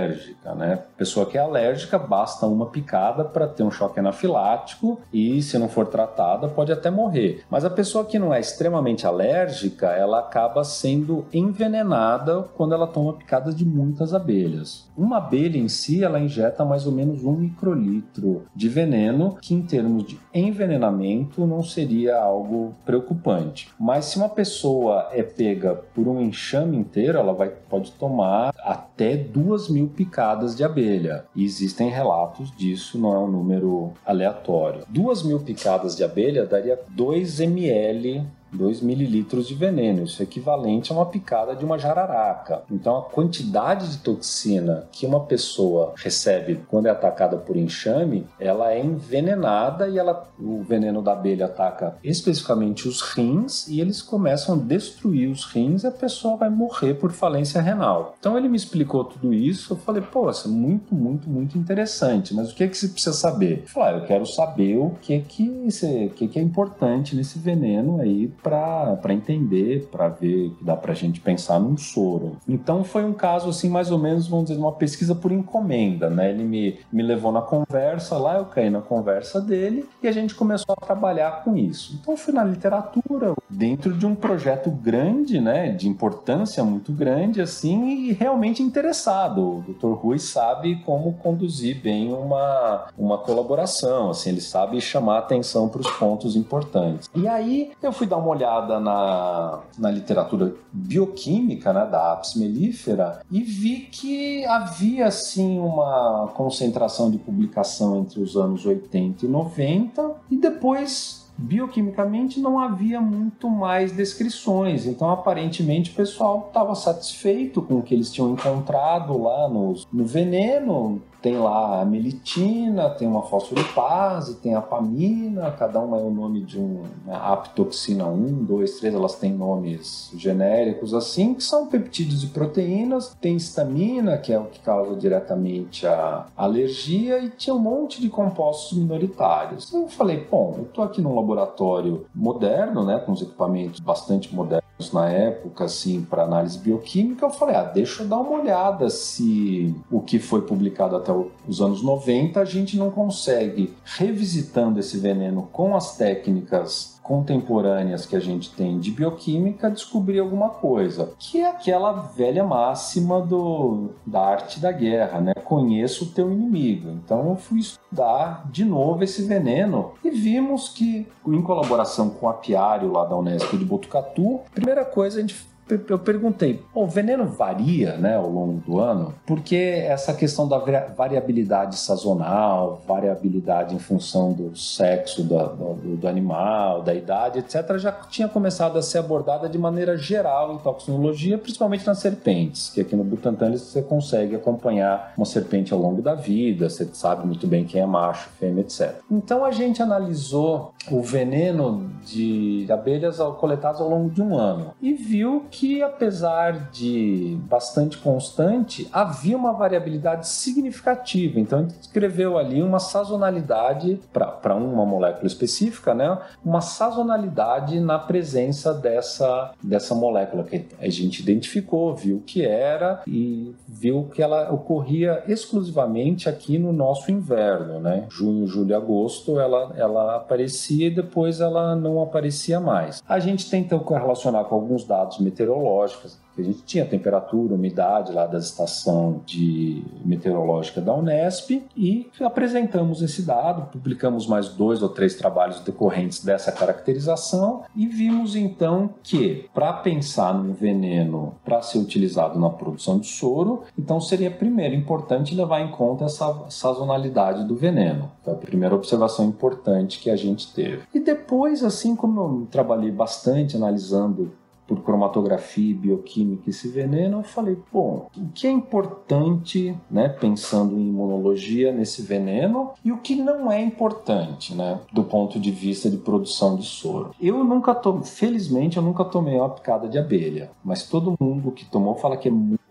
né? 0.57 0.81
Pessoa 0.97 1.27
que 1.27 1.37
é 1.39 1.41
alérgica, 1.41 1.99
basta 1.99 2.47
uma 2.47 2.67
picada 2.67 3.25
para 3.25 3.47
ter 3.47 3.63
um 3.63 3.71
choque 3.71 4.01
anafilático 4.01 5.01
e, 5.13 5.41
se 5.43 5.59
não 5.59 5.69
for 5.69 5.87
tratada, 5.87 6.49
pode 6.49 6.73
até 6.73 6.91
morrer. 6.91 7.43
Mas 7.51 7.65
a 7.65 7.71
pessoa 7.71 8.05
que 8.05 8.19
não 8.19 8.33
é 8.33 8.41
extremamente 8.41 9.07
alérgica, 9.07 9.89
ela 9.89 10.21
acaba 10.21 10.65
sendo 10.65 11.27
envenenada 11.33 12.43
quando 12.57 12.75
ela 12.75 12.87
toma 12.87 13.13
picadas 13.13 13.55
de 13.55 13.65
muitas 13.65 14.15
abelhas. 14.15 14.89
Uma 14.97 15.19
abelha 15.19 15.59
em 15.59 15.69
si, 15.69 16.03
ela 16.03 16.21
injeta 16.21 16.65
mais 16.65 16.87
ou 16.87 16.93
menos 16.93 17.25
um 17.25 17.33
microlitro 17.33 18.43
de 18.55 18.69
veneno, 18.69 19.37
que 19.41 19.55
em 19.55 19.63
termos 19.63 20.05
de 20.05 20.19
envenenamento 20.35 21.47
não 21.47 21.63
seria 21.63 22.19
algo 22.19 22.75
preocupante. 22.85 23.71
Mas 23.79 24.07
se 24.07 24.19
uma 24.19 24.29
pessoa 24.29 25.09
é 25.13 25.23
pega 25.23 25.75
por 25.95 26.09
um 26.09 26.21
enxame 26.21 26.77
inteiro, 26.77 27.19
ela 27.19 27.33
vai, 27.33 27.49
pode 27.49 27.93
tomar 27.93 28.53
até 28.59 28.88
duas 29.15 29.69
mil 29.69 29.89
picadas 29.89 30.57
de 30.57 30.65
abelha. 30.65 31.25
E 31.35 31.45
existem 31.45 31.91
relatos 31.91 32.51
disso, 32.57 32.99
não 32.99 33.15
é 33.15 33.19
um 33.19 33.29
número 33.29 33.93
aleatório. 34.05 34.83
Duas 34.89 35.23
mil 35.23 35.41
picadas 35.41 35.97
de 35.97 36.05
abelha 36.05 36.47
daria 36.47 36.79
2 36.91 37.41
ml 37.41 38.27
2 38.53 38.81
mililitros 38.81 39.47
de 39.47 39.55
veneno. 39.55 40.05
Isso 40.05 40.23
é 40.23 40.25
equivalente 40.25 40.93
a 40.93 40.95
uma 40.95 41.07
picada 41.07 41.55
de 41.55 41.65
uma 41.65 41.79
jararaca. 41.79 42.63
Então, 42.71 42.97
a 42.97 43.03
quantidade 43.03 43.89
de 43.91 43.99
toxina 43.99 44.87
que 44.91 45.07
uma 45.07 45.21
pessoa 45.21 45.95
recebe 45.97 46.61
quando 46.69 46.87
é 46.87 46.91
atacada 46.91 47.37
por 47.37 47.57
enxame, 47.57 48.27
ela 48.39 48.73
é 48.73 48.85
envenenada 48.85 49.89
e 49.89 49.99
ela, 49.99 50.29
o 50.39 50.63
veneno 50.63 51.03
da 51.03 51.13
abelha 51.13 51.47
ataca 51.47 51.97
especificamente 52.03 52.89
os 52.89 53.01
rins 53.01 53.69
e 53.69 53.81
eles 53.81 54.03
começam 54.03 54.55
a 54.55 54.59
destruir 54.59 55.31
os 55.31 55.45
rins 55.45 55.83
e 55.83 55.87
a 55.87 55.91
pessoa 55.91 56.37
vai 56.37 56.51
morrer 56.51 56.95
por 56.95 57.13
falência 57.13 57.61
renal. 57.61 58.15
Então, 58.19 58.37
ele 58.37 58.49
me 58.49 58.57
explicou 58.57 59.05
tudo 59.05 59.33
isso. 59.35 59.73
Eu 59.73 59.77
falei, 59.77 60.03
pô, 60.03 60.31
isso 60.31 60.49
é 60.49 60.51
muito, 60.51 60.95
muito, 60.95 61.29
muito 61.29 61.59
interessante. 61.59 62.35
Mas 62.35 62.51
o 62.51 62.55
que 62.55 62.65
é 62.65 62.69
que 62.69 62.77
você 62.77 62.89
precisa 62.89 63.15
saber? 63.15 63.61
Eu 63.63 63.69
falei, 63.69 63.95
ah, 63.95 63.99
eu 63.99 64.07
quero 64.07 64.27
saber 64.27 64.77
o 64.77 64.91
que 65.01 65.15
é 65.15 65.21
que, 65.21 65.69
que, 66.15 66.25
é 66.25 66.29
que 66.29 66.39
é 66.39 66.43
importante 66.43 67.15
nesse 67.15 67.39
veneno 67.39 68.01
aí 68.01 68.33
para 68.43 69.13
entender, 69.13 69.89
para 69.91 70.09
ver 70.09 70.51
que 70.51 70.65
dá 70.65 70.77
para 70.77 70.93
a 70.93 70.95
gente 70.95 71.21
pensar 71.21 71.59
num 71.59 71.77
soro. 71.77 72.37
Então 72.49 72.85
foi 72.85 73.05
um 73.05 73.13
caso 73.13 73.49
assim, 73.49 73.69
mais 73.69 73.91
ou 73.91 73.99
menos, 73.99 74.27
vamos 74.29 74.47
dizer, 74.47 74.59
uma 74.59 74.73
pesquisa 74.73 75.15
por 75.15 75.33
encomenda, 75.33 76.09
né? 76.09 76.31
Ele 76.31 76.45
me, 76.45 76.79
me 76.93 77.03
levou 77.03 77.33
na 77.33 77.43
conversa 77.43 78.17
lá, 78.17 78.37
eu 78.37 78.45
caí 78.47 78.71
na 78.71 78.81
conversa 78.81 79.41
dele 79.41 79.89
e 80.03 80.09
a 80.09 80.13
gente 80.13 80.35
começou 80.35 80.75
a 80.77 80.85
trabalhar 80.85 81.43
com 81.45 81.57
isso. 81.57 81.99
Então 82.01 82.17
fui 82.17 82.33
na 82.33 82.45
literatura, 82.45 83.35
dentro 83.49 83.93
de 83.93 84.07
um 84.07 84.15
projeto 84.15 84.71
grande, 84.71 85.41
né, 85.41 85.71
de 85.71 85.89
importância 85.89 86.63
muito 86.65 86.93
grande, 86.93 87.41
assim, 87.41 88.09
e 88.09 88.13
realmente 88.13 88.63
interessado. 88.63 89.59
O 89.59 89.65
Dr. 89.69 89.93
Rui 89.93 90.19
sabe 90.19 90.77
como 90.85 91.15
conduzir 91.15 91.81
bem 91.81 92.13
uma, 92.13 92.87
uma 92.97 93.19
colaboração, 93.19 94.11
assim, 94.11 94.31
ele 94.31 94.41
sabe 94.41 94.81
chamar 94.81 95.19
atenção 95.19 95.69
para 95.69 95.81
os 95.81 95.91
pontos 95.93 96.37
importantes. 96.37 97.09
E 97.15 97.27
aí 97.27 97.73
eu 97.83 97.93
fui 97.93 98.07
dar 98.07 98.17
uma 98.17 98.28
uma 98.29 98.35
olhada 98.35 98.79
na, 98.79 99.61
na 99.79 99.91
literatura 99.91 100.55
bioquímica 100.73 101.73
né, 101.73 101.87
da 101.87 102.13
apis 102.13 102.35
mellifera 102.35 103.23
e 103.31 103.43
vi 103.43 103.89
que 103.91 104.45
havia 104.45 105.07
assim 105.07 105.59
uma 105.59 106.31
concentração 106.35 107.11
de 107.11 107.19
publicação 107.19 107.99
entre 107.99 108.21
os 108.21 108.37
anos 108.37 108.67
80 108.67 109.25
e 109.25 109.29
90 109.29 110.13
e 110.31 110.37
depois 110.37 111.27
bioquimicamente 111.39 112.41
não 112.41 112.59
havia 112.59 113.01
muito 113.01 113.49
mais 113.49 113.93
descrições. 113.93 114.87
Então, 114.87 115.09
aparentemente, 115.09 115.93
o 115.93 115.95
pessoal 115.95 116.47
estava 116.49 116.75
satisfeito 116.75 117.63
com 117.63 117.79
o 117.79 117.83
que 117.83 117.95
eles 117.95 118.11
tinham 118.11 118.33
encontrado 118.33 119.17
lá 119.23 119.49
no, 119.49 119.75
no 119.93 120.05
veneno, 120.05 121.01
tem 121.21 121.37
lá 121.37 121.81
a 121.81 121.85
melitina, 121.85 122.91
tem 122.91 123.09
uma 123.09 123.23
fosfolipase, 123.23 124.37
tem 124.37 124.55
a 124.55 124.61
pamina, 124.61 125.51
cada 125.53 125.81
uma 125.81 125.99
é 125.99 126.03
o 126.03 126.11
nome 126.11 126.43
de 126.43 126.59
um 126.59 126.83
né, 127.05 127.19
aptoxina 127.21 128.07
1, 128.07 128.45
2, 128.45 128.79
3, 128.79 128.95
elas 128.95 129.17
têm 129.17 129.33
nomes 129.33 130.13
genéricos 130.17 130.95
assim, 130.95 131.35
que 131.35 131.43
são 131.43 131.67
peptídeos 131.67 132.21
de 132.21 132.29
proteínas, 132.29 133.17
tem 133.21 133.37
histamina, 133.37 134.17
que 134.17 134.33
é 134.33 134.39
o 134.39 134.45
que 134.45 134.61
causa 134.61 134.95
diretamente 134.95 135.87
a 135.87 136.27
alergia, 136.37 137.19
e 137.19 137.31
tinha 137.31 137.55
um 137.55 137.59
monte 137.59 138.01
de 138.01 138.09
compostos 138.09 138.79
minoritários. 138.79 139.73
Eu 139.73 139.89
falei, 139.89 140.27
bom, 140.31 140.55
eu 140.57 140.65
estou 140.65 140.85
aqui 140.85 141.01
num 141.01 141.15
laboratório 141.15 142.07
moderno, 142.15 142.85
né, 142.85 142.99
com 142.99 143.13
os 143.13 143.23
equipamentos 143.23 143.81
bastante 143.81 144.35
modernos 144.35 144.68
na 144.93 145.09
época, 145.09 145.65
assim, 145.65 146.03
para 146.03 146.23
análise 146.23 146.59
bioquímica, 146.59 147.27
eu 147.27 147.31
falei, 147.31 147.57
ah, 147.57 147.65
deixa 147.65 148.03
eu 148.03 148.09
dar 148.09 148.19
uma 148.19 148.41
olhada 148.41 148.89
se 148.89 149.75
o 149.91 150.01
que 150.01 150.19
foi 150.19 150.43
publicado 150.43 150.95
até 150.97 151.13
os 151.47 151.61
anos 151.61 151.83
90 151.83 152.41
a 152.41 152.45
gente 152.45 152.77
não 152.77 152.91
consegue, 152.91 153.75
revisitando 153.85 154.79
esse 154.79 154.99
veneno 154.99 155.49
com 155.53 155.75
as 155.75 155.97
técnicas 155.97 156.98
contemporâneas 157.09 158.05
que 158.05 158.15
a 158.15 158.21
gente 158.21 158.51
tem 158.51 158.79
de 158.79 158.91
bioquímica 158.91 159.71
descobrir 159.71 160.19
alguma 160.19 160.51
coisa, 160.51 161.15
que 161.19 161.41
é 161.41 161.49
aquela 161.49 161.91
velha 161.93 162.45
máxima 162.45 163.19
do, 163.19 163.89
da 164.07 164.21
arte 164.21 164.61
da 164.61 164.71
guerra, 164.71 165.19
né? 165.19 165.33
Conheço 165.33 166.05
o 166.05 166.09
teu 166.09 166.31
inimigo. 166.31 166.91
Então 166.91 167.31
eu 167.31 167.37
fui 167.37 167.61
estudar 167.61 168.47
de 168.51 168.63
novo 168.63 169.03
esse 169.03 169.23
veneno 169.23 169.93
e 170.05 170.11
vimos 170.11 170.69
que, 170.69 171.09
em 171.27 171.43
colaboração 171.43 172.11
com 172.11 172.27
o 172.27 172.29
apiário 172.29 172.93
lá 172.93 173.07
da 173.07 173.17
Unesco 173.17 173.57
de 173.57 173.65
Botucatu, 173.65 174.41
primeira 174.55 174.85
coisa 174.85 175.17
a 175.17 175.21
gente 175.23 175.49
eu 175.89 175.99
perguntei, 175.99 176.63
o 176.75 176.87
veneno 176.87 177.27
varia 177.27 177.97
né, 177.97 178.17
ao 178.17 178.29
longo 178.29 178.61
do 178.67 178.79
ano? 178.79 179.15
Porque 179.27 179.57
essa 179.57 180.13
questão 180.15 180.49
da 180.49 180.59
variabilidade 180.59 181.77
sazonal, 181.77 182.83
variabilidade 182.87 183.75
em 183.75 183.79
função 183.79 184.33
do 184.33 184.57
sexo 184.57 185.23
do, 185.23 185.39
do, 185.39 185.97
do, 185.97 186.09
animal, 186.09 186.83
da 186.83 186.95
idade, 186.95 187.41
etc., 187.41 187.79
já 187.79 187.93
tinha 187.93 188.29
começado 188.29 188.79
a 188.79 188.83
ser 188.83 188.99
abordada 188.99 189.49
de 189.49 189.59
maneira 189.59 189.97
geral 189.97 190.55
em 190.55 190.59
toxinologia, 190.59 191.39
principalmente 191.39 191.87
nas 191.87 191.99
serpentes, 191.99 192.71
que 192.71 192.81
aqui 192.81 192.97
no 192.97 193.05
Butantan 193.05 193.53
você 193.53 193.83
consegue 193.83 194.35
acompanhar 194.37 195.13
uma 195.17 195.27
serpente 195.27 195.73
ao 195.73 195.81
longo 195.81 196.03
da 196.03 196.15
vida, 196.15 196.69
você 196.69 196.89
sabe 196.93 197.27
muito 197.27 197.47
bem 197.47 197.65
quem 197.65 197.81
é 197.81 197.87
macho, 197.87 198.29
fêmea, 198.39 198.63
etc. 198.63 198.97
Então 199.11 199.45
a 199.45 199.51
gente 199.51 199.83
analisou 199.83 200.73
o 200.91 201.03
veneno 201.03 201.91
de 202.05 202.67
abelhas 202.71 203.19
coletados 203.39 203.81
ao 203.81 203.89
longo 203.89 204.11
de 204.11 204.23
um 204.23 204.37
ano 204.37 204.73
e 204.81 204.95
viu 204.95 205.45
que 205.51 205.58
que, 205.59 205.83
apesar 205.83 206.71
de 206.71 207.37
bastante 207.49 207.99
constante, 207.99 208.89
havia 208.93 209.37
uma 209.37 209.53
variabilidade 209.53 210.29
significativa. 210.29 211.41
Então, 211.41 211.61
ele 211.61 211.73
descreveu 211.81 212.39
ali 212.39 212.63
uma 212.63 212.79
sazonalidade 212.79 214.01
para 214.13 214.55
uma 214.55 214.87
molécula 214.87 215.27
específica, 215.27 215.93
né? 215.93 216.17
uma 216.45 216.61
sazonalidade 216.61 217.81
na 217.81 217.99
presença 217.99 218.73
dessa, 218.73 219.51
dessa 219.61 219.97
molécula 219.97 220.45
que 220.45 220.65
a 220.81 220.89
gente 220.89 221.21
identificou, 221.21 221.93
viu 221.93 222.23
que 222.25 222.45
era 222.45 223.03
e 223.05 223.53
viu 223.67 224.09
que 224.15 224.23
ela 224.23 224.53
ocorria 224.53 225.25
exclusivamente 225.27 226.29
aqui 226.29 226.57
no 226.57 226.73
nosso 226.73 227.11
inverno, 227.11 227.81
né? 227.81 228.07
Junho, 228.09 228.47
julho 228.47 228.77
agosto 228.77 229.41
ela, 229.41 229.73
ela 229.77 230.17
aparecia 230.17 230.87
e 230.87 230.95
depois 230.95 231.41
ela 231.41 231.75
não 231.75 232.01
aparecia 232.01 232.61
mais. 232.61 233.03
A 233.09 233.19
gente 233.19 233.51
tenta 233.51 233.77
correlacionar 233.77 234.45
com 234.45 234.55
alguns 234.55 234.85
dados 234.85 235.19
meteorológicos 235.19 235.48
meteorológicas 235.49 236.19
que 236.35 236.43
a 236.43 236.45
gente 236.45 236.63
tinha, 236.63 236.85
temperatura, 236.85 237.55
umidade 237.55 238.13
lá 238.13 238.25
da 238.25 238.39
estação 238.39 239.23
de 239.27 239.83
meteorológica 240.05 240.81
da 240.81 240.95
Unesp 240.95 241.63
e 241.77 242.09
apresentamos 242.21 243.03
esse 243.03 243.23
dado, 243.23 243.71
publicamos 243.73 244.27
mais 244.27 244.49
dois 244.49 244.81
ou 244.81 244.89
três 244.89 245.17
trabalhos 245.17 245.59
decorrentes 245.61 246.25
dessa 246.25 246.53
caracterização 246.53 247.65
e 247.75 247.89
vimos 247.89 248.37
então 248.37 248.91
que 249.03 249.49
para 249.53 249.73
pensar 249.73 250.33
num 250.33 250.53
veneno 250.53 251.35
para 251.45 251.61
ser 251.61 251.79
utilizado 251.79 252.39
na 252.39 252.51
produção 252.51 253.01
de 253.01 253.09
soro, 253.09 253.65
então 253.77 254.01
seria 254.01 254.31
primeiro 254.31 254.77
importante 254.77 255.35
levar 255.35 255.61
em 255.61 255.73
conta 255.73 256.05
essa 256.05 256.47
sazonalidade 256.51 257.45
do 257.49 257.57
veneno. 257.57 258.13
Foi 258.23 258.35
a 258.35 258.37
primeira 258.37 258.77
observação 258.77 259.25
importante 259.25 259.99
que 259.99 260.11
a 260.11 260.17
gente 260.17 260.53
teve. 260.55 260.83
E 260.95 261.01
depois, 261.01 261.65
assim 261.65 261.97
como 261.97 262.21
eu 262.21 262.49
trabalhei 262.49 262.93
bastante 262.93 263.57
analisando 263.57 264.31
por 264.69 264.83
cromatografia 264.83 265.71
e 265.71 265.75
bioquímica 265.75 266.51
esse 266.51 266.69
veneno, 266.69 267.21
eu 267.21 267.25
falei, 267.25 267.57
bom, 267.73 268.09
o 268.15 268.29
que 268.35 268.47
é 268.47 268.51
importante, 268.51 269.75
né, 269.91 270.11
pensando 270.11 270.79
em 270.79 270.89
imunologia 270.89 271.73
nesse 271.73 272.03
veneno 272.03 272.73
e 272.85 272.93
o 272.93 272.99
que 272.99 273.17
não 273.17 273.51
é 273.51 273.61
importante, 273.61 274.55
né, 274.55 274.79
do 274.93 275.03
ponto 275.03 275.41
de 275.41 275.51
vista 275.51 275.91
de 275.91 275.97
produção 275.97 276.57
de 276.57 276.67
soro. 276.67 277.13
Eu 277.21 277.43
nunca 277.43 277.75
tomei, 277.75 278.05
felizmente 278.05 278.77
eu 278.77 278.83
nunca 278.83 279.05
tomei 279.05 279.39
uma 279.39 279.49
picada 279.49 279.89
de 279.89 279.99
abelha, 279.99 280.51
mas 280.63 280.83
todo 280.83 281.17
mundo 281.19 281.51
que 281.51 281.65
tomou 281.65 281.95
fala 281.95 282.19
que 282.19 282.29
é 282.29 282.31
muito 282.31 282.68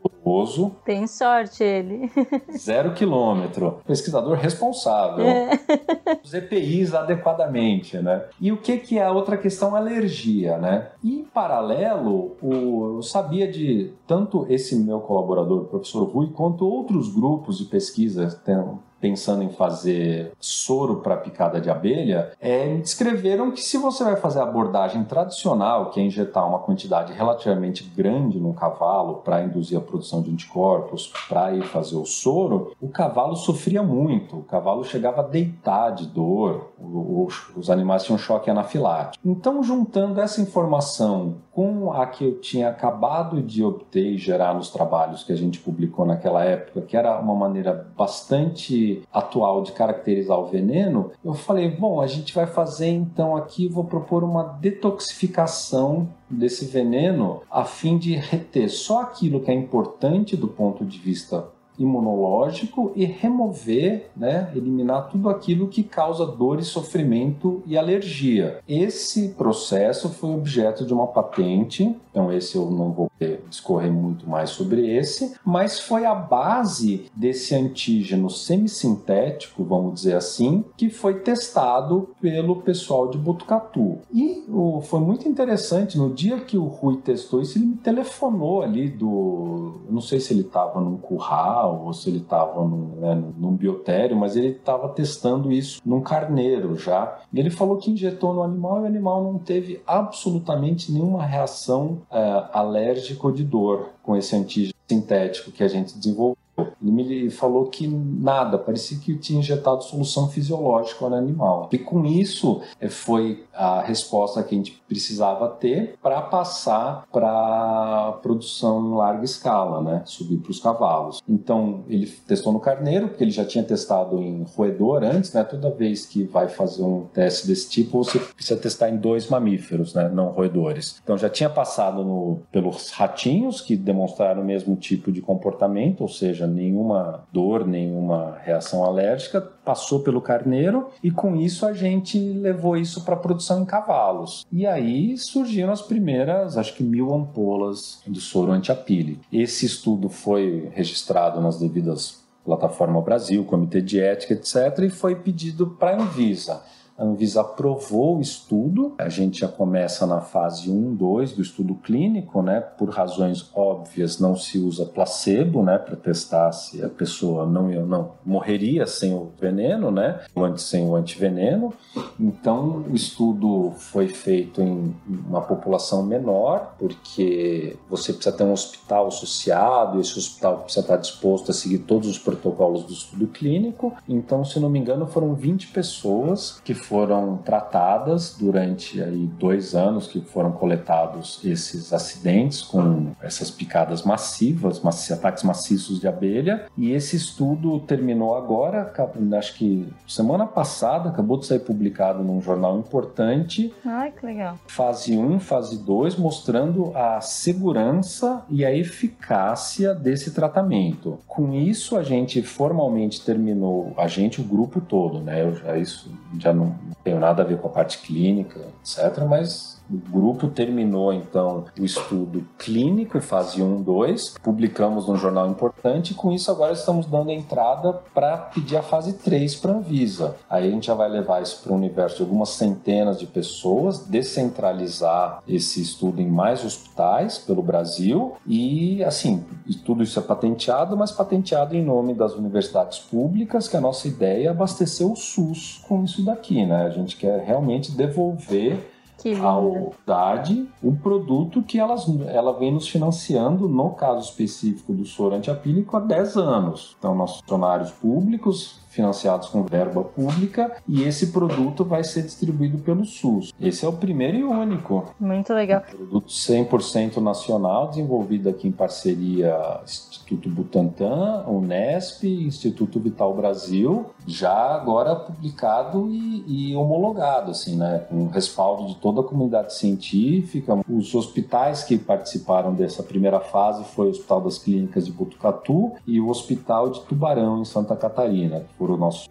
Tem 0.86 1.08
sorte 1.08 1.64
ele. 1.64 2.12
Zero 2.58 2.94
quilômetro. 2.94 3.80
Pesquisador 3.86 4.38
responsável. 4.38 5.26
É. 5.26 5.52
Os 6.24 6.34
EPIs 6.34 6.94
adequadamente, 6.94 7.98
né? 7.98 8.26
E 8.40 8.52
o 8.52 8.58
que 8.58 8.78
que 8.78 8.98
é 8.98 9.06
a 9.06 9.12
outra 9.12 9.38
questão? 9.38 9.76
Alergia, 9.76 10.58
né? 10.58 10.90
E 11.04 11.20
em 11.20 11.24
paralelo, 11.24 12.36
o, 12.42 12.96
eu 12.98 13.02
sabia 13.02 13.50
de 13.50 13.94
tanto 14.06 14.46
esse 14.50 14.76
meu 14.76 15.00
colaborador, 15.00 15.62
o 15.62 15.66
professor 15.66 16.04
Rui, 16.04 16.32
quanto 16.34 16.68
outros 16.68 17.14
grupos 17.14 17.58
de 17.58 17.66
pesquisa, 17.66 18.30
tem, 18.44 18.56
pensando 19.00 19.44
em 19.44 19.50
fazer 19.50 20.32
soro 20.40 20.98
para 20.98 21.18
picada 21.18 21.62
de 21.62 21.70
abelha, 21.70 22.32
é, 22.40 22.76
descreveram 22.78 23.52
que 23.52 23.62
se 23.62 23.78
você 23.78 24.04
vai 24.04 24.16
fazer 24.16 24.40
a 24.40 24.44
abordagem 24.44 25.04
tradicional, 25.04 25.90
que 25.90 26.00
é 26.00 26.04
injetar 26.04 26.48
uma 26.48 26.60
quantidade 26.60 27.14
relativamente 27.14 27.84
grande 27.84 28.40
no 28.40 28.54
cavalo 28.54 29.16
para 29.18 29.44
induzir 29.44 29.78
a 29.78 29.82
produção 29.82 30.22
de 30.22 30.32
anticorpos, 30.32 31.12
para 31.28 31.54
ir 31.54 31.64
fazer 31.64 31.96
o 31.96 32.06
soro, 32.06 32.76
o 32.82 32.90
cavalo 32.90 33.36
sofria 33.36 33.84
muito, 33.84 34.38
o 34.38 34.44
cavalo 34.44 34.84
chegava 34.84 35.22
a 35.22 35.26
deitar 35.26 35.92
de 35.92 36.08
dor, 36.08 36.72
os 36.80 37.70
animais 37.70 38.04
tinham 38.04 38.18
choque 38.18 38.50
anafilático. 38.50 39.28
Então, 39.28 39.64
juntando 39.64 40.22
essa 40.22 40.42
informação 40.42 41.36
com 41.52 41.92
a 41.92 42.06
que 42.06 42.24
eu 42.24 42.40
tinha 42.40 42.70
acabado 42.70 43.42
de 43.42 43.64
obter 43.64 44.14
e 44.14 44.18
gerar 44.18 44.54
nos 44.54 44.70
trabalhos 44.70 45.24
que 45.24 45.34
a 45.34 45.36
gente 45.36 45.60
publicou 45.60 46.06
naquela 46.06 46.44
época, 46.44 46.82
que 46.82 46.96
era 46.96 47.20
uma 47.20 47.34
maneira 47.34 47.90
bastante 47.98 49.02
atual 49.12 49.64
de 49.64 49.72
caracterizar 49.72 50.40
o 50.40 50.46
veneno, 50.46 51.12
eu 51.26 51.34
falei, 51.34 51.70
bom, 51.70 52.00
a 52.00 52.08
gente 52.08 52.34
vai 52.34 52.46
fazer 52.46 52.90
então 52.90 53.36
aqui, 53.36 53.68
vou 53.68 53.84
propor 53.84 54.24
uma 54.24 54.44
detoxificação 54.44 56.10
desse 56.30 56.66
veneno 56.66 57.42
a 57.50 57.64
fim 57.64 57.98
de 57.98 58.16
reter 58.16 58.70
só 58.70 59.02
aquilo 59.02 59.40
que 59.40 59.50
é 59.50 59.54
importante 59.54 60.36
do 60.38 60.48
ponto 60.48 60.86
de 60.86 61.00
vista 61.00 61.48
imunológico 61.78 62.92
e 62.96 63.06
remover, 63.06 64.10
né, 64.16 64.52
eliminar 64.56 65.10
tudo 65.10 65.30
aquilo 65.30 65.68
que 65.68 65.84
causa 65.84 66.26
dor 66.26 66.60
e 66.60 66.64
sofrimento 66.64 67.62
e 67.66 67.78
alergia. 67.78 68.60
Esse 68.68 69.30
processo 69.30 70.10
foi 70.10 70.34
objeto 70.34 70.86
de 70.86 70.94
uma 70.94 71.08
patente, 71.08 71.96
então 72.12 72.32
esse 72.32 72.56
eu 72.56 72.70
não 72.70 72.92
vou 72.92 73.08
discorrer 73.50 73.92
muito 73.92 74.30
mais 74.30 74.52
sobre 74.52 74.96
esse, 74.96 75.36
mas 75.44 75.80
foi 75.80 76.06
a 76.06 76.14
base 76.14 77.06
desse 77.16 77.56
antígeno 77.56 78.30
semissintético, 78.30 79.64
vamos 79.64 79.96
dizer 79.96 80.16
assim, 80.16 80.64
que 80.76 80.90
foi 80.90 81.20
testado 81.20 82.10
pelo 82.22 82.58
pessoal 82.58 83.08
de 83.08 83.18
Botucatu. 83.18 84.00
E 84.14 84.44
o, 84.50 84.82
foi 84.82 85.00
muito 85.00 85.28
interessante, 85.28 85.98
no 85.98 86.14
dia 86.14 86.40
que 86.40 86.58
o 86.58 86.66
Rui 86.66 86.98
testou 86.98 87.42
isso, 87.42 87.58
ele 87.58 87.66
me 87.66 87.76
telefonou 87.76 88.62
ali 88.62 88.90
do... 88.90 89.82
não 89.90 90.02
sei 90.02 90.20
se 90.20 90.34
ele 90.34 90.42
estava 90.42 90.80
num 90.80 90.98
curral 90.98 91.67
ou 91.68 91.94
se 91.94 92.10
ele 92.10 92.20
estava 92.20 92.64
num, 92.64 92.96
né, 93.00 93.24
num 93.38 93.56
biotério, 93.56 94.16
mas 94.16 94.36
ele 94.36 94.50
estava 94.50 94.90
testando 94.90 95.52
isso 95.52 95.82
num 95.86 96.02
carneiro 96.02 96.76
já. 96.78 97.20
E 97.32 97.40
ele 97.40 97.50
falou 97.50 97.78
que 97.78 97.92
injetou 97.92 98.34
no 98.34 98.44
animal 98.44 98.80
e 98.80 98.84
o 98.84 98.86
animal 98.86 99.24
não 99.24 99.38
teve 99.40 99.82
absolutamente 99.86 100.92
nenhuma 100.92 101.24
reação 101.24 102.02
é, 102.12 102.46
alérgica 102.54 103.26
ou 103.26 103.32
de 103.32 103.44
dor 103.44 103.90
com 104.04 104.16
esse 104.16 104.36
antígeno 104.36 104.74
sintético 104.88 105.52
que 105.52 105.64
a 105.64 105.68
gente 105.68 105.98
desenvolveu. 105.98 106.38
Ele 106.58 106.92
me 106.92 107.30
falou 107.30 107.66
que 107.68 107.88
nada, 107.88 108.58
parecia 108.58 108.98
que 108.98 109.16
tinha 109.18 109.40
injetado 109.40 109.84
solução 109.84 110.30
fisiológica 110.30 111.08
no 111.08 111.16
animal. 111.16 111.70
E 111.72 111.78
com 111.78 112.06
isso 112.06 112.62
eh, 112.80 112.90
foi 112.90 113.46
a 113.54 113.82
resposta 113.82 114.44
que 114.44 114.56
a 114.56 114.58
gente 114.58 114.82
precisava 114.88 115.48
ter 115.50 115.96
para 116.02 116.22
passar 116.22 117.06
para 117.12 118.20
produção 118.22 118.88
em 118.88 118.96
larga 118.96 119.26
escala, 119.26 119.82
né? 119.82 120.02
Subir 120.06 120.38
para 120.38 120.52
os 120.52 120.60
cavalos. 120.60 121.22
Então 121.28 121.84
ele 121.88 122.08
testou 122.28 122.54
no 122.54 122.60
carneiro, 122.60 123.10
porque 123.10 123.24
ele 123.24 123.32
já 123.32 123.46
tinha 123.46 123.64
testado 123.64 124.22
em 124.22 124.44
roedor 124.56 125.04
antes, 125.04 125.34
né? 125.34 125.44
Toda 125.44 125.70
vez 125.70 126.06
que 126.06 126.24
vai 126.24 126.48
fazer 126.48 126.84
um 126.84 127.06
teste 127.14 127.48
desse 127.48 127.70
tipo, 127.70 128.04
você 128.04 128.20
precisa 128.20 128.60
testar 128.60 128.90
em 128.90 128.98
dois 128.98 129.30
mamíferos, 129.30 129.94
né? 129.94 130.10
Não 130.10 130.30
roedores. 130.30 131.00
Então 131.04 131.18
já 131.18 131.30
tinha 131.30 131.50
passado 131.50 132.04
no, 132.04 132.40
pelos 132.52 132.92
ratinhos, 132.92 133.62
que 133.62 133.76
demonstraram 133.76 134.42
o 134.42 134.46
mesmo 134.46 134.76
tipo 134.76 135.12
de 135.12 135.22
comportamento, 135.22 136.02
ou 136.02 136.08
seja, 136.08 136.47
nenhuma 136.48 137.24
dor, 137.32 137.66
nenhuma 137.66 138.38
reação 138.44 138.84
alérgica, 138.84 139.42
passou 139.42 140.00
pelo 140.00 140.22
carneiro 140.22 140.90
e 141.04 141.12
com 141.12 141.36
isso 141.36 141.66
a 141.66 141.74
gente 141.74 142.18
levou 142.18 142.78
isso 142.78 143.04
para 143.04 143.16
produção 143.16 143.62
em 143.62 143.66
cavalos. 143.66 144.46
E 144.52 144.66
aí 144.66 145.18
surgiram 145.18 145.72
as 145.72 145.82
primeiras, 145.82 146.58
acho 146.58 146.74
que 146.74 146.84
mil 146.84 147.14
ampolas 147.14 148.02
de 148.08 148.22
soro 148.22 148.52
antiapile. 148.52 149.20
Esse 149.32 149.66
estudo 149.66 150.10
foi 150.10 150.70
registrado 150.74 151.42
nas 151.42 151.60
devidas 151.60 152.26
plataforma 152.48 153.02
Brasil, 153.02 153.44
Comitê 153.44 153.82
de 153.82 154.00
Ética, 154.00 154.34
etc., 154.34 154.86
e 154.86 154.90
foi 154.90 155.16
pedido 155.16 155.68
para 155.68 155.92
a 155.92 156.02
Anvisa. 156.02 156.64
A 156.98 157.04
Anvisa 157.04 157.42
aprovou 157.42 158.18
o 158.18 158.22
estudo, 158.22 158.96
a 158.98 159.08
gente 159.08 159.42
já 159.42 159.48
começa 159.48 160.08
na 160.08 160.20
fase 160.20 160.72
1, 160.72 160.96
2 160.96 161.34
do 161.34 161.42
estudo 161.44 161.76
clínico, 161.76 162.42
né? 162.42 162.60
Por 162.60 162.90
razões 162.90 163.52
óbvias, 163.54 164.20
não 164.20 164.36
se 164.36 164.58
usa 164.58 164.84
placebo, 164.84 165.62
né? 165.62 165.78
Para 165.78 165.96
testar 165.96 166.52
se 166.52 166.84
a 166.84 166.90
pessoa 166.90 167.46
não, 167.46 167.68
não 167.86 168.14
morreria 168.26 168.88
sem 168.88 169.14
o 169.14 169.32
veneno, 169.40 169.92
né? 169.92 170.22
Sem 170.58 170.88
o 170.88 170.96
antiveneno. 170.96 171.72
Então, 172.20 172.84
o 172.90 172.96
estudo 172.96 173.74
foi 173.78 174.08
feito 174.08 174.60
em 174.62 174.96
uma 175.08 175.42
população 175.42 176.02
menor, 176.02 176.76
porque 176.80 177.78
você 177.88 178.12
precisa 178.12 178.36
ter 178.36 178.44
um 178.44 178.54
hospital 178.54 179.08
associado, 179.08 180.00
esse 180.00 180.18
hospital 180.18 180.62
precisa 180.62 180.82
estar 180.82 180.98
disposto 180.98 181.52
a 181.52 181.54
seguir 181.54 181.80
todos 181.80 182.10
os 182.10 182.18
protocolos 182.18 182.84
do 182.86 182.94
estudo 182.94 183.28
clínico. 183.28 183.94
Então, 184.10 184.44
se 184.44 184.60
não 184.60 184.70
me 184.70 184.80
engano, 184.80 185.06
foram 185.06 185.36
20 185.36 185.68
pessoas 185.68 186.60
que 186.64 186.74
foram 186.88 187.38
tratadas 187.38 188.36
durante 188.40 189.02
aí 189.02 189.30
dois 189.38 189.76
anos 189.76 190.08
que 190.08 190.22
foram 190.22 190.52
coletados 190.52 191.42
esses 191.44 191.92
acidentes 191.92 192.62
com 192.62 193.12
essas 193.22 193.52
picadas 193.52 194.04
massivas, 194.04 194.82
ataques 195.12 195.44
maciços 195.44 196.00
de 196.00 196.08
abelha. 196.08 196.66
E 196.78 196.92
esse 196.92 197.16
estudo 197.16 197.80
terminou 197.82 198.36
agora, 198.36 198.92
acho 199.38 199.56
que 199.56 199.88
semana 200.08 200.46
passada, 200.46 201.10
acabou 201.10 201.38
de 201.38 201.46
sair 201.46 201.60
publicado 201.60 202.24
num 202.24 202.42
jornal 202.42 202.78
importante. 202.80 203.74
Ai, 203.86 204.12
que 204.12 204.26
legal. 204.26 204.58
Fase 204.68 205.18
1, 205.18 205.40
fase 205.40 205.78
2, 205.84 206.16
mostrando 206.16 206.96
a 206.96 207.20
segurança 207.20 208.46
e 208.50 208.64
a 208.64 208.74
eficácia 208.74 209.94
desse 209.94 210.32
tratamento. 210.32 211.20
Com 211.28 211.54
isso, 211.54 211.98
a 211.98 212.04
gente 212.04 212.42
formalmente 212.42 213.24
terminou, 213.24 213.94
a 213.98 214.08
gente, 214.08 214.40
o 214.40 214.44
grupo 214.44 214.80
todo, 214.80 215.20
né? 215.20 215.42
Eu 215.42 215.56
já 215.56 215.78
isso 215.78 216.10
já 216.40 216.54
não, 216.54 216.76
não 216.82 216.96
tenho 217.04 217.20
nada 217.20 217.44
a 217.44 217.46
ver 217.46 217.60
com 217.60 217.68
a 217.68 217.72
parte 217.72 218.00
clínica, 218.00 218.60
etc., 218.82 219.24
mas 219.28 219.77
o 219.90 219.98
grupo 219.98 220.48
terminou 220.48 221.14
então 221.14 221.66
o 221.80 221.86
estudo 221.86 222.46
clínico, 222.58 223.20
fase 223.22 223.62
1, 223.62 223.82
2, 223.82 224.36
publicamos 224.44 225.08
num 225.08 225.16
jornal 225.16 225.50
importante 225.50 226.12
e 226.12 226.14
com 226.14 226.32
isso 226.32 226.52
agora 226.52 226.74
estamos 226.74 227.06
dando 227.06 227.32
entrada 227.32 227.94
para 228.14 228.38
pedir 228.38 228.78
a 228.78 228.82
fase 228.82 229.14
3 229.14 229.56
para 229.56 229.72
a 229.72 229.76
Anvisa. 229.76 230.36
Aí 230.50 230.68
a 230.68 230.72
gente 230.72 230.88
já 230.88 230.94
vai 230.94 231.10
levar 231.10 231.42
isso 231.42 231.62
para 231.64 231.72
o 231.72 231.76
universo 231.76 232.18
de 232.18 232.24
algumas 232.24 232.50
centenas 232.50 233.20
de 233.20 233.26
pessoas, 233.26 234.06
descentralizar 234.06 235.42
esse 235.48 235.82
estudo 235.82 236.22
em 236.22 236.28
mais 236.28 236.64
hospitais 236.66 237.38
pelo 237.38 237.62
Brasil 237.62 238.36
e 238.46 239.04
assim, 239.04 239.46
e 239.66 239.76
tudo 239.76 240.04
isso 240.04 240.20
é 240.20 240.22
patenteado, 240.22 240.98
mas 240.98 241.12
patenteado 241.12 241.76
em 241.76 241.84
nome 241.84 242.14
das 242.14 242.34
universidades 242.34 243.00
públicas, 243.00 243.68
que 243.68 243.78
a 243.78 243.82
nossa 243.82 244.08
ideia 244.08 244.48
é 244.48 244.50
abastecer 244.50 245.08
o 245.08 245.16
SUS 245.16 245.82
com 245.88 246.04
isso 246.04 246.24
daqui, 246.24 246.66
né? 246.66 246.86
A 246.86 246.90
gente 246.90 247.16
quer 247.16 247.44
realmente 247.44 247.92
devolver 247.92 248.97
a 249.42 249.58
unidade 249.58 250.68
um 250.84 250.96
produto 250.96 251.62
que 251.64 251.80
elas, 251.80 252.08
ela 252.28 252.54
vem 252.54 252.72
nos 252.72 252.88
financiando, 252.88 253.68
no 253.68 253.92
caso 253.92 254.30
específico 254.30 254.94
do 254.94 255.06
soro 255.06 255.36
antiapílico, 255.36 255.98
há 255.98 256.00
10 256.00 256.38
anos. 256.38 256.96
Então, 257.00 257.16
nossos 257.16 257.42
funcionários 257.42 257.92
públicos 257.92 258.80
financiados 258.98 259.50
com 259.50 259.64
verba 259.64 260.04
pública, 260.04 260.76
e 260.88 261.04
esse 261.04 261.28
produto 261.28 261.86
vai 261.86 262.04
ser 262.04 262.24
distribuído 262.24 262.80
pelo 262.80 263.06
SUS. 263.06 263.54
Esse 263.62 263.86
é 263.86 263.88
o 263.88 263.94
primeiro 263.94 264.38
e 264.38 264.44
único. 264.44 265.14
Muito 265.20 265.54
legal. 265.54 265.84
Um 265.94 265.98
produto 265.98 266.28
100% 266.28 267.18
nacional, 267.18 267.90
desenvolvido 267.90 268.50
aqui 268.50 268.68
em 268.68 268.72
parceria 268.72 269.56
Instituto 269.86 270.50
Butantan, 270.50 271.46
Unesp, 271.48 272.24
Instituto 272.24 273.00
Vital 273.00 273.34
Brasil, 273.36 274.08
já 274.26 274.76
agora 274.76 275.16
publicado 275.16 276.10
e, 276.10 276.72
e 276.72 276.76
homologado, 276.76 277.52
assim, 277.52 277.78
né, 277.78 278.06
com 278.10 278.28
respaldo 278.28 278.88
de 278.88 278.96
toda 278.96 279.22
a 279.22 279.24
comunidade 279.24 279.74
científica. 279.74 280.80
Os 280.90 281.14
hospitais 281.14 281.84
que 281.84 281.98
participaram 281.98 282.74
dessa 282.74 283.04
primeira 283.04 283.40
fase 283.40 283.84
foi 283.84 284.08
o 284.08 284.10
Hospital 284.10 284.42
das 284.42 284.58
Clínicas 284.58 285.06
de 285.06 285.12
Botucatu 285.12 285.94
e 286.06 286.20
o 286.20 286.30
Hospital 286.30 286.90
de 286.90 287.02
Tubarão, 287.02 287.62
em 287.62 287.66
Santa 287.66 287.96
Catarina, 287.96 288.62
que 288.62 288.74
foram 288.88 288.98
nossos 288.98 289.28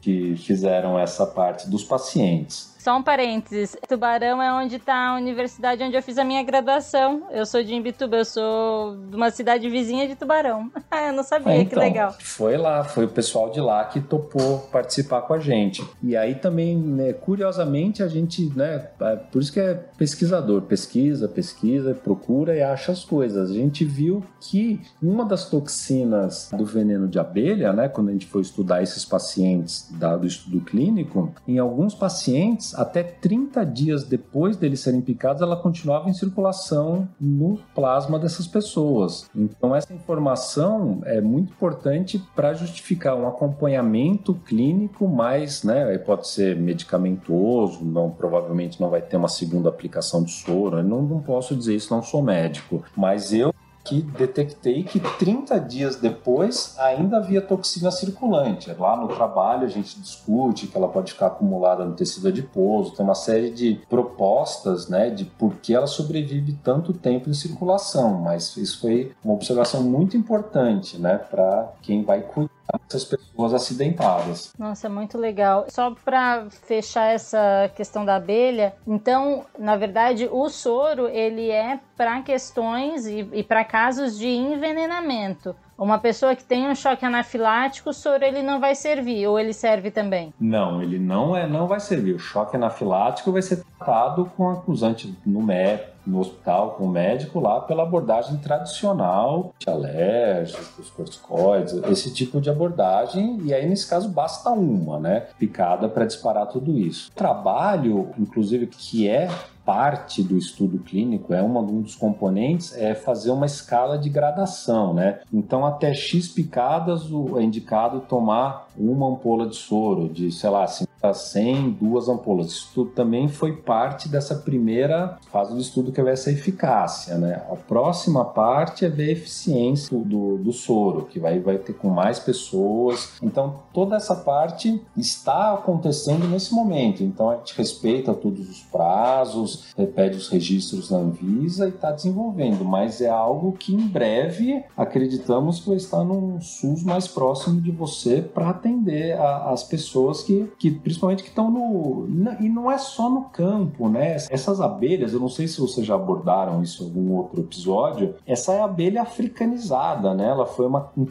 que 0.00 0.36
fizeram 0.36 0.98
essa 0.98 1.26
parte 1.26 1.68
dos 1.68 1.82
pacientes. 1.84 2.69
Só 2.80 2.96
um 2.96 3.02
parênteses. 3.02 3.76
Tubarão 3.86 4.40
é 4.40 4.50
onde 4.54 4.76
está 4.76 5.10
a 5.10 5.16
universidade 5.16 5.82
onde 5.82 5.94
eu 5.94 6.02
fiz 6.02 6.16
a 6.16 6.24
minha 6.24 6.42
graduação. 6.42 7.24
Eu 7.30 7.44
sou 7.44 7.62
de 7.62 7.74
Imbituba, 7.74 8.16
eu 8.16 8.24
sou 8.24 8.96
de 8.96 9.16
uma 9.16 9.30
cidade 9.30 9.68
vizinha 9.68 10.08
de 10.08 10.16
Tubarão. 10.16 10.70
eu 11.06 11.12
não 11.12 11.22
sabia, 11.22 11.56
então, 11.56 11.66
que 11.68 11.76
legal. 11.76 12.16
Foi 12.18 12.56
lá, 12.56 12.82
foi 12.82 13.04
o 13.04 13.08
pessoal 13.08 13.50
de 13.50 13.60
lá 13.60 13.84
que 13.84 14.00
topou 14.00 14.60
participar 14.72 15.20
com 15.22 15.34
a 15.34 15.38
gente. 15.38 15.86
E 16.02 16.16
aí 16.16 16.34
também, 16.34 16.74
né, 16.74 17.12
curiosamente, 17.12 18.02
a 18.02 18.08
gente, 18.08 18.50
né, 18.56 18.88
é, 18.98 19.16
por 19.16 19.42
isso 19.42 19.52
que 19.52 19.60
é 19.60 19.74
pesquisador, 19.74 20.62
pesquisa, 20.62 21.28
pesquisa, 21.28 21.94
procura 21.94 22.56
e 22.56 22.62
acha 22.62 22.92
as 22.92 23.04
coisas. 23.04 23.50
A 23.50 23.54
gente 23.54 23.84
viu 23.84 24.24
que 24.40 24.80
uma 25.02 25.26
das 25.26 25.50
toxinas 25.50 26.48
do 26.56 26.64
veneno 26.64 27.06
de 27.06 27.18
abelha, 27.18 27.74
né, 27.74 27.90
quando 27.90 28.08
a 28.08 28.12
gente 28.12 28.24
foi 28.24 28.40
estudar 28.40 28.82
esses 28.82 29.04
pacientes 29.04 29.86
da, 29.90 30.16
do 30.16 30.26
estudo 30.26 30.62
clínico, 30.62 31.30
em 31.46 31.58
alguns 31.58 31.94
pacientes 31.94 32.69
até 32.74 33.02
30 33.02 33.64
dias 33.64 34.04
depois 34.04 34.56
deles 34.56 34.80
serem 34.80 35.00
picados, 35.00 35.42
ela 35.42 35.56
continuava 35.56 36.08
em 36.08 36.14
circulação 36.14 37.08
no 37.20 37.58
plasma 37.74 38.18
dessas 38.18 38.46
pessoas. 38.46 39.28
Então, 39.34 39.74
essa 39.74 39.92
informação 39.92 41.00
é 41.04 41.20
muito 41.20 41.52
importante 41.52 42.22
para 42.34 42.54
justificar 42.54 43.16
um 43.16 43.26
acompanhamento 43.26 44.34
clínico 44.34 45.08
mais, 45.08 45.62
né, 45.62 45.96
pode 45.98 46.28
ser 46.28 46.56
medicamentoso, 46.56 47.84
não, 47.84 48.10
provavelmente 48.10 48.80
não 48.80 48.90
vai 48.90 49.02
ter 49.02 49.16
uma 49.16 49.28
segunda 49.28 49.68
aplicação 49.68 50.22
de 50.22 50.32
soro. 50.32 50.78
Eu 50.78 50.84
não, 50.84 51.02
não 51.02 51.20
posso 51.20 51.54
dizer 51.54 51.74
isso, 51.74 51.94
não 51.94 52.02
sou 52.02 52.22
médico, 52.22 52.82
mas 52.96 53.32
eu 53.32 53.54
que 53.84 54.02
detectei 54.02 54.82
que 54.84 55.00
30 55.00 55.58
dias 55.60 55.96
depois 55.96 56.74
ainda 56.78 57.18
havia 57.18 57.40
toxina 57.40 57.90
circulante. 57.90 58.72
Lá 58.78 58.96
no 58.96 59.08
trabalho 59.08 59.64
a 59.64 59.68
gente 59.68 59.98
discute 60.00 60.66
que 60.66 60.76
ela 60.76 60.88
pode 60.88 61.12
ficar 61.12 61.28
acumulada 61.28 61.84
no 61.84 61.94
tecido 61.94 62.28
adiposo, 62.28 62.94
tem 62.94 63.04
uma 63.04 63.14
série 63.14 63.50
de 63.50 63.80
propostas 63.88 64.88
né, 64.88 65.10
de 65.10 65.24
por 65.24 65.56
que 65.56 65.74
ela 65.74 65.86
sobrevive 65.86 66.52
tanto 66.62 66.92
tempo 66.92 67.28
em 67.28 67.34
circulação, 67.34 68.18
mas 68.20 68.56
isso 68.56 68.80
foi 68.80 69.12
uma 69.24 69.34
observação 69.34 69.82
muito 69.82 70.16
importante 70.16 70.98
né, 70.98 71.18
para 71.18 71.72
quem 71.82 72.04
vai 72.04 72.20
cuidar 72.20 72.50
essas 72.88 73.04
pessoas 73.04 73.54
acidentadas. 73.54 74.52
Nossa, 74.58 74.88
muito 74.88 75.18
legal. 75.18 75.66
Só 75.68 75.94
para 76.04 76.46
fechar 76.50 77.06
essa 77.06 77.70
questão 77.74 78.04
da 78.04 78.16
abelha, 78.16 78.74
então, 78.86 79.44
na 79.58 79.76
verdade, 79.76 80.28
o 80.30 80.48
soro 80.48 81.08
ele 81.08 81.50
é 81.50 81.80
para 81.96 82.22
questões 82.22 83.06
e, 83.06 83.28
e 83.32 83.42
para 83.42 83.64
casos 83.70 84.18
de 84.18 84.26
envenenamento. 84.28 85.54
Uma 85.78 85.96
pessoa 85.98 86.34
que 86.34 86.42
tem 86.42 86.68
um 86.68 86.74
choque 86.74 87.06
anafilático, 87.06 87.90
o 87.90 87.94
soro 87.94 88.24
ele 88.24 88.42
não 88.42 88.58
vai 88.58 88.74
servir, 88.74 89.28
ou 89.28 89.38
ele 89.38 89.52
serve 89.52 89.92
também? 89.92 90.34
Não, 90.40 90.82
ele 90.82 90.98
não 90.98 91.36
é, 91.36 91.46
não 91.46 91.68
vai 91.68 91.78
servir. 91.78 92.14
O 92.14 92.18
choque 92.18 92.56
anafilático 92.56 93.30
vai 93.30 93.40
ser 93.40 93.64
tratado 93.78 94.30
com 94.36 94.50
acusante 94.50 95.16
no 95.24 95.40
médico, 95.40 95.88
no 96.04 96.18
hospital, 96.18 96.72
com 96.72 96.84
o 96.84 96.88
médico 96.88 97.38
lá, 97.38 97.60
pela 97.60 97.84
abordagem 97.84 98.38
tradicional 98.38 99.54
de 99.58 99.70
alérgicos, 99.70 100.90
corticoides, 100.90 101.74
esse 101.84 102.12
tipo 102.12 102.40
de 102.40 102.50
abordagem. 102.50 103.38
E 103.44 103.54
aí, 103.54 103.66
nesse 103.68 103.88
caso, 103.88 104.08
basta 104.08 104.50
uma, 104.50 104.98
né? 104.98 105.28
Picada 105.38 105.88
para 105.88 106.04
disparar 106.04 106.46
tudo 106.48 106.76
isso. 106.76 107.10
O 107.10 107.14
trabalho, 107.14 108.10
inclusive, 108.18 108.66
que 108.66 109.08
é 109.08 109.28
parte 109.64 110.22
do 110.22 110.36
estudo 110.36 110.78
clínico, 110.78 111.32
é 111.34 111.42
uma, 111.42 111.60
um 111.60 111.80
dos 111.80 111.94
componentes, 111.94 112.76
é 112.76 112.94
fazer 112.94 113.30
uma 113.30 113.46
escala 113.46 113.98
de 113.98 114.08
gradação, 114.08 114.94
né? 114.94 115.20
Então, 115.32 115.64
até 115.64 115.92
X 115.94 116.28
picadas 116.28 117.02
é 117.36 117.42
indicado 117.42 118.00
tomar 118.00 118.68
uma 118.76 119.08
ampola 119.08 119.46
de 119.46 119.56
soro, 119.56 120.08
de, 120.08 120.32
sei 120.32 120.50
lá, 120.50 120.66
50 120.66 120.90
a 121.02 121.14
100, 121.14 121.70
duas 121.70 122.08
ampolas. 122.08 122.48
Isso 122.48 122.70
tudo 122.74 122.90
também 122.90 123.28
foi 123.28 123.56
parte 123.56 124.08
dessa 124.08 124.34
primeira 124.34 125.18
fase 125.30 125.54
do 125.54 125.60
estudo 125.60 125.92
que 125.92 126.00
é 126.00 126.10
essa 126.10 126.30
eficácia, 126.30 127.16
né? 127.16 127.42
A 127.50 127.56
próxima 127.56 128.24
parte 128.24 128.84
é 128.84 128.88
ver 128.88 129.08
a 129.08 129.12
eficiência 129.12 129.96
do, 129.96 130.36
do 130.36 130.52
soro, 130.52 131.06
que 131.06 131.18
vai, 131.18 131.38
vai 131.38 131.58
ter 131.58 131.72
com 131.72 131.88
mais 131.88 132.18
pessoas. 132.18 133.12
Então, 133.22 133.60
toda 133.72 133.96
essa 133.96 134.14
parte 134.14 134.82
está 134.96 135.54
acontecendo 135.54 136.28
nesse 136.28 136.54
momento. 136.54 137.02
Então, 137.02 137.30
a 137.30 137.36
gente 137.36 137.56
respeita 137.56 138.12
todos 138.12 138.48
os 138.48 138.60
prazos, 138.62 139.49
repete 139.76 140.16
os 140.16 140.28
registros 140.28 140.90
na 140.90 140.98
Anvisa 140.98 141.66
e 141.66 141.70
está 141.70 141.90
desenvolvendo, 141.90 142.64
mas 142.64 143.00
é 143.00 143.08
algo 143.08 143.52
que 143.52 143.74
em 143.74 143.86
breve 143.86 144.64
acreditamos 144.76 145.60
que 145.60 145.68
vai 145.68 145.76
estar 145.76 146.04
num 146.04 146.40
SUS 146.40 146.82
mais 146.82 147.06
próximo 147.06 147.60
de 147.60 147.70
você 147.70 148.22
para 148.22 148.50
atender 148.50 149.18
a, 149.18 149.50
as 149.50 149.62
pessoas 149.62 150.22
que, 150.22 150.50
que 150.58 150.70
principalmente 150.70 151.22
que 151.22 151.28
estão 151.28 151.50
no. 151.50 152.06
E 152.40 152.48
não 152.48 152.70
é 152.70 152.78
só 152.78 153.08
no 153.08 153.22
campo, 153.24 153.88
né? 153.88 154.16
Essas 154.30 154.60
abelhas, 154.60 155.12
eu 155.12 155.20
não 155.20 155.28
sei 155.28 155.46
se 155.48 155.60
vocês 155.60 155.86
já 155.86 155.94
abordaram 155.94 156.62
isso 156.62 156.82
em 156.82 156.86
algum 156.86 157.12
outro 157.12 157.40
episódio, 157.40 158.14
essa 158.26 158.52
é 158.52 158.60
a 158.60 158.64
abelha 158.64 159.02
africanizada, 159.02 160.14
né? 160.14 160.28
Ela 160.28 160.46
foi 160.46 160.66
uma, 160.66 160.90
um 160.96 161.06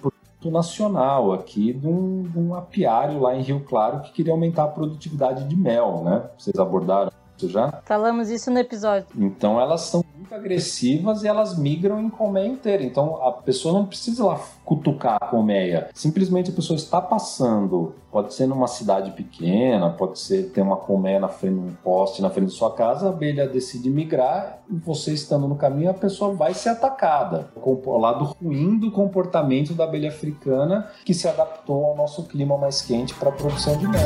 nacional 0.49 1.33
aqui 1.33 1.73
de 1.73 1.85
um, 1.85 2.23
de 2.23 2.39
um 2.39 2.55
apiário 2.55 3.19
lá 3.19 3.35
em 3.35 3.41
Rio 3.41 3.59
Claro 3.61 3.99
que 4.01 4.13
queria 4.13 4.31
aumentar 4.31 4.63
a 4.63 4.67
produtividade 4.67 5.45
de 5.45 5.55
mel, 5.57 6.01
né? 6.05 6.29
Vocês 6.37 6.57
abordaram 6.57 7.11
já? 7.47 7.81
Falamos 7.85 8.29
isso 8.29 8.49
no 8.51 8.59
episódio. 8.59 9.07
Então 9.15 9.59
elas 9.59 9.81
são 9.81 10.03
muito 10.15 10.33
agressivas 10.33 11.23
e 11.23 11.27
elas 11.27 11.57
migram 11.57 12.01
em 12.01 12.09
colmeia 12.09 12.47
inteira. 12.47 12.83
Então 12.83 13.21
a 13.23 13.31
pessoa 13.31 13.73
não 13.73 13.85
precisa 13.85 14.25
lá 14.25 14.39
cutucar 14.65 15.17
a 15.21 15.27
colmeia. 15.27 15.89
Simplesmente 15.93 16.51
a 16.51 16.53
pessoa 16.53 16.75
está 16.75 17.01
passando. 17.01 17.95
Pode 18.11 18.33
ser 18.33 18.47
numa 18.47 18.67
cidade 18.67 19.11
pequena, 19.11 19.89
pode 19.91 20.19
ser 20.19 20.49
ter 20.49 20.61
uma 20.61 20.77
colmeia 20.77 21.19
na 21.19 21.27
frente, 21.27 21.59
um 21.59 21.73
poste 21.83 22.21
na 22.21 22.29
frente 22.29 22.49
da 22.49 22.55
sua 22.55 22.73
casa, 22.73 23.07
a 23.07 23.09
abelha 23.09 23.47
decide 23.47 23.89
migrar 23.89 24.59
e 24.69 24.75
você 24.75 25.13
estando 25.13 25.47
no 25.47 25.55
caminho, 25.55 25.91
a 25.91 25.93
pessoa 25.93 26.33
vai 26.33 26.55
ser 26.55 26.69
atacada. 26.69 27.51
O 27.55 27.97
lado 27.97 28.35
ruim 28.41 28.79
do 28.79 28.91
comportamento 28.91 29.73
da 29.73 29.83
abelha 29.83 30.09
africana 30.09 30.89
que 31.05 31.13
se 31.13 31.27
adaptou 31.27 31.85
ao 31.85 31.95
nosso 31.95 32.23
clima 32.23 32.57
mais 32.57 32.81
quente 32.81 33.13
para 33.13 33.29
a 33.29 33.31
produção 33.31 33.77
de 33.77 33.87
mel. 33.87 33.99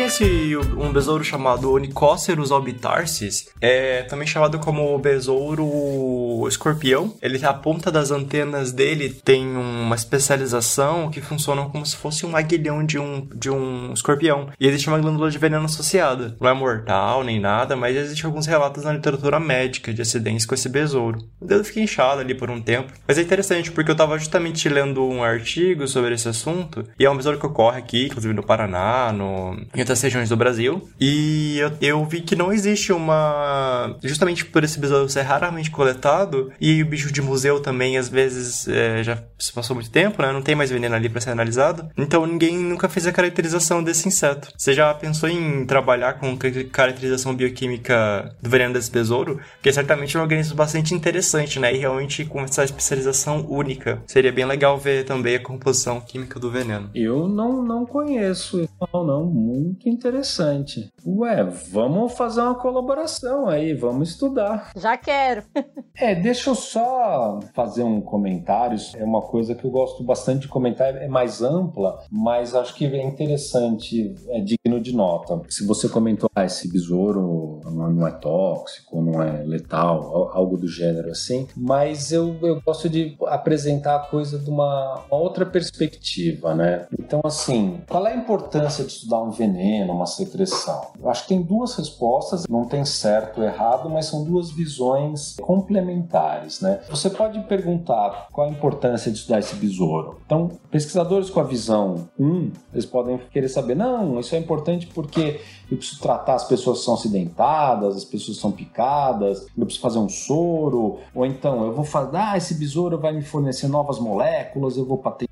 Conhece 0.00 0.56
um 0.78 0.90
besouro 0.90 1.22
chamado 1.22 1.70
Onychocerus 1.70 2.50
albitarsis? 2.50 3.50
É 3.60 4.02
também 4.04 4.26
chamado 4.26 4.58
como 4.58 4.98
besouro 4.98 6.48
escorpião. 6.48 7.14
Ele, 7.20 7.44
a 7.44 7.52
ponta 7.52 7.90
das 7.90 8.10
antenas 8.10 8.72
dele 8.72 9.10
tem 9.10 9.46
uma 9.46 9.94
especialização 9.94 11.10
que 11.10 11.20
funciona 11.20 11.66
como 11.66 11.84
se 11.84 11.96
fosse 11.96 12.24
um 12.24 12.34
aguilhão 12.34 12.84
de 12.84 12.98
um, 12.98 13.28
de 13.34 13.50
um 13.50 13.92
escorpião. 13.92 14.48
E 14.58 14.66
existe 14.66 14.88
uma 14.88 14.98
glândula 14.98 15.30
de 15.30 15.36
veneno 15.36 15.66
associada. 15.66 16.34
Não 16.40 16.48
é 16.48 16.54
mortal 16.54 17.22
nem 17.22 17.38
nada, 17.38 17.76
mas 17.76 17.94
existem 17.94 18.24
alguns 18.24 18.46
relatos 18.46 18.84
na 18.84 18.94
literatura 18.94 19.38
médica 19.38 19.92
de 19.92 20.00
acidentes 20.00 20.46
com 20.46 20.54
esse 20.54 20.68
besouro. 20.70 21.18
O 21.38 21.44
dedo 21.44 21.62
fica 21.62 21.80
inchado 21.80 22.22
ali 22.22 22.34
por 22.34 22.50
um 22.50 22.62
tempo. 22.62 22.90
Mas 23.06 23.18
é 23.18 23.22
interessante 23.22 23.70
porque 23.70 23.90
eu 23.90 23.94
estava 23.94 24.18
justamente 24.18 24.66
lendo 24.66 25.04
um 25.04 25.22
artigo 25.22 25.86
sobre 25.86 26.14
esse 26.14 26.28
assunto 26.28 26.86
e 26.98 27.04
é 27.04 27.10
um 27.10 27.16
besouro 27.16 27.38
que 27.38 27.46
ocorre 27.46 27.78
aqui, 27.78 28.06
inclusive 28.06 28.32
no 28.32 28.42
Paraná, 28.42 29.12
no 29.12 29.60
em 29.90 29.94
outras 30.00 30.02
regiões 30.02 30.28
do 30.28 30.36
Brasil. 30.36 30.88
E 31.00 31.58
eu, 31.58 31.72
eu 31.80 32.04
vi 32.04 32.20
que 32.20 32.36
não 32.36 32.52
existe 32.52 32.92
uma. 32.92 33.96
Justamente 34.02 34.44
por 34.44 34.62
esse 34.62 34.78
besouro 34.78 35.08
ser 35.08 35.22
raramente 35.22 35.70
coletado, 35.70 36.52
e 36.60 36.82
o 36.82 36.86
bicho 36.86 37.12
de 37.12 37.20
museu 37.20 37.60
também, 37.60 37.98
às 37.98 38.08
vezes, 38.08 38.68
é, 38.68 39.02
já 39.02 39.22
se 39.38 39.52
passou 39.52 39.74
muito 39.74 39.90
tempo, 39.90 40.22
né? 40.22 40.32
Não 40.32 40.42
tem 40.42 40.54
mais 40.54 40.70
veneno 40.70 40.94
ali 40.94 41.08
para 41.08 41.20
ser 41.20 41.30
analisado. 41.30 41.88
Então 41.96 42.26
ninguém 42.26 42.56
nunca 42.56 42.88
fez 42.88 43.06
a 43.06 43.12
caracterização 43.12 43.82
desse 43.82 44.06
inseto. 44.06 44.52
Você 44.56 44.72
já 44.72 44.92
pensou 44.94 45.28
em 45.28 45.64
trabalhar 45.66 46.14
com 46.14 46.36
caracterização 46.70 47.34
bioquímica 47.34 48.34
do 48.40 48.50
veneno 48.50 48.74
desse 48.74 48.90
besouro? 48.90 49.40
Porque 49.56 49.72
certamente 49.72 50.16
é 50.16 50.20
um 50.20 50.22
organismo 50.22 50.54
bastante 50.54 50.94
interessante, 50.94 51.58
né? 51.58 51.74
E 51.74 51.78
realmente 51.78 52.24
com 52.24 52.40
essa 52.42 52.64
especialização 52.64 53.46
única. 53.48 54.02
Seria 54.06 54.32
bem 54.32 54.44
legal 54.44 54.78
ver 54.78 55.04
também 55.04 55.36
a 55.36 55.42
composição 55.42 56.00
química 56.00 56.38
do 56.38 56.50
veneno. 56.50 56.90
Eu 56.94 57.28
não, 57.28 57.62
não 57.62 57.86
conheço. 57.86 58.68
Não, 58.92 59.04
não. 59.04 59.24
Muito 59.24 59.79
interessante. 59.88 60.90
Ué, 61.06 61.44
vamos 61.44 62.12
fazer 62.12 62.40
uma 62.40 62.54
colaboração 62.54 63.48
aí, 63.48 63.74
vamos 63.74 64.10
estudar. 64.10 64.70
Já 64.76 64.96
quero. 64.96 65.44
é, 65.96 66.14
deixa 66.14 66.50
eu 66.50 66.54
só 66.54 67.40
fazer 67.54 67.82
um 67.82 68.00
comentário. 68.00 68.78
É 68.96 69.04
uma 69.04 69.22
coisa 69.22 69.54
que 69.54 69.64
eu 69.64 69.70
gosto 69.70 70.02
bastante 70.02 70.42
de 70.42 70.48
comentar, 70.48 70.94
é 70.96 71.08
mais 71.08 71.42
ampla, 71.42 72.02
mas 72.10 72.54
acho 72.54 72.74
que 72.74 72.84
é 72.86 73.02
interessante, 73.02 74.14
é 74.28 74.40
digno 74.40 74.80
de 74.80 74.94
nota. 74.94 75.40
Se 75.48 75.66
você 75.66 75.88
comentou, 75.88 76.30
ah, 76.34 76.44
esse 76.44 76.70
besouro 76.70 77.60
não 77.64 78.06
é 78.06 78.12
tóxico, 78.12 79.00
não 79.00 79.22
é 79.22 79.42
letal, 79.42 80.30
algo 80.32 80.56
do 80.56 80.66
gênero 80.66 81.10
assim, 81.10 81.46
mas 81.56 82.12
eu, 82.12 82.36
eu 82.42 82.60
gosto 82.60 82.88
de 82.88 83.16
apresentar 83.26 83.96
a 83.96 84.00
coisa 84.00 84.38
de 84.38 84.50
uma, 84.50 85.04
uma 85.10 85.20
outra 85.20 85.44
perspectiva, 85.44 86.54
né? 86.54 86.86
Então, 86.98 87.20
assim, 87.24 87.80
qual 87.88 88.06
é 88.06 88.12
a 88.12 88.16
importância 88.16 88.84
de 88.84 88.92
estudar 88.92 89.22
um 89.22 89.30
veneno, 89.30 89.60
uma 89.90 90.06
secreção? 90.06 90.88
Eu 91.00 91.08
acho 91.08 91.22
que 91.22 91.28
tem 91.28 91.42
duas 91.42 91.74
respostas, 91.74 92.46
não 92.48 92.64
tem 92.64 92.84
certo 92.84 93.40
ou 93.40 93.46
errado, 93.46 93.88
mas 93.88 94.06
são 94.06 94.24
duas 94.24 94.50
visões 94.50 95.36
complementares, 95.40 96.60
né? 96.60 96.80
Você 96.88 97.10
pode 97.10 97.40
perguntar 97.40 98.28
qual 98.32 98.46
a 98.46 98.50
importância 98.50 99.10
de 99.10 99.18
estudar 99.18 99.38
esse 99.38 99.54
besouro. 99.56 100.20
Então, 100.24 100.50
pesquisadores 100.70 101.30
com 101.30 101.40
a 101.40 101.44
visão 101.44 102.08
1, 102.18 102.52
eles 102.72 102.86
podem 102.86 103.18
querer 103.32 103.48
saber, 103.48 103.74
não, 103.74 104.18
isso 104.20 104.34
é 104.34 104.38
importante 104.38 104.86
porque 104.86 105.40
eu 105.70 105.76
preciso 105.76 106.00
tratar 106.00 106.34
as 106.34 106.44
pessoas 106.44 106.78
que 106.78 106.84
são 106.84 106.94
acidentadas, 106.94 107.96
as 107.96 108.04
pessoas 108.04 108.36
que 108.36 108.42
são 108.42 108.52
picadas, 108.52 109.46
eu 109.56 109.64
preciso 109.64 109.80
fazer 109.80 109.98
um 109.98 110.08
soro, 110.08 110.98
ou 111.14 111.24
então 111.24 111.64
eu 111.64 111.72
vou 111.72 111.84
fazer, 111.84 112.16
ah, 112.16 112.36
esse 112.36 112.54
besouro 112.54 112.98
vai 112.98 113.12
me 113.12 113.22
fornecer 113.22 113.68
novas 113.68 113.98
moléculas, 113.98 114.76
eu 114.76 114.84
vou 114.84 114.98
patentear, 114.98 115.29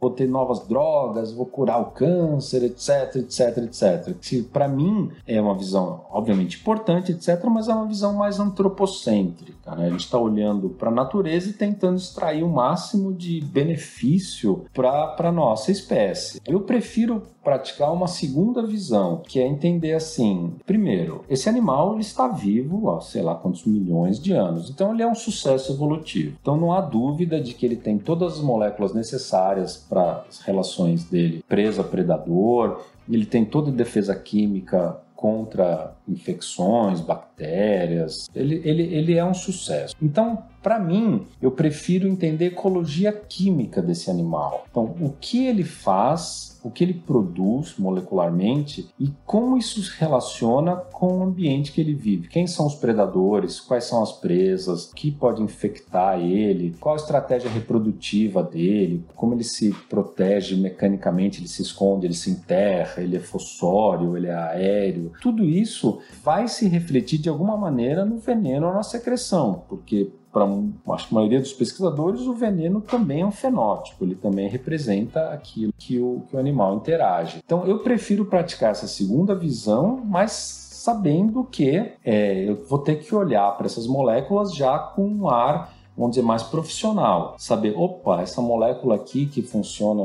vou 0.00 0.10
ter 0.10 0.28
novas 0.28 0.66
drogas, 0.66 1.32
vou 1.32 1.46
curar 1.46 1.80
o 1.80 1.86
câncer, 1.86 2.62
etc, 2.64 3.16
etc, 3.16 3.58
etc. 3.58 4.16
Que 4.20 4.42
para 4.42 4.68
mim 4.68 5.10
é 5.26 5.40
uma 5.40 5.56
visão, 5.56 6.04
obviamente, 6.10 6.58
importante, 6.58 7.12
etc, 7.12 7.44
mas 7.46 7.68
é 7.68 7.74
uma 7.74 7.86
visão 7.86 8.14
mais 8.14 8.38
antropocêntrica. 8.38 9.74
Né? 9.74 9.86
A 9.86 9.90
gente 9.90 10.04
está 10.04 10.18
olhando 10.18 10.70
para 10.70 10.90
a 10.90 10.94
natureza 10.94 11.50
e 11.50 11.52
tentando 11.52 11.96
extrair 11.96 12.42
o 12.42 12.48
máximo 12.48 13.12
de 13.12 13.40
benefício 13.40 14.64
para 14.72 15.14
a 15.18 15.32
nossa 15.32 15.72
espécie. 15.72 16.40
Eu 16.46 16.60
prefiro 16.60 17.22
praticar 17.48 17.90
uma 17.90 18.06
segunda 18.06 18.66
visão, 18.66 19.22
que 19.26 19.40
é 19.40 19.46
entender 19.46 19.94
assim: 19.94 20.52
primeiro, 20.66 21.24
esse 21.30 21.48
animal 21.48 21.94
ele 21.94 22.02
está 22.02 22.28
vivo 22.28 22.90
há 22.90 23.00
sei 23.00 23.22
lá 23.22 23.34
quantos 23.34 23.64
milhões 23.64 24.20
de 24.20 24.32
anos, 24.32 24.68
então 24.68 24.92
ele 24.92 25.02
é 25.02 25.06
um 25.06 25.14
sucesso 25.14 25.72
evolutivo. 25.72 26.36
Então 26.42 26.58
não 26.58 26.74
há 26.74 26.82
dúvida 26.82 27.40
de 27.40 27.54
que 27.54 27.64
ele 27.64 27.76
tem 27.76 27.96
todas 27.96 28.34
as 28.34 28.40
moléculas 28.40 28.92
necessárias 28.92 29.78
para 29.78 30.26
as 30.28 30.40
relações 30.40 31.04
dele 31.04 31.42
presa-predador, 31.48 32.82
ele 33.08 33.24
tem 33.24 33.46
toda 33.46 33.70
a 33.70 33.74
defesa 33.74 34.14
química 34.14 35.00
contra 35.18 35.96
infecções, 36.06 37.00
bactérias. 37.00 38.30
Ele, 38.32 38.62
ele, 38.64 38.82
ele 38.82 39.14
é 39.16 39.24
um 39.24 39.34
sucesso. 39.34 39.92
Então, 40.00 40.44
para 40.62 40.78
mim, 40.78 41.26
eu 41.42 41.50
prefiro 41.50 42.06
entender 42.06 42.46
ecologia 42.46 43.10
química 43.10 43.82
desse 43.82 44.12
animal. 44.12 44.64
Então, 44.70 44.94
o 45.00 45.12
que 45.20 45.44
ele 45.44 45.64
faz, 45.64 46.57
o 46.62 46.70
que 46.70 46.84
ele 46.84 46.94
produz 46.94 47.76
molecularmente 47.78 48.88
e 48.98 49.12
como 49.24 49.56
isso 49.56 49.82
se 49.82 49.98
relaciona 49.98 50.76
com 50.76 51.18
o 51.18 51.22
ambiente 51.22 51.72
que 51.72 51.80
ele 51.80 51.94
vive. 51.94 52.28
Quem 52.28 52.46
são 52.46 52.66
os 52.66 52.74
predadores, 52.74 53.60
quais 53.60 53.84
são 53.84 54.02
as 54.02 54.12
presas, 54.12 54.90
o 54.90 54.94
que 54.94 55.10
pode 55.10 55.42
infectar 55.42 56.18
ele, 56.20 56.74
qual 56.80 56.94
a 56.94 56.98
estratégia 56.98 57.50
reprodutiva 57.50 58.42
dele, 58.42 59.04
como 59.14 59.34
ele 59.34 59.44
se 59.44 59.72
protege 59.88 60.56
mecanicamente, 60.56 61.40
ele 61.40 61.48
se 61.48 61.62
esconde, 61.62 62.06
ele 62.06 62.14
se 62.14 62.30
enterra, 62.30 63.02
ele 63.02 63.16
é 63.16 63.20
fossório, 63.20 64.16
ele 64.16 64.26
é 64.26 64.34
aéreo. 64.34 65.12
Tudo 65.20 65.44
isso 65.44 66.00
vai 66.22 66.48
se 66.48 66.68
refletir 66.68 67.18
de 67.18 67.28
alguma 67.28 67.56
maneira 67.56 68.04
no 68.04 68.18
veneno 68.18 68.66
ou 68.66 68.74
na 68.74 68.82
secreção, 68.82 69.62
porque 69.68 70.10
para 70.38 70.94
a 70.94 70.98
maioria 71.10 71.40
dos 71.40 71.52
pesquisadores, 71.52 72.22
o 72.22 72.32
veneno 72.32 72.80
também 72.80 73.22
é 73.22 73.26
um 73.26 73.32
fenótipo, 73.32 74.04
ele 74.04 74.14
também 74.14 74.48
representa 74.48 75.30
aquilo 75.30 75.72
que 75.76 75.98
o, 75.98 76.22
que 76.28 76.36
o 76.36 76.38
animal 76.38 76.76
interage. 76.76 77.40
Então, 77.44 77.66
eu 77.66 77.78
prefiro 77.80 78.24
praticar 78.24 78.70
essa 78.70 78.86
segunda 78.86 79.34
visão, 79.34 80.02
mas 80.04 80.32
sabendo 80.78 81.44
que 81.44 81.92
é, 82.04 82.48
eu 82.48 82.64
vou 82.66 82.78
ter 82.78 82.96
que 82.96 83.14
olhar 83.14 83.56
para 83.56 83.66
essas 83.66 83.86
moléculas 83.86 84.54
já 84.54 84.78
com 84.78 85.06
um 85.06 85.28
ar 85.28 85.77
vamos 85.98 86.14
dizer, 86.14 86.26
mais 86.26 86.42
profissional. 86.42 87.34
Saber, 87.38 87.74
opa, 87.76 88.22
essa 88.22 88.40
molécula 88.40 88.94
aqui 88.94 89.26
que 89.26 89.42
funciona 89.42 89.98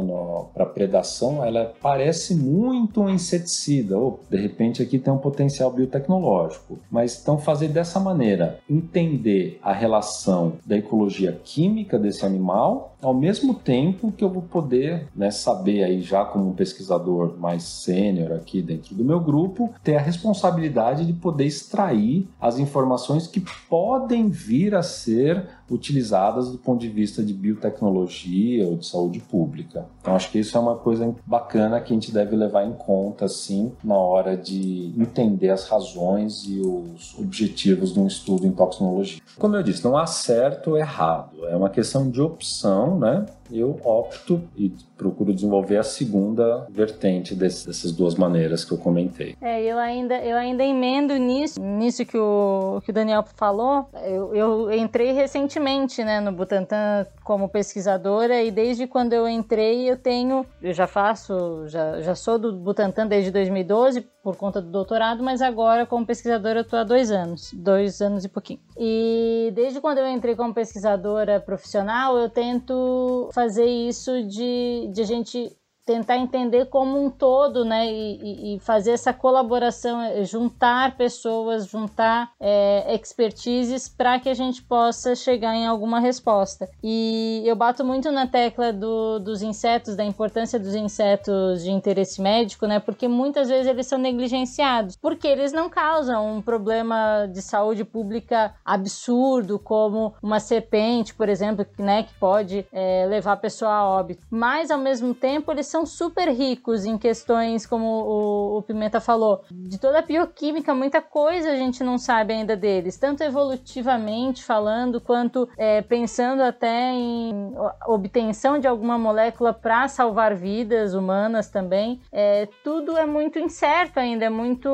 para 0.53 0.65
predação, 0.65 1.45
ela 1.45 1.73
parece 1.81 2.35
muito 2.35 3.01
um 3.01 3.09
inseticida. 3.09 3.97
Ou, 3.97 4.19
de 4.29 4.37
repente, 4.37 4.81
aqui 4.81 4.97
tem 4.97 5.13
um 5.13 5.17
potencial 5.17 5.71
biotecnológico. 5.71 6.79
Mas 6.89 7.19
então 7.21 7.37
fazer 7.37 7.67
dessa 7.67 7.99
maneira, 7.99 8.59
entender 8.69 9.59
a 9.61 9.71
relação 9.71 10.53
da 10.65 10.77
ecologia 10.77 11.39
química 11.43 11.99
desse 11.99 12.25
animal, 12.25 12.95
ao 13.01 13.13
mesmo 13.13 13.53
tempo 13.53 14.11
que 14.11 14.23
eu 14.23 14.29
vou 14.29 14.41
poder 14.41 15.07
né, 15.15 15.29
saber 15.29 15.83
aí 15.83 16.01
já 16.01 16.23
como 16.23 16.49
um 16.49 16.53
pesquisador 16.53 17.37
mais 17.37 17.63
sênior 17.63 18.31
aqui 18.31 18.61
dentro 18.61 18.95
do 18.95 19.03
meu 19.03 19.19
grupo, 19.19 19.73
ter 19.83 19.95
a 19.95 20.01
responsabilidade 20.01 21.05
de 21.05 21.13
poder 21.13 21.45
extrair 21.45 22.27
as 22.39 22.57
informações 22.57 23.27
que 23.27 23.41
podem 23.69 24.29
vir 24.29 24.73
a 24.73 24.81
ser 24.81 25.47
utilizadas 25.69 26.49
do 26.49 26.57
ponto 26.57 26.81
de 26.81 26.89
vista 26.89 27.23
de 27.23 27.33
biotecnologia 27.33 28.67
ou 28.67 28.75
de 28.75 28.85
saúde 28.85 29.19
pública. 29.19 29.85
Então 30.01 30.15
acho 30.15 30.31
que 30.31 30.39
isso 30.39 30.57
é 30.57 30.59
uma 30.59 30.75
coisa 30.75 31.15
bacana 31.25 31.79
que 31.79 31.93
a 31.93 31.95
gente 31.95 32.11
deve 32.11 32.35
levar 32.35 32.65
em 32.65 32.73
conta 32.73 33.25
assim 33.25 33.71
na 33.83 33.95
hora 33.95 34.35
de 34.35 34.93
entender 34.97 35.49
as 35.49 35.67
razões 35.67 36.43
e 36.47 36.59
os 36.59 37.17
objetivos 37.17 37.93
de 37.93 37.99
um 37.99 38.07
estudo 38.07 38.45
em 38.45 38.51
toxicologia. 38.51 39.21
Como 39.37 39.55
eu 39.55 39.63
disse, 39.63 39.83
não 39.83 39.97
há 39.97 40.05
certo 40.05 40.71
ou 40.71 40.77
errado, 40.77 41.45
é 41.47 41.55
uma 41.55 41.69
questão 41.69 42.09
de 42.09 42.21
opção, 42.21 42.99
né? 42.99 43.25
Eu 43.59 43.79
opto 43.83 44.41
e 44.55 44.71
procuro 44.97 45.33
desenvolver 45.33 45.77
a 45.77 45.83
segunda 45.83 46.65
vertente 46.69 47.35
desse, 47.35 47.67
dessas 47.67 47.91
duas 47.91 48.15
maneiras 48.15 48.65
que 48.65 48.71
eu 48.71 48.77
comentei. 48.77 49.35
É, 49.41 49.61
eu 49.61 49.77
ainda, 49.77 50.15
eu 50.15 50.37
ainda 50.37 50.63
emendo 50.63 51.15
nisso, 51.17 51.61
nisso 51.61 52.05
que 52.05 52.17
o, 52.17 52.81
que 52.83 52.91
o 52.91 52.93
Daniel 52.93 53.23
falou. 53.35 53.87
Eu, 54.03 54.35
eu 54.35 54.73
entrei 54.73 55.11
recentemente 55.11 56.03
né, 56.03 56.19
no 56.19 56.31
Butantan 56.31 57.05
como 57.23 57.49
pesquisadora 57.49 58.41
e 58.41 58.51
desde 58.51 58.87
quando 58.87 59.13
eu 59.13 59.27
entrei 59.27 59.89
eu 59.89 59.97
tenho, 59.97 60.45
eu 60.61 60.73
já 60.73 60.87
faço, 60.87 61.67
já, 61.67 62.01
já 62.01 62.15
sou 62.15 62.37
do 62.39 62.53
Butantan 62.53 63.07
desde 63.07 63.31
2012 63.31 64.12
por 64.23 64.37
conta 64.37 64.61
do 64.61 64.71
doutorado, 64.71 65.21
mas 65.21 65.41
agora 65.41 65.85
como 65.85 66.05
pesquisadora 66.05 66.59
eu 66.59 66.63
estou 66.63 66.79
há 66.79 66.83
dois 66.85 67.11
anos, 67.11 67.51
dois 67.53 68.01
anos 68.01 68.23
e 68.23 68.29
pouquinho. 68.29 68.61
E 68.77 69.51
desde 69.53 69.81
quando 69.81 69.97
eu 69.97 70.07
entrei 70.07 70.33
como 70.33 70.53
pesquisadora 70.53 71.41
profissional 71.41 72.17
eu 72.17 72.29
tento 72.29 73.29
fazer 73.33 73.65
isso 73.65 74.23
de, 74.23 74.89
de 74.93 75.01
a 75.01 75.05
gente 75.05 75.51
tentar 75.85 76.17
entender 76.17 76.65
como 76.67 77.03
um 77.03 77.09
todo, 77.09 77.65
né, 77.65 77.85
e, 77.91 78.55
e 78.55 78.59
fazer 78.59 78.91
essa 78.91 79.13
colaboração, 79.13 80.01
é, 80.01 80.23
juntar 80.23 80.95
pessoas, 80.95 81.67
juntar 81.67 82.31
é, 82.39 82.95
expertises 82.95 83.89
para 83.89 84.19
que 84.19 84.29
a 84.29 84.33
gente 84.33 84.61
possa 84.61 85.15
chegar 85.15 85.55
em 85.55 85.67
alguma 85.67 85.99
resposta. 85.99 86.69
E 86.81 87.43
eu 87.45 87.55
bato 87.55 87.83
muito 87.83 88.11
na 88.11 88.27
tecla 88.27 88.71
do, 88.71 89.19
dos 89.19 89.41
insetos, 89.41 89.95
da 89.95 90.05
importância 90.05 90.59
dos 90.59 90.73
insetos 90.73 91.63
de 91.63 91.71
interesse 91.71 92.21
médico, 92.21 92.65
né, 92.65 92.79
porque 92.79 93.07
muitas 93.07 93.49
vezes 93.49 93.67
eles 93.67 93.87
são 93.87 93.97
negligenciados, 93.97 94.95
porque 94.95 95.27
eles 95.27 95.51
não 95.51 95.69
causam 95.69 96.37
um 96.37 96.41
problema 96.41 97.27
de 97.27 97.41
saúde 97.41 97.83
pública 97.83 98.53
absurdo, 98.63 99.59
como 99.59 100.13
uma 100.21 100.39
serpente, 100.39 101.13
por 101.13 101.27
exemplo, 101.27 101.65
né, 101.77 102.03
que 102.03 102.13
pode 102.13 102.65
é, 102.71 103.05
levar 103.07 103.33
a 103.33 103.37
pessoa 103.37 103.71
a 103.71 103.89
óbito, 103.89 104.25
mas 104.29 104.71
ao 104.71 104.77
mesmo 104.79 105.13
tempo 105.13 105.51
eles 105.51 105.72
são 105.73 105.87
super 105.87 106.29
ricos 106.29 106.85
em 106.85 106.99
questões, 106.99 107.65
como 107.65 107.87
o, 107.87 108.57
o 108.59 108.61
Pimenta 108.61 109.01
falou, 109.01 109.43
de 109.49 109.79
toda 109.79 109.97
a 109.97 110.01
bioquímica, 110.03 110.71
muita 110.75 111.01
coisa 111.01 111.49
a 111.49 111.55
gente 111.55 111.83
não 111.83 111.97
sabe 111.97 112.31
ainda 112.31 112.55
deles, 112.55 112.95
tanto 112.95 113.23
evolutivamente 113.23 114.43
falando, 114.43 115.01
quanto 115.01 115.49
é, 115.57 115.81
pensando 115.81 116.43
até 116.43 116.91
em 116.91 117.55
obtenção 117.87 118.59
de 118.59 118.67
alguma 118.67 118.99
molécula 118.99 119.51
para 119.51 119.87
salvar 119.87 120.35
vidas 120.35 120.93
humanas 120.93 121.49
também. 121.49 121.99
É, 122.11 122.47
tudo 122.63 122.95
é 122.95 123.07
muito 123.07 123.39
incerto 123.39 123.99
ainda, 123.99 124.25
é 124.25 124.29
muito 124.29 124.69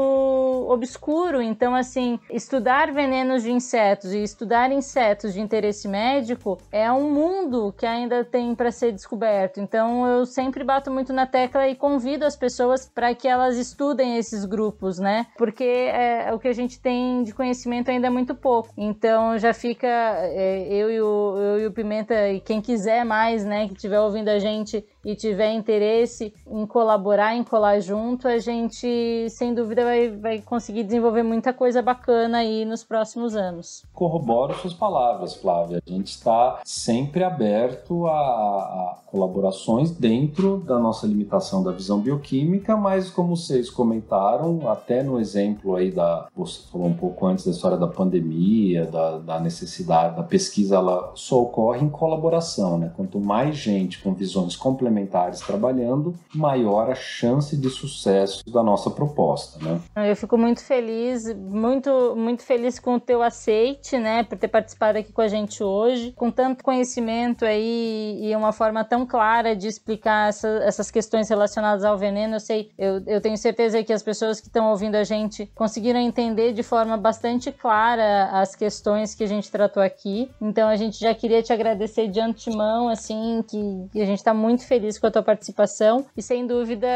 obscuro. 0.69 1.41
Então, 1.41 1.75
assim, 1.75 2.19
estudar 2.29 2.91
venenos 2.91 3.43
de 3.43 3.51
insetos 3.53 4.13
e 4.13 4.21
estudar 4.21 4.69
insetos 4.69 5.33
de 5.33 5.39
interesse 5.39 5.87
médico 5.87 6.57
é 6.69 6.91
um 6.91 7.09
mundo 7.09 7.73
que 7.77 7.85
ainda 7.85 8.25
tem 8.25 8.53
para 8.53 8.69
ser 8.69 8.91
descoberto. 8.91 9.61
Então, 9.61 10.05
eu 10.05 10.25
sempre 10.25 10.61
bato 10.61 10.88
muito 10.91 11.13
na 11.13 11.25
tecla 11.25 11.67
e 11.67 11.75
convido 11.75 12.25
as 12.25 12.35
pessoas 12.35 12.89
para 12.89 13.13
que 13.13 13.27
elas 13.27 13.57
estudem 13.57 14.17
esses 14.17 14.45
grupos, 14.45 14.99
né? 14.99 15.27
Porque 15.37 15.63
é, 15.63 16.33
o 16.33 16.39
que 16.39 16.47
a 16.47 16.53
gente 16.53 16.79
tem 16.79 17.23
de 17.23 17.33
conhecimento 17.33 17.89
ainda 17.89 18.07
é 18.07 18.09
muito 18.09 18.35
pouco. 18.35 18.69
Então, 18.77 19.37
já 19.37 19.53
fica 19.53 19.87
é, 19.87 20.67
eu, 20.67 20.91
e 20.91 21.01
o, 21.01 21.37
eu 21.37 21.59
e 21.59 21.65
o 21.67 21.71
Pimenta 21.71 22.29
e 22.29 22.39
quem 22.39 22.61
quiser 22.61 23.03
mais, 23.05 23.45
né, 23.45 23.67
que 23.67 23.73
estiver 23.73 23.99
ouvindo 23.99 24.29
a 24.29 24.39
gente 24.39 24.85
e 25.03 25.15
tiver 25.15 25.53
interesse 25.53 26.33
em 26.47 26.65
colaborar, 26.65 27.35
em 27.35 27.43
colar 27.43 27.79
junto, 27.79 28.27
a 28.27 28.37
gente 28.37 29.27
sem 29.29 29.53
dúvida 29.53 29.83
vai, 29.83 30.09
vai 30.09 30.41
conseguir 30.41 30.83
desenvolver 30.83 31.23
muita 31.23 31.53
coisa 31.53 31.81
bacana 31.81 32.39
aí 32.39 32.65
nos 32.65 32.83
próximos 32.83 33.35
anos. 33.35 33.85
Corroboro 33.93 34.53
suas 34.55 34.73
palavras, 34.73 35.35
Flávia. 35.35 35.81
A 35.85 35.89
gente 35.89 36.07
está 36.07 36.59
sempre 36.65 37.23
aberto 37.23 38.07
a, 38.07 38.11
a, 38.11 38.97
colaborações 39.07 39.91
dentro 39.91 40.57
da 40.57 40.78
nossa 40.79 41.05
limitação 41.07 41.63
da 41.63 41.71
visão 41.71 41.99
bioquímica, 41.99 42.75
mas 42.75 43.09
como 43.09 43.35
vocês 43.35 43.69
comentaram, 43.69 44.69
até 44.69 45.03
no 45.03 45.19
exemplo 45.19 45.75
aí 45.75 45.91
da. 45.91 46.27
Você 46.35 46.61
falou 46.71 46.87
um 46.87 46.93
pouco 46.93 47.25
antes 47.25 47.45
da 47.45 47.51
história 47.51 47.77
da 47.77 47.87
pandemia, 47.87 48.85
da, 48.85 49.17
da 49.17 49.39
necessidade 49.39 50.15
da 50.15 50.23
pesquisa, 50.23 50.75
ela 50.75 51.11
só 51.15 51.41
ocorre 51.41 51.83
em 51.83 51.89
colaboração, 51.89 52.77
né? 52.77 52.91
Quanto 52.95 53.19
mais 53.19 53.55
gente 53.55 54.01
com 54.01 54.13
visões 54.13 54.55
complementares 54.55 55.39
trabalhando, 55.41 56.13
maior 56.33 56.89
a 56.89 56.95
chance 56.95 57.55
de 57.55 57.69
sucesso 57.69 58.43
da 58.49 58.63
nossa 58.63 58.89
proposta, 58.89 59.59
né? 59.63 59.79
Eu 60.09 60.15
fico 60.15 60.37
muito 60.37 60.63
feliz, 60.63 61.33
muito, 61.35 62.15
muito 62.15 62.43
feliz 62.43 62.79
com 62.79 62.95
o 62.95 62.99
teu 62.99 63.21
aceite, 63.21 63.97
né, 63.97 64.23
por 64.23 64.37
ter 64.37 64.47
participado 64.47 64.97
aqui 64.97 65.11
com 65.11 65.21
a 65.21 65.27
gente 65.27 65.63
hoje, 65.63 66.13
com 66.13 66.31
tanto 66.31 66.63
conhecimento 66.63 67.45
aí 67.45 68.19
e 68.21 68.35
uma 68.35 68.51
forma 68.51 68.83
tão 68.83 69.05
clara 69.05 69.55
de 69.55 69.67
explicar 69.67 70.29
essa, 70.29 70.47
essas 70.69 70.89
questões 70.89 71.29
relacionadas 71.29 71.83
ao 71.83 71.97
veneno. 71.97 72.35
Eu 72.35 72.39
sei, 72.39 72.71
eu, 72.77 73.01
eu 73.05 73.21
tenho 73.21 73.37
certeza 73.37 73.83
que 73.83 73.91
as 73.91 74.01
pessoas 74.01 74.39
que 74.39 74.47
estão 74.47 74.69
ouvindo 74.69 74.95
a 74.95 75.03
gente 75.03 75.45
conseguiram 75.55 75.99
entender 75.99 76.53
de 76.53 76.63
forma 76.63 76.95
bastante 76.95 77.51
clara 77.51 78.29
as 78.31 78.55
questões 78.55 79.13
que 79.13 79.23
a 79.23 79.27
gente 79.27 79.51
tratou 79.51 79.83
aqui. 79.83 80.31
Então 80.41 80.69
a 80.69 80.75
gente 80.75 80.99
já 80.99 81.13
queria 81.13 81.43
te 81.43 81.51
agradecer 81.51 82.07
de 82.07 82.19
antemão, 82.19 82.89
assim, 82.89 83.43
que, 83.47 83.89
que 83.91 84.01
a 84.01 84.05
gente 84.05 84.19
está 84.19 84.33
muito 84.33 84.65
feliz 84.65 84.97
com 84.97 85.07
a 85.07 85.11
tua 85.11 85.23
participação 85.23 86.05
e 86.15 86.21
sem 86.21 86.45
dúvida 86.45 86.87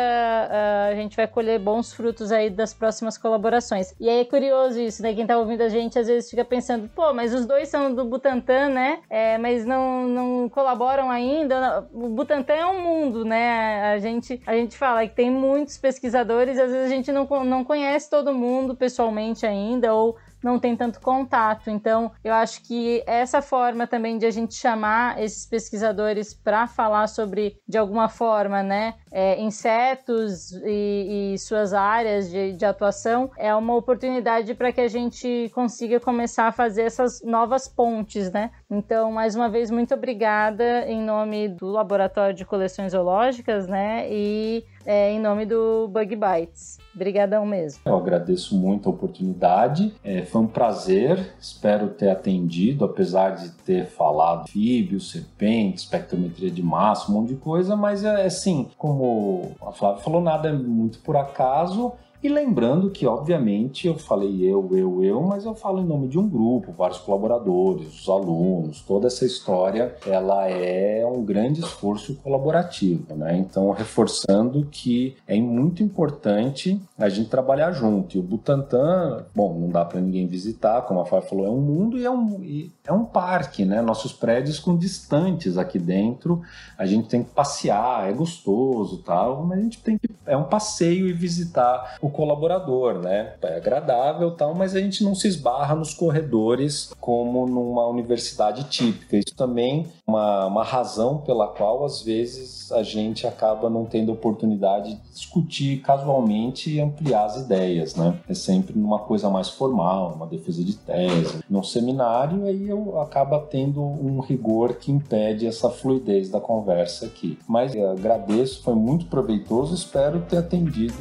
a 0.90 0.96
gente 0.96 1.16
vai 1.16 1.28
colher 1.28 1.60
bons 1.60 1.94
frutos 1.94 2.32
aí 2.32 2.50
das 2.50 2.74
próximas 2.74 3.18
colaborações. 3.18 3.94
E 4.00 4.10
aí 4.10 4.22
é 4.22 4.26
curioso 4.26 4.80
isso, 4.80 5.02
né? 5.02 5.14
Quem 5.14 5.26
tá 5.26 5.38
ouvindo 5.38 5.62
a 5.62 5.70
gente 5.70 5.98
às 5.98 6.08
vezes 6.08 6.30
fica 6.30 6.46
pensando, 6.46 6.90
pô, 6.96 7.14
mas 7.14 7.34
os 7.34 7.46
dois 7.46 7.68
são 7.70 7.94
do 7.94 8.06
Butantan, 8.06 8.70
né? 8.70 9.00
É, 9.10 9.38
mas 9.38 9.66
não, 9.66 10.08
não 10.08 10.50
colaboram 10.50 11.10
ainda. 11.10 11.88
O 11.94 12.10
Butantan 12.10 12.54
é 12.54 12.66
um 12.66 12.82
mundo, 12.82 13.26
né? 13.26 13.63
A 13.94 14.00
gente, 14.00 14.42
a 14.46 14.54
gente 14.56 14.78
fala 14.78 15.08
que 15.08 15.16
tem 15.16 15.30
muitos 15.30 15.78
pesquisadores, 15.78 16.58
às 16.58 16.72
vezes 16.72 16.86
a 16.86 16.96
gente 16.96 17.12
não, 17.12 17.26
não 17.44 17.64
conhece 17.64 18.10
todo 18.10 18.34
mundo 18.34 18.76
pessoalmente 18.76 19.46
ainda, 19.46 19.94
ou 19.94 20.18
não 20.44 20.60
tem 20.60 20.76
tanto 20.76 21.00
contato. 21.00 21.70
Então, 21.70 22.12
eu 22.24 22.34
acho 22.34 22.62
que 22.64 23.04
essa 23.08 23.42
forma 23.42 23.88
também 23.88 24.18
de 24.18 24.26
a 24.26 24.32
gente 24.32 24.56
chamar 24.56 25.22
esses 25.22 25.46
pesquisadores 25.46 26.34
para 26.34 26.68
falar 26.68 27.08
sobre, 27.08 27.58
de 27.68 27.78
alguma 27.78 28.10
forma, 28.10 28.62
né, 28.62 28.96
é, 29.12 29.40
insetos 29.42 30.52
e, 30.66 31.34
e, 31.34 31.38
suas 31.38 31.74
áreas 31.74 32.30
de, 32.30 32.54
de 32.54 32.66
atuação 32.66 33.30
é 33.38 33.54
uma 33.54 33.76
oportunidade 33.76 34.54
para 34.56 34.72
que 34.72 34.82
a 34.82 34.88
gente 34.88 35.52
consiga 35.54 36.00
começar 36.00 36.48
a 36.48 36.52
fazer 36.52 36.84
essas 36.84 37.22
novas 37.24 37.68
pontes, 37.68 38.32
né? 38.32 38.52
Então, 38.70 39.12
mais 39.12 39.36
uma 39.36 39.50
vez, 39.50 39.70
muito 39.70 39.94
obrigada 39.94 40.88
em 40.88 41.02
nome 41.02 41.48
do 41.48 41.68
Laboratório 41.68 42.36
de 42.36 42.44
Coleções 42.44 42.92
Zoológicas, 42.92 43.68
né? 43.68 44.08
E 44.10 44.66
é, 44.86 45.12
em 45.12 45.20
nome 45.20 45.46
do 45.46 45.88
Bug 45.88 46.16
Bites. 46.16 46.78
Obrigadão 46.96 47.46
mesmo. 47.46 47.82
Eu 47.86 47.96
agradeço 47.96 48.56
muito 48.56 48.88
a 48.88 48.92
oportunidade. 48.92 49.94
É, 50.04 50.24
foi 50.24 50.42
um 50.42 50.48
prazer. 50.48 51.34
Espero 51.40 51.90
ter 51.90 52.10
atendido, 52.10 52.86
apesar 52.86 53.32
de 53.32 53.50
ter 53.50 53.86
falado 53.86 54.48
fíbios, 54.48 55.12
serpentes, 55.12 55.84
espectrometria 55.84 56.52
de 56.52 56.62
massa, 56.62 57.12
um 57.12 57.16
monte 57.16 57.30
de 57.30 57.36
coisa, 57.36 57.76
mas 57.76 58.04
é 58.04 58.26
assim, 58.26 58.70
como 58.78 59.52
a 59.62 59.72
Flávia 59.72 60.04
falou, 60.04 60.22
nada 60.22 60.50
é 60.50 60.54
muito 60.54 61.00
por 61.00 61.16
acaso. 61.16 61.94
E 62.24 62.30
lembrando 62.30 62.90
que, 62.90 63.06
obviamente, 63.06 63.86
eu 63.86 63.98
falei 63.98 64.42
eu, 64.42 64.70
eu, 64.72 65.04
eu, 65.04 65.22
mas 65.24 65.44
eu 65.44 65.54
falo 65.54 65.82
em 65.82 65.86
nome 65.86 66.08
de 66.08 66.18
um 66.18 66.26
grupo, 66.26 66.72
vários 66.72 67.00
colaboradores, 67.00 68.00
os 68.00 68.08
alunos, 68.08 68.82
toda 68.82 69.08
essa 69.08 69.26
história, 69.26 69.94
ela 70.08 70.48
é 70.48 71.06
um 71.06 71.22
grande 71.22 71.60
esforço 71.60 72.16
colaborativo, 72.24 73.14
né? 73.14 73.36
Então, 73.36 73.70
reforçando 73.72 74.66
que 74.72 75.18
é 75.28 75.36
muito 75.36 75.84
importante 75.84 76.82
a 76.98 77.10
gente 77.10 77.30
trabalhar 77.30 77.74
junto. 77.74 78.16
E 78.16 78.20
o 78.22 78.24
Butantan, 78.24 79.26
bom, 79.36 79.60
não 79.60 79.68
dá 79.68 79.84
para 79.84 80.00
ninguém 80.00 80.26
visitar, 80.26 80.84
como 80.84 81.02
a 81.02 81.06
Fábio 81.06 81.28
falou, 81.28 81.46
é 81.46 81.50
um 81.50 81.60
mundo 81.60 81.98
e 81.98 82.06
é 82.06 82.10
um, 82.10 82.42
e 82.42 82.72
é 82.86 82.94
um 82.94 83.04
parque, 83.04 83.66
né? 83.66 83.82
Nossos 83.82 84.14
prédios 84.14 84.60
com 84.60 84.78
distantes 84.78 85.58
aqui 85.58 85.78
dentro, 85.78 86.42
a 86.78 86.86
gente 86.86 87.10
tem 87.10 87.22
que 87.22 87.32
passear, 87.32 88.10
é 88.10 88.14
gostoso 88.14 89.00
tal, 89.00 89.44
mas 89.44 89.60
a 89.60 89.62
gente 89.62 89.82
tem 89.82 89.98
que, 89.98 90.10
é 90.26 90.38
um 90.38 90.46
passeio 90.46 91.10
e 91.10 91.12
visitar 91.12 91.98
o 92.02 92.13
colaborador, 92.14 93.00
né? 93.00 93.34
É 93.42 93.58
agradável 93.58 94.32
tal, 94.32 94.56
mas 94.56 94.76
a 94.76 94.80
gente 94.80 95.04
não 95.04 95.14
se 95.14 95.28
esbarra 95.28 95.76
nos 95.76 95.94
corredores 95.94 96.94
como 97.00 97.46
numa 97.46 97.86
universidade 97.88 98.64
típica. 98.66 99.18
Isso 99.18 99.36
também 99.36 99.88
é 100.08 100.10
uma, 100.10 100.46
uma 100.46 100.64
razão 100.64 101.18
pela 101.18 101.48
qual, 101.48 101.84
às 101.84 102.02
vezes, 102.02 102.72
a 102.72 102.84
gente 102.84 103.28
acaba 103.28 103.70
não 103.70 103.86
tendo 103.86 104.12
oportunidade 104.12 104.96
de 104.96 105.12
discutir 105.12 105.82
casualmente 105.82 106.70
e 106.72 106.80
ampliar 106.80 107.26
as 107.26 107.38
ideias, 107.38 107.96
né? 107.96 108.18
É 108.30 108.34
sempre 108.34 108.78
numa 108.78 109.00
coisa 109.00 109.30
mais 109.30 109.50
formal, 109.50 110.14
uma 110.16 110.28
defesa 110.28 110.64
de 110.64 110.76
tese. 110.76 111.44
Num 111.50 111.64
seminário, 111.64 112.46
aí 112.46 112.70
eu 112.70 113.00
acaba 113.02 113.40
tendo 113.40 113.82
um 113.82 114.20
rigor 114.20 114.76
que 114.76 114.92
impede 114.92 115.48
essa 115.48 115.70
fluidez 115.70 116.30
da 116.30 116.40
conversa 116.40 117.06
aqui. 117.06 117.38
Mas 117.48 117.76
agradeço, 117.76 118.62
foi 118.64 118.76
muito 118.76 119.06
proveitoso, 119.08 119.74
espero 119.74 120.22
ter 120.22 120.38
atendido 120.38 120.94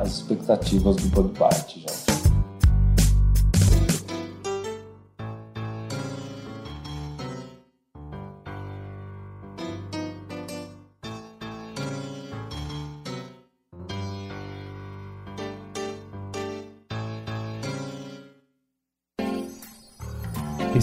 às 0.00 0.20
expectativas 0.28 0.96
do 0.96 1.08
Bug 1.08 1.38
Bite, 1.38 1.80
gente. 1.80 2.17